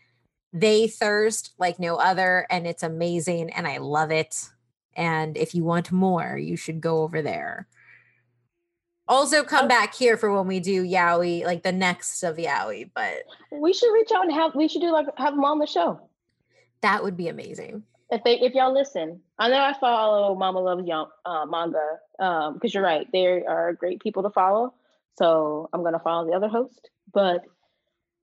they 0.53 0.87
thirst 0.87 1.53
like 1.57 1.79
no 1.79 1.97
other 1.97 2.47
and 2.49 2.65
it's 2.65 2.83
amazing 2.83 3.51
and 3.51 3.67
I 3.67 3.77
love 3.77 4.11
it. 4.11 4.49
And 4.95 5.37
if 5.37 5.53
you 5.53 5.63
want 5.63 5.91
more, 5.91 6.37
you 6.37 6.55
should 6.55 6.81
go 6.81 7.03
over 7.03 7.21
there. 7.21 7.67
Also, 9.09 9.43
come 9.43 9.65
oh. 9.65 9.67
back 9.69 9.95
here 9.95 10.17
for 10.17 10.33
when 10.33 10.47
we 10.47 10.59
do 10.59 10.83
Yaoi, 10.83 11.45
like 11.45 11.63
the 11.63 11.71
next 11.71 12.23
of 12.23 12.37
Yaoi. 12.37 12.89
But 12.93 13.23
we 13.51 13.73
should 13.73 13.91
reach 13.93 14.09
out 14.13 14.23
and 14.23 14.33
have 14.33 14.55
we 14.55 14.67
should 14.67 14.81
do 14.81 14.91
like 14.91 15.07
have 15.17 15.33
them 15.33 15.45
on 15.45 15.59
the 15.59 15.67
show. 15.67 15.99
That 16.81 17.03
would 17.03 17.17
be 17.17 17.27
amazing. 17.27 17.83
If 18.09 18.23
they 18.23 18.39
if 18.39 18.53
y'all 18.53 18.73
listen, 18.73 19.21
I 19.39 19.49
know 19.49 19.59
I 19.59 19.73
follow 19.79 20.35
Mama 20.35 20.59
Loves 20.59 20.85
Young 20.85 21.07
uh, 21.25 21.45
manga 21.45 21.99
because 22.17 22.51
um, 22.53 22.59
you're 22.63 22.83
right, 22.83 23.07
they 23.11 23.45
are 23.45 23.73
great 23.73 24.01
people 24.01 24.23
to 24.23 24.29
follow. 24.29 24.73
So 25.17 25.69
I'm 25.73 25.83
gonna 25.83 25.99
follow 25.99 26.27
the 26.27 26.33
other 26.33 26.47
host. 26.47 26.89
But 27.13 27.45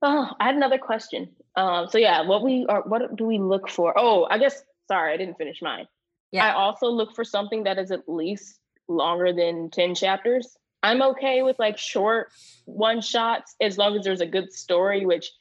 uh, 0.03 0.32
I 0.39 0.45
had 0.45 0.55
another 0.55 0.78
question. 0.78 1.30
Um, 1.57 1.89
so 1.89 1.99
yeah, 1.99 2.22
what 2.22 2.43
we 2.43 2.66
are, 2.68 2.82
what 2.82 3.16
do 3.16 3.24
we 3.24 3.39
look 3.39 3.68
for? 3.68 3.95
Oh, 3.97 4.26
I 4.30 4.39
guess 4.39 4.62
sorry, 4.89 5.12
I 5.12 5.16
didn't 5.16 5.39
finish 5.39 5.62
mine. 5.62 5.87
Yeah. 6.30 6.47
I 6.47 6.55
also 6.55 6.89
look 6.89 7.14
for 7.14 7.24
something 7.24 7.64
that 7.64 7.78
is 7.78 7.91
at 7.91 8.09
least 8.09 8.59
longer 8.89 9.32
than 9.32 9.70
10 9.70 9.95
chapters. 9.95 10.57
I'm 10.85 11.01
okay 11.01 11.43
with 11.43 11.59
like 11.59 11.78
short 11.78 12.30
one 12.66 13.01
shots 13.01 13.57
as 13.59 13.78
long 13.78 13.97
as 13.97 14.05
there's 14.05 14.20
a 14.20 14.26
good 14.26 14.53
story, 14.53 15.07
which 15.07 15.32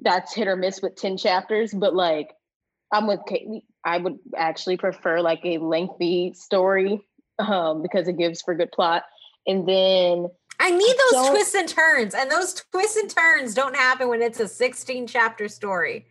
that's 0.00 0.34
hit 0.34 0.48
or 0.48 0.56
miss 0.56 0.82
with 0.82 0.96
10 0.96 1.16
chapters. 1.16 1.72
But 1.72 1.94
like, 1.94 2.34
I'm 2.92 3.06
with 3.06 3.20
Kate. 3.28 3.62
I 3.84 3.98
would 3.98 4.18
actually 4.36 4.76
prefer 4.76 5.20
like 5.20 5.40
a 5.44 5.58
lengthy 5.58 6.34
story 6.34 7.06
um, 7.38 7.82
because 7.82 8.08
it 8.08 8.18
gives 8.18 8.42
for 8.42 8.56
good 8.56 8.72
plot. 8.72 9.04
And 9.46 9.68
then 9.68 10.28
I 10.58 10.70
need 10.70 10.96
those 11.12 11.28
twists 11.28 11.54
and 11.54 11.68
turns, 11.68 12.14
and 12.14 12.30
those 12.30 12.54
twists 12.54 12.96
and 12.96 13.10
turns 13.10 13.54
don't 13.54 13.76
happen 13.76 14.08
when 14.08 14.22
it's 14.22 14.40
a 14.40 14.48
16 14.48 15.06
chapter 15.06 15.46
story. 15.48 16.06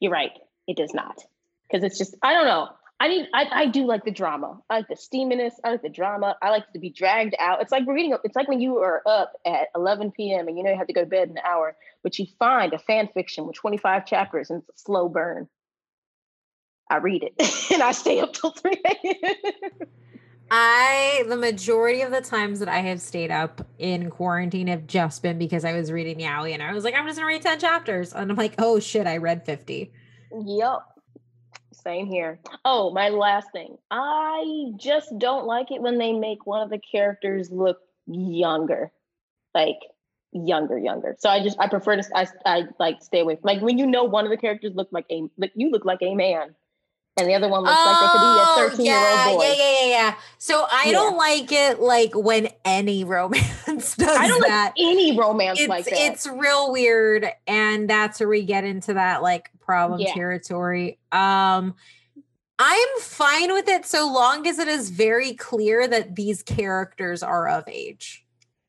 You're 0.00 0.12
right. 0.12 0.32
It 0.66 0.76
does 0.76 0.92
not. 0.92 1.22
Because 1.68 1.84
it's 1.84 1.98
just, 1.98 2.16
I 2.22 2.32
don't 2.32 2.46
know. 2.46 2.68
I 2.98 3.08
need 3.08 3.28
I, 3.34 3.46
I 3.52 3.66
do 3.66 3.86
like 3.86 4.04
the 4.04 4.10
drama. 4.10 4.58
I 4.70 4.76
like 4.76 4.88
the 4.88 4.94
steaminess. 4.94 5.52
I 5.62 5.72
like 5.72 5.82
the 5.82 5.90
drama. 5.90 6.36
I 6.40 6.50
like 6.50 6.72
to 6.72 6.78
be 6.78 6.88
dragged 6.88 7.34
out. 7.38 7.60
It's 7.60 7.72
like 7.72 7.86
reading 7.86 8.16
it's 8.24 8.36
like 8.36 8.48
when 8.48 8.60
you 8.60 8.78
are 8.78 9.02
up 9.06 9.32
at 9.44 9.68
11 9.74 10.12
p.m. 10.12 10.48
and 10.48 10.56
you 10.56 10.64
know 10.64 10.70
you 10.70 10.78
have 10.78 10.86
to 10.86 10.94
go 10.94 11.02
to 11.02 11.06
bed 11.06 11.28
in 11.28 11.36
an 11.36 11.44
hour, 11.44 11.76
but 12.02 12.18
you 12.18 12.26
find 12.38 12.72
a 12.72 12.78
fan 12.78 13.08
fiction 13.12 13.46
with 13.46 13.56
25 13.56 14.06
chapters 14.06 14.50
and 14.50 14.62
it's 14.62 14.80
a 14.80 14.84
slow 14.84 15.08
burn. 15.08 15.46
I 16.88 16.98
read 16.98 17.24
it 17.24 17.70
and 17.72 17.82
I 17.82 17.92
stay 17.92 18.20
up 18.20 18.32
till 18.32 18.52
3 18.52 18.72
a.m. 18.84 19.34
I 20.50 21.24
the 21.28 21.36
majority 21.36 22.02
of 22.02 22.12
the 22.12 22.20
times 22.22 22.60
that 22.60 22.68
I 22.68 22.78
have 22.78 23.00
stayed 23.00 23.30
up 23.30 23.66
in 23.78 24.10
quarantine 24.10 24.68
have 24.68 24.86
just 24.86 25.22
been 25.22 25.38
because 25.38 25.64
I 25.64 25.72
was 25.72 25.92
reading 25.92 26.18
Yaoi 26.18 26.52
and 26.52 26.62
I 26.62 26.72
was 26.72 26.84
like, 26.84 26.94
I'm 26.94 27.06
just 27.06 27.18
gonna 27.18 27.26
read 27.26 27.42
10 27.42 27.58
chapters. 27.58 28.14
And 28.14 28.30
I'm 28.30 28.36
like, 28.36 28.54
oh 28.58 28.78
shit, 28.78 29.06
I 29.06 29.18
read 29.18 29.44
50. 29.44 29.92
Yep. 30.32 30.95
Same 31.86 32.08
here. 32.08 32.40
Oh, 32.64 32.90
my 32.90 33.10
last 33.10 33.52
thing. 33.52 33.78
I 33.92 34.72
just 34.76 35.16
don't 35.18 35.46
like 35.46 35.70
it 35.70 35.80
when 35.80 35.98
they 35.98 36.12
make 36.12 36.44
one 36.44 36.60
of 36.60 36.68
the 36.68 36.80
characters 36.80 37.48
look 37.52 37.78
younger. 38.08 38.90
Like 39.54 39.78
younger, 40.32 40.76
younger. 40.76 41.14
So 41.20 41.30
I 41.30 41.44
just 41.44 41.56
I 41.60 41.68
prefer 41.68 41.94
to 41.94 42.02
I, 42.12 42.26
I 42.44 42.64
like 42.80 43.02
stay 43.02 43.20
away. 43.20 43.36
From, 43.36 43.44
Like 43.44 43.60
when 43.62 43.78
you 43.78 43.86
know 43.86 44.02
one 44.02 44.24
of 44.24 44.30
the 44.30 44.36
characters 44.36 44.72
look 44.74 44.88
like 44.90 45.06
a 45.12 45.28
like 45.38 45.52
you 45.54 45.70
look 45.70 45.84
like 45.84 46.02
a 46.02 46.12
man, 46.16 46.56
and 47.16 47.28
the 47.28 47.34
other 47.34 47.48
one 47.48 47.62
looks 47.62 47.76
oh, 47.78 47.84
like 47.84 48.00
they 48.00 48.08
could 48.12 48.18
be 48.18 48.26
a 48.26 48.44
oh, 48.44 48.68
thirteen 48.68 48.86
yeah, 48.86 49.00
year 49.00 49.28
old 49.28 49.38
boy. 49.38 49.44
Yeah, 49.44 49.54
yeah, 49.56 49.80
yeah, 49.80 49.88
yeah. 49.88 50.14
So 50.38 50.66
I 50.68 50.86
yeah. 50.86 50.92
don't 50.92 51.16
like 51.16 51.52
it 51.52 51.80
like 51.80 52.16
when 52.16 52.48
any 52.64 53.04
romance 53.04 53.65
does 53.96 54.16
I 54.16 54.28
don't 54.28 54.40
that. 54.42 54.72
Like 54.76 54.86
any 54.86 55.18
romance 55.18 55.60
it's, 55.60 55.68
like 55.68 55.84
that. 55.86 55.94
It's 55.94 56.26
real 56.26 56.72
weird, 56.72 57.26
and 57.46 57.88
that's 57.88 58.20
where 58.20 58.28
we 58.28 58.44
get 58.44 58.64
into 58.64 58.94
that 58.94 59.22
like 59.22 59.50
problem 59.60 60.00
yeah. 60.00 60.14
territory. 60.14 60.98
Um. 61.12 61.74
I'm 62.58 62.88
fine 63.00 63.52
with 63.52 63.68
it 63.68 63.84
so 63.84 64.10
long 64.10 64.46
as 64.46 64.58
it 64.58 64.66
is 64.66 64.88
very 64.88 65.34
clear 65.34 65.86
that 65.86 66.16
these 66.16 66.42
characters 66.42 67.22
are 67.22 67.50
of 67.50 67.64
age 67.68 68.26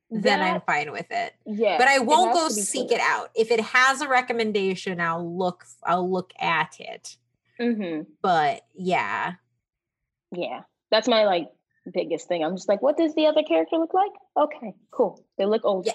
then 0.10 0.42
I'm 0.42 0.62
fine 0.62 0.92
with 0.92 1.08
it. 1.10 1.34
Yeah. 1.46 1.78
But 1.78 1.88
I 1.88 2.00
won't 2.00 2.34
go 2.34 2.50
seek 2.50 2.88
clear. 2.88 3.00
it 3.00 3.02
out. 3.04 3.30
If 3.36 3.52
it 3.52 3.60
has 3.60 4.02
a 4.02 4.08
recommendation, 4.08 5.02
I'll 5.02 5.38
look 5.38 5.66
I'll 5.84 6.10
look 6.10 6.32
at 6.40 6.80
it. 6.80 7.18
Mm-hmm. 7.60 8.04
But 8.22 8.62
yeah. 8.74 9.34
Yeah. 10.32 10.62
That's 10.92 11.08
my 11.08 11.26
like 11.26 11.50
biggest 11.88 12.28
thing. 12.28 12.44
I'm 12.44 12.56
just 12.56 12.70
like, 12.70 12.82
what 12.82 12.98
does 12.98 13.16
the 13.16 13.26
other 13.26 13.44
character 13.44 13.78
look 13.78 13.94
like? 13.94 14.12
Okay, 14.38 14.74
cool. 14.92 15.24
They 15.38 15.46
look 15.46 15.66
old. 15.66 15.88
Yeah. 15.88 15.94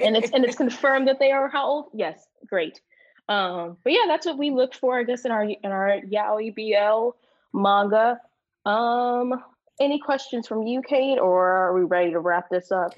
and 0.00 0.16
it's 0.16 0.30
and 0.30 0.44
it's 0.44 0.56
confirmed 0.64 1.08
that 1.08 1.18
they 1.18 1.30
are 1.30 1.48
how 1.48 1.66
old? 1.66 1.86
Yes, 1.94 2.26
great. 2.46 2.80
Um, 3.28 3.76
but 3.84 3.92
yeah, 3.92 4.04
that's 4.06 4.26
what 4.26 4.38
we 4.38 4.50
looked 4.50 4.76
for, 4.76 4.98
I 4.98 5.04
guess, 5.04 5.24
in 5.24 5.30
our 5.30 5.44
in 5.44 5.58
our 5.64 6.00
Yaoi 6.00 6.54
BL 6.54 7.16
manga. 7.58 8.20
Um, 8.64 9.34
any 9.80 9.98
questions 9.98 10.48
from 10.48 10.62
you, 10.66 10.82
Kate, 10.82 11.18
or 11.18 11.48
are 11.48 11.74
we 11.74 11.84
ready 11.84 12.10
to 12.12 12.20
wrap 12.20 12.48
this 12.50 12.72
up? 12.72 12.94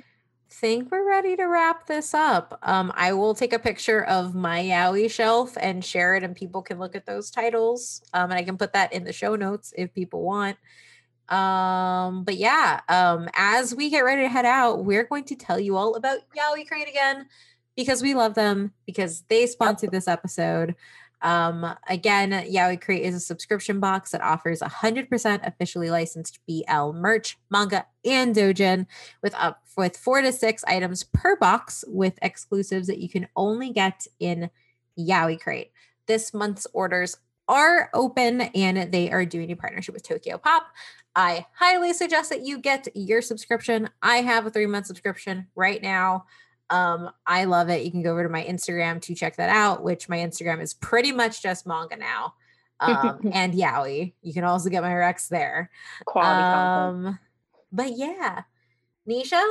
think 0.52 0.90
we're 0.90 1.06
ready 1.06 1.36
to 1.36 1.44
wrap 1.44 1.86
this 1.86 2.12
up. 2.12 2.58
Um, 2.62 2.92
I 2.96 3.12
will 3.12 3.34
take 3.34 3.52
a 3.52 3.58
picture 3.58 4.02
of 4.04 4.34
my 4.34 4.62
Yaoi 4.62 5.10
shelf 5.10 5.56
and 5.60 5.84
share 5.84 6.16
it, 6.16 6.24
and 6.24 6.34
people 6.34 6.62
can 6.62 6.78
look 6.78 6.96
at 6.96 7.06
those 7.06 7.30
titles. 7.30 8.02
Um, 8.12 8.30
and 8.30 8.34
I 8.34 8.42
can 8.42 8.58
put 8.58 8.72
that 8.72 8.92
in 8.92 9.04
the 9.04 9.12
show 9.12 9.36
notes 9.36 9.72
if 9.76 9.94
people 9.94 10.22
want. 10.22 10.56
Um, 11.30 12.24
but 12.24 12.36
yeah, 12.36 12.80
um, 12.88 13.28
as 13.34 13.74
we 13.74 13.88
get 13.88 14.04
ready 14.04 14.22
to 14.22 14.28
head 14.28 14.44
out, 14.44 14.84
we're 14.84 15.04
going 15.04 15.24
to 15.24 15.36
tell 15.36 15.60
you 15.60 15.76
all 15.76 15.94
about 15.94 16.18
Yaoi 16.36 16.66
Crate 16.66 16.88
again 16.88 17.26
because 17.76 18.02
we 18.02 18.14
love 18.14 18.34
them 18.34 18.72
because 18.84 19.22
they 19.28 19.46
sponsored 19.46 19.92
this 19.92 20.08
episode. 20.08 20.74
Um, 21.22 21.74
again, 21.88 22.30
Yaoi 22.30 22.80
Crate 22.80 23.02
is 23.02 23.14
a 23.14 23.20
subscription 23.20 23.78
box 23.78 24.10
that 24.10 24.22
offers 24.22 24.60
100% 24.60 25.46
officially 25.46 25.90
licensed 25.90 26.40
BL 26.46 26.92
merch, 26.92 27.38
manga, 27.50 27.86
and 28.04 28.34
dojin 28.34 28.86
with 29.22 29.34
up 29.34 29.62
with 29.76 29.96
four 29.96 30.22
to 30.22 30.32
six 30.32 30.64
items 30.64 31.04
per 31.04 31.36
box 31.36 31.84
with 31.86 32.18
exclusives 32.22 32.86
that 32.86 32.98
you 32.98 33.08
can 33.08 33.28
only 33.36 33.70
get 33.70 34.06
in 34.18 34.50
Yaoi 34.98 35.40
Crate. 35.40 35.70
This 36.06 36.34
month's 36.34 36.66
orders 36.72 37.16
are 37.48 37.90
open 37.94 38.42
and 38.42 38.92
they 38.92 39.10
are 39.10 39.24
doing 39.24 39.50
a 39.50 39.56
partnership 39.56 39.94
with 39.94 40.06
Tokyopop. 40.06 40.60
I 41.14 41.46
highly 41.52 41.92
suggest 41.92 42.30
that 42.30 42.42
you 42.42 42.58
get 42.58 42.88
your 42.94 43.22
subscription. 43.22 43.90
I 44.02 44.18
have 44.18 44.46
a 44.46 44.50
three 44.50 44.66
month 44.66 44.86
subscription 44.86 45.46
right 45.54 45.82
now. 45.82 46.26
Um, 46.70 47.10
I 47.26 47.44
love 47.44 47.68
it. 47.68 47.84
You 47.84 47.90
can 47.90 48.02
go 48.02 48.12
over 48.12 48.22
to 48.22 48.28
my 48.28 48.44
Instagram 48.44 49.02
to 49.02 49.14
check 49.14 49.36
that 49.36 49.50
out, 49.50 49.82
which 49.82 50.08
my 50.08 50.18
Instagram 50.18 50.62
is 50.62 50.72
pretty 50.72 51.10
much 51.10 51.42
just 51.42 51.66
manga 51.66 51.96
now. 51.96 52.34
Um, 52.78 53.20
and 53.32 53.52
Yaoi. 53.52 54.12
You 54.22 54.32
can 54.32 54.44
also 54.44 54.70
get 54.70 54.82
my 54.82 54.94
Rex 54.94 55.28
there. 55.28 55.70
Quality 56.06 56.42
um, 56.42 57.02
content. 57.02 57.16
But 57.72 57.96
yeah. 57.96 58.42
Nisha? 59.08 59.42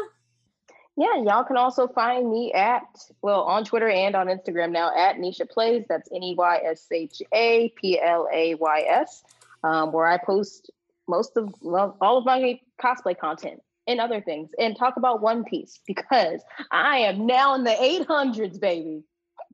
Yeah, 0.96 1.16
y'all 1.24 1.46
can 1.46 1.56
also 1.56 1.88
find 1.88 2.30
me 2.30 2.52
at, 2.54 2.84
well, 3.22 3.44
on 3.44 3.64
Twitter 3.64 3.88
and 3.88 4.16
on 4.16 4.28
Instagram 4.28 4.72
now 4.72 4.92
at 4.98 5.16
Nisha 5.18 5.50
Plays. 5.50 5.86
That's 5.88 6.10
N 6.14 6.24
E 6.24 6.36
Y 6.38 6.62
S 6.66 6.88
H 6.92 7.22
A 7.34 7.70
P 7.70 8.00
L 8.02 8.28
A 8.34 8.56
Y 8.56 8.86
S, 8.88 9.24
um, 9.64 9.94
where 9.94 10.08
I 10.08 10.18
post 10.18 10.72
most 11.10 11.36
of, 11.36 11.54
well, 11.62 11.98
all 12.00 12.20
of 12.20 12.26
my 12.26 12.60
cosplay 12.82 13.18
content 13.18 13.60
and 13.88 14.00
other 14.00 14.22
things 14.22 14.52
and 14.60 14.78
talk 14.78 14.96
about 14.96 15.22
One 15.22 15.44
Piece 15.44 15.80
because 15.86 16.42
I 16.72 17.00
am 17.00 17.26
now 17.26 17.56
in 17.56 17.64
the 17.64 17.72
800s, 17.72 18.60
baby. 18.60 19.04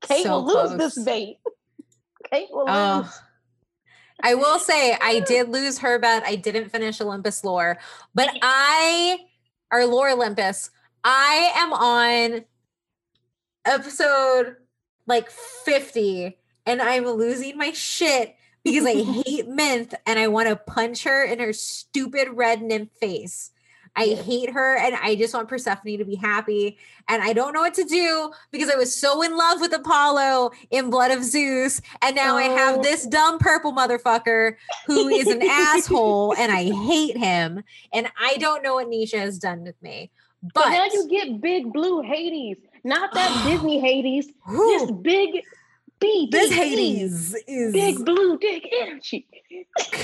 Kate 0.02 0.24
so 0.24 0.42
will 0.42 0.52
close. 0.52 0.72
lose 0.72 0.96
this 0.96 1.06
bait. 1.06 1.38
Kate 2.32 2.50
will 2.52 2.66
oh. 2.68 3.02
lose. 3.04 3.22
I 4.22 4.36
will 4.36 4.60
say 4.60 4.98
I 5.02 5.22
did 5.22 5.50
lose 5.50 5.80
her 5.80 6.00
bet. 6.00 6.24
I 6.26 6.36
didn't 6.36 6.70
finish 6.70 7.02
Olympus 7.02 7.44
lore, 7.44 7.80
but 8.14 8.30
I 8.42 9.18
or 9.72 9.86
lore 9.86 10.10
Olympus. 10.10 10.70
I 11.04 11.52
am 11.56 11.74
on 11.74 12.46
episode 13.66 14.56
like 15.06 15.30
50 15.30 16.38
and 16.66 16.82
I'm 16.82 17.06
losing 17.06 17.58
my 17.58 17.72
shit 17.72 18.36
because 18.66 18.86
I 18.86 19.04
hate 19.04 19.48
Mint 19.48 19.94
and 20.08 20.20
I 20.20 20.28
want 20.28 20.50
to 20.50 20.56
punch 20.56 21.04
her 21.04 21.24
in 21.24 21.40
her 21.40 21.54
stupid 21.54 22.30
red 22.34 22.62
nymph 22.62 22.90
face. 23.00 23.52
I 23.96 24.08
hate 24.08 24.50
her 24.50 24.78
and 24.78 24.96
I 24.96 25.16
just 25.16 25.34
want 25.34 25.48
Persephone 25.48 26.00
to 26.00 26.04
be 26.04 26.16
happy. 26.16 26.78
And 27.08 27.24
I 27.24 27.32
don't 27.32 27.54
know 27.54 27.62
what 27.62 27.76
to 27.76 27.86
do 27.86 28.32
because 28.52 28.70
I 28.70 28.76
was 28.76 28.94
so 28.94 29.22
in 29.22 29.38
love 29.38 29.62
with 29.62 29.72
Apollo 29.72 30.52
in 30.70 30.90
Blood 30.90 31.12
of 31.12 31.24
Zeus. 31.24 31.80
And 32.02 32.16
now 32.16 32.36
oh. 32.36 32.40
I 32.40 32.44
have 32.44 32.80
oh. 32.80 32.82
this 32.82 33.06
dumb 33.06 33.40
purple 33.40 33.72
motherfucker 33.72 34.56
who 34.86 35.08
is 35.08 35.28
an 35.28 35.42
asshole 35.44 36.36
and 36.36 36.52
I 36.52 36.64
hate 36.88 37.16
him. 37.16 37.64
And 37.94 38.10
I 38.20 38.36
don't 38.38 38.64
know 38.64 38.76
what 38.76 38.90
Nisha 38.90 39.20
has 39.20 39.40
done 39.40 39.64
with 39.64 39.82
me. 39.82 40.12
But, 40.42 40.54
but 40.56 40.70
now 40.70 40.86
you 40.86 41.08
get 41.08 41.40
big 41.40 41.72
blue 41.72 42.02
Hades, 42.02 42.58
not 42.84 43.14
that 43.14 43.46
Disney 43.48 43.80
Hades, 43.80 44.28
this 44.50 44.92
big 44.92 45.44
B. 46.00 46.28
This 46.32 46.52
Hades 46.52 47.36
is 47.48 47.74
big 47.74 48.06
blue 48.06 48.38
dick 48.38 48.68
energy. 48.82 49.28
Got 49.58 50.02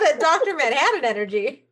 that 0.00 0.18
Dr. 0.20 0.54
Manhattan 0.54 1.04
energy. 1.04 1.64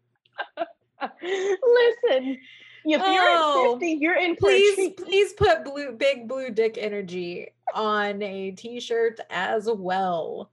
Listen, 1.03 2.39
if 2.85 3.03
oh, 3.03 3.13
you're 3.13 3.69
at 3.69 3.73
50, 3.73 3.99
you're 4.01 4.17
in 4.17 4.37
please 4.37 4.93
please 4.97 5.33
put 5.35 5.65
blue 5.65 5.93
big 5.93 6.29
blue 6.29 6.51
dick 6.51 6.79
energy 6.79 7.49
on 7.75 8.23
a 8.23 8.53
t-shirt 8.53 9.21
as 9.31 9.69
well. 9.71 10.51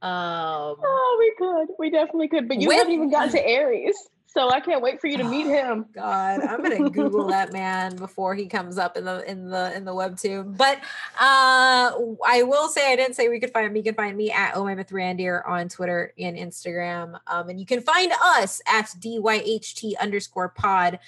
Um 0.00 0.76
Oh, 0.82 1.16
we 1.18 1.34
could. 1.36 1.74
We 1.78 1.90
definitely 1.90 2.28
could. 2.28 2.48
But 2.48 2.60
you 2.60 2.68
with, 2.68 2.78
haven't 2.78 2.92
even 2.94 3.10
gotten 3.10 3.32
to 3.32 3.54
Ares. 3.54 3.96
So 4.34 4.50
I 4.50 4.58
can't 4.58 4.82
wait 4.82 5.00
for 5.00 5.06
you 5.06 5.16
to 5.18 5.24
meet 5.24 5.46
him. 5.46 5.86
God, 5.94 6.40
I'm 6.40 6.60
gonna 6.60 6.90
Google 6.90 7.28
that 7.28 7.52
man 7.52 7.94
before 7.94 8.34
he 8.34 8.46
comes 8.46 8.78
up 8.78 8.96
in 8.96 9.04
the 9.04 9.30
in 9.30 9.48
the 9.48 9.72
in 9.76 9.84
the 9.84 9.92
webtoon. 9.92 10.56
But 10.56 10.78
uh 11.20 11.92
I 12.26 12.42
will 12.44 12.68
say 12.68 12.92
I 12.92 12.96
didn't 12.96 13.14
say 13.14 13.28
we 13.28 13.38
could 13.38 13.52
find 13.52 13.72
me. 13.72 13.78
You 13.78 13.84
can 13.84 13.94
find 13.94 14.16
me 14.16 14.32
at 14.32 14.56
Oh 14.56 14.64
My 14.64 14.74
Myth 14.74 14.90
Randier 14.90 15.48
on 15.48 15.68
Twitter 15.68 16.12
and 16.18 16.36
Instagram. 16.36 17.16
Um, 17.28 17.48
and 17.48 17.60
you 17.60 17.66
can 17.66 17.80
find 17.80 18.10
us 18.20 18.60
at 18.66 18.86
DYHT 18.98 19.92
underscore 20.00 20.48
pod. 20.48 20.98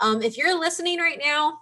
Um, 0.00 0.20
if 0.20 0.36
you're 0.36 0.58
listening 0.58 0.98
right 0.98 1.18
now, 1.24 1.60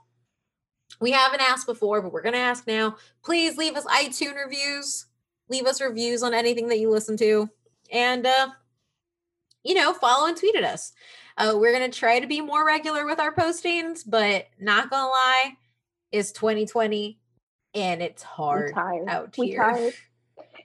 we 1.01 1.13
haven't 1.13 1.41
asked 1.41 1.67
before, 1.67 2.03
but 2.03 2.13
we're 2.13 2.23
gonna 2.23 2.39
ask 2.39 2.67
now. 2.67 2.97
Please 3.23 3.57
leave 3.57 3.77
us 3.77 3.85
iTunes 3.87 4.45
reviews, 4.45 5.07
leave 5.49 5.67
us 5.67 5.81
reviews 5.81 6.25
on 6.25 6.35
anything 6.35 6.67
that 6.67 6.81
you 6.81 6.91
listen 6.91 7.17
to. 7.19 7.49
And 7.93 8.27
uh 8.27 8.49
you 9.65 9.75
know, 9.75 9.93
follow 9.93 10.27
and 10.27 10.37
tweet 10.37 10.57
at 10.57 10.65
us. 10.65 10.93
Uh, 11.37 11.55
we're 11.57 11.73
going 11.73 11.91
to 11.91 11.99
try 11.99 12.21
to 12.21 12.27
be 12.27 12.41
more 12.41 12.67
regular 12.67 13.07
with 13.07 13.19
our 13.19 13.35
postings, 13.35 14.03
but 14.07 14.47
not 14.61 14.91
going 14.91 15.03
to 15.03 15.09
lie, 15.09 15.53
it's 16.11 16.33
2020 16.33 17.19
and 17.75 18.03
it's 18.03 18.23
hard 18.23 18.73
out 18.77 19.35
here. 19.35 19.63
Tired. 19.63 19.95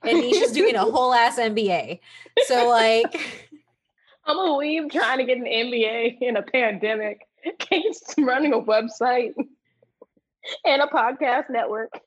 And 0.03 0.19
Nisha's 0.19 0.51
doing 0.51 0.75
a 0.75 0.81
whole 0.91 1.11
ass 1.11 1.39
MBA. 1.39 1.99
So, 2.45 2.69
like, 2.69 3.15
I'm 4.25 4.37
a 4.37 4.49
weeb 4.51 4.91
trying 4.91 5.17
to 5.17 5.23
get 5.25 5.37
an 5.37 5.45
MBA 5.45 6.19
in 6.21 6.37
a 6.37 6.43
pandemic. 6.43 7.21
Kate's 7.57 8.13
running 8.15 8.53
a 8.53 8.59
website 8.59 9.33
and 10.63 10.83
a 10.83 10.85
podcast 10.85 11.49
network 11.49 11.99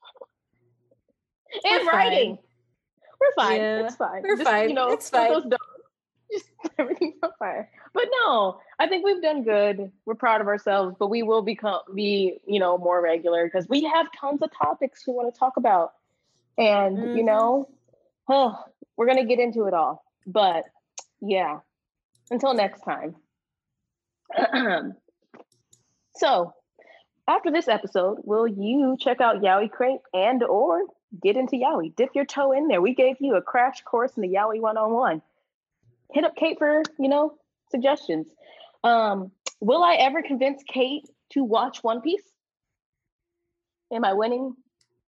and 1.64 1.86
We're 1.86 1.92
writing. 1.92 2.36
Fine. 2.36 2.44
We're 3.20 3.32
fine. 3.36 3.60
Yeah, 3.60 3.86
it's 3.86 3.96
fine. 3.96 4.22
We're 4.22 4.36
Just, 4.36 4.50
fine. 4.50 4.68
You 4.68 4.74
know, 4.74 4.88
it's 4.90 5.10
fine. 5.10 5.32
Those 5.32 5.44
just 6.32 6.46
everything's 6.78 7.16
on 7.22 7.30
fire. 7.38 7.70
But 7.92 8.04
no, 8.22 8.60
I 8.78 8.86
think 8.86 9.04
we've 9.04 9.22
done 9.22 9.42
good. 9.42 9.90
We're 10.04 10.14
proud 10.14 10.40
of 10.40 10.46
ourselves, 10.46 10.96
but 10.98 11.08
we 11.08 11.22
will 11.22 11.42
become 11.42 11.80
be, 11.94 12.40
you 12.46 12.60
know, 12.60 12.78
more 12.78 13.02
regular 13.02 13.44
because 13.44 13.68
we 13.68 13.84
have 13.84 14.06
tons 14.18 14.42
of 14.42 14.50
topics 14.52 15.06
we 15.06 15.12
want 15.12 15.32
to 15.32 15.38
talk 15.38 15.56
about. 15.56 15.92
And 16.58 16.98
mm-hmm. 16.98 17.16
you 17.16 17.24
know, 17.24 17.68
oh, 18.28 18.58
we're 18.96 19.06
gonna 19.06 19.26
get 19.26 19.38
into 19.38 19.64
it 19.64 19.74
all. 19.74 20.04
But 20.26 20.64
yeah. 21.20 21.60
Until 22.30 22.54
next 22.54 22.82
time. 22.82 23.16
so 26.16 26.54
after 27.26 27.50
this 27.50 27.68
episode, 27.68 28.18
will 28.24 28.46
you 28.46 28.96
check 28.98 29.20
out 29.20 29.42
Yaoi 29.42 29.70
Crate 29.70 30.00
and 30.14 30.42
or 30.42 30.82
get 31.20 31.36
into 31.36 31.56
Yaoi? 31.56 31.94
Dip 31.96 32.10
your 32.14 32.24
toe 32.24 32.52
in 32.52 32.68
there. 32.68 32.80
We 32.80 32.94
gave 32.94 33.16
you 33.20 33.34
a 33.34 33.42
crash 33.42 33.82
course 33.82 34.12
in 34.16 34.22
the 34.22 34.28
Yaoi 34.28 34.60
101 34.60 35.22
hit 36.12 36.24
up 36.24 36.36
Kate 36.36 36.58
for, 36.58 36.82
you 36.98 37.08
know, 37.08 37.34
suggestions. 37.70 38.26
Um, 38.84 39.30
will 39.60 39.82
I 39.82 39.94
ever 39.94 40.22
convince 40.22 40.62
Kate 40.66 41.08
to 41.32 41.44
watch 41.44 41.82
One 41.82 42.00
Piece? 42.00 42.22
Am 43.92 44.04
I 44.04 44.12
winning? 44.12 44.54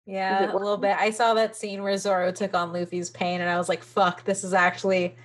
Yeah, 0.05 0.53
a 0.53 0.55
little 0.55 0.77
bit. 0.77 0.95
I 0.97 1.09
saw 1.09 1.33
that 1.33 1.55
scene 1.55 1.83
where 1.83 1.97
Zoro 1.97 2.31
took 2.31 2.53
on 2.53 2.71
Luffy's 2.71 3.09
pain, 3.09 3.41
and 3.41 3.49
I 3.49 3.57
was 3.57 3.67
like, 3.67 3.83
"Fuck, 3.83 4.23
this 4.23 4.45
is 4.45 4.53
actually, 4.53 5.17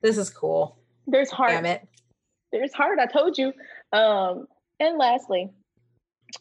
this 0.00 0.16
is 0.16 0.30
cool." 0.30 0.78
There's 1.08 1.30
heart. 1.30 1.50
Damn 1.50 1.66
it. 1.66 1.88
There's 2.52 2.72
heart. 2.72 3.00
I 3.00 3.06
told 3.06 3.36
you. 3.36 3.52
Um, 3.92 4.46
and 4.78 4.96
lastly, 4.96 5.50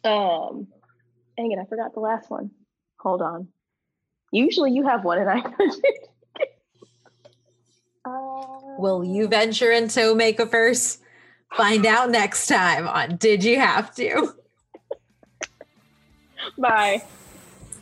um, 0.03 0.67
dang 1.37 1.51
it, 1.51 1.59
I 1.59 1.65
forgot 1.65 1.93
the 1.93 2.01
last 2.01 2.29
one. 2.29 2.51
Hold 2.99 3.23
on. 3.23 3.47
Usually 4.31 4.71
you 4.71 4.87
have 4.87 5.03
one, 5.03 5.17
and 5.17 5.29
I. 5.29 5.41
Will 8.77 9.03
you 9.03 9.27
venture 9.27 9.71
into 9.71 9.99
Omegaverse? 10.01 10.99
Find 11.55 11.85
out 11.85 12.09
next 12.09 12.47
time 12.47 12.87
on 12.87 13.15
Did 13.17 13.43
You 13.43 13.59
Have 13.59 13.95
to? 13.95 14.35
Bye. 16.57 17.03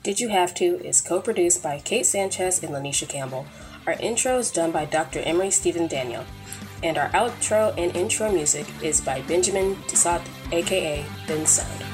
Did 0.04 0.20
You 0.20 0.30
Have 0.30 0.54
To 0.56 0.66
is 0.86 1.02
co 1.02 1.20
produced 1.22 1.64
by 1.64 1.80
Kate 1.80 2.06
Sanchez 2.06 2.62
and 2.62 2.74
Lanisha 2.74 3.08
Campbell. 3.08 3.46
Our 3.88 3.94
intro 3.94 4.38
is 4.38 4.52
done 4.52 4.72
by 4.72 4.86
Dr. 4.86 5.20
Emery 5.20 5.50
Stephen 5.52 5.88
Daniel. 5.88 6.26
And 6.84 6.98
our 6.98 7.10
outro 7.10 7.74
and 7.78 7.96
intro 7.96 8.32
music 8.32 8.68
is 8.82 9.02
by 9.02 9.22
Benjamin 9.22 9.78
Tissot, 9.88 10.22
aka 10.52 11.06
Bensound. 11.26 11.93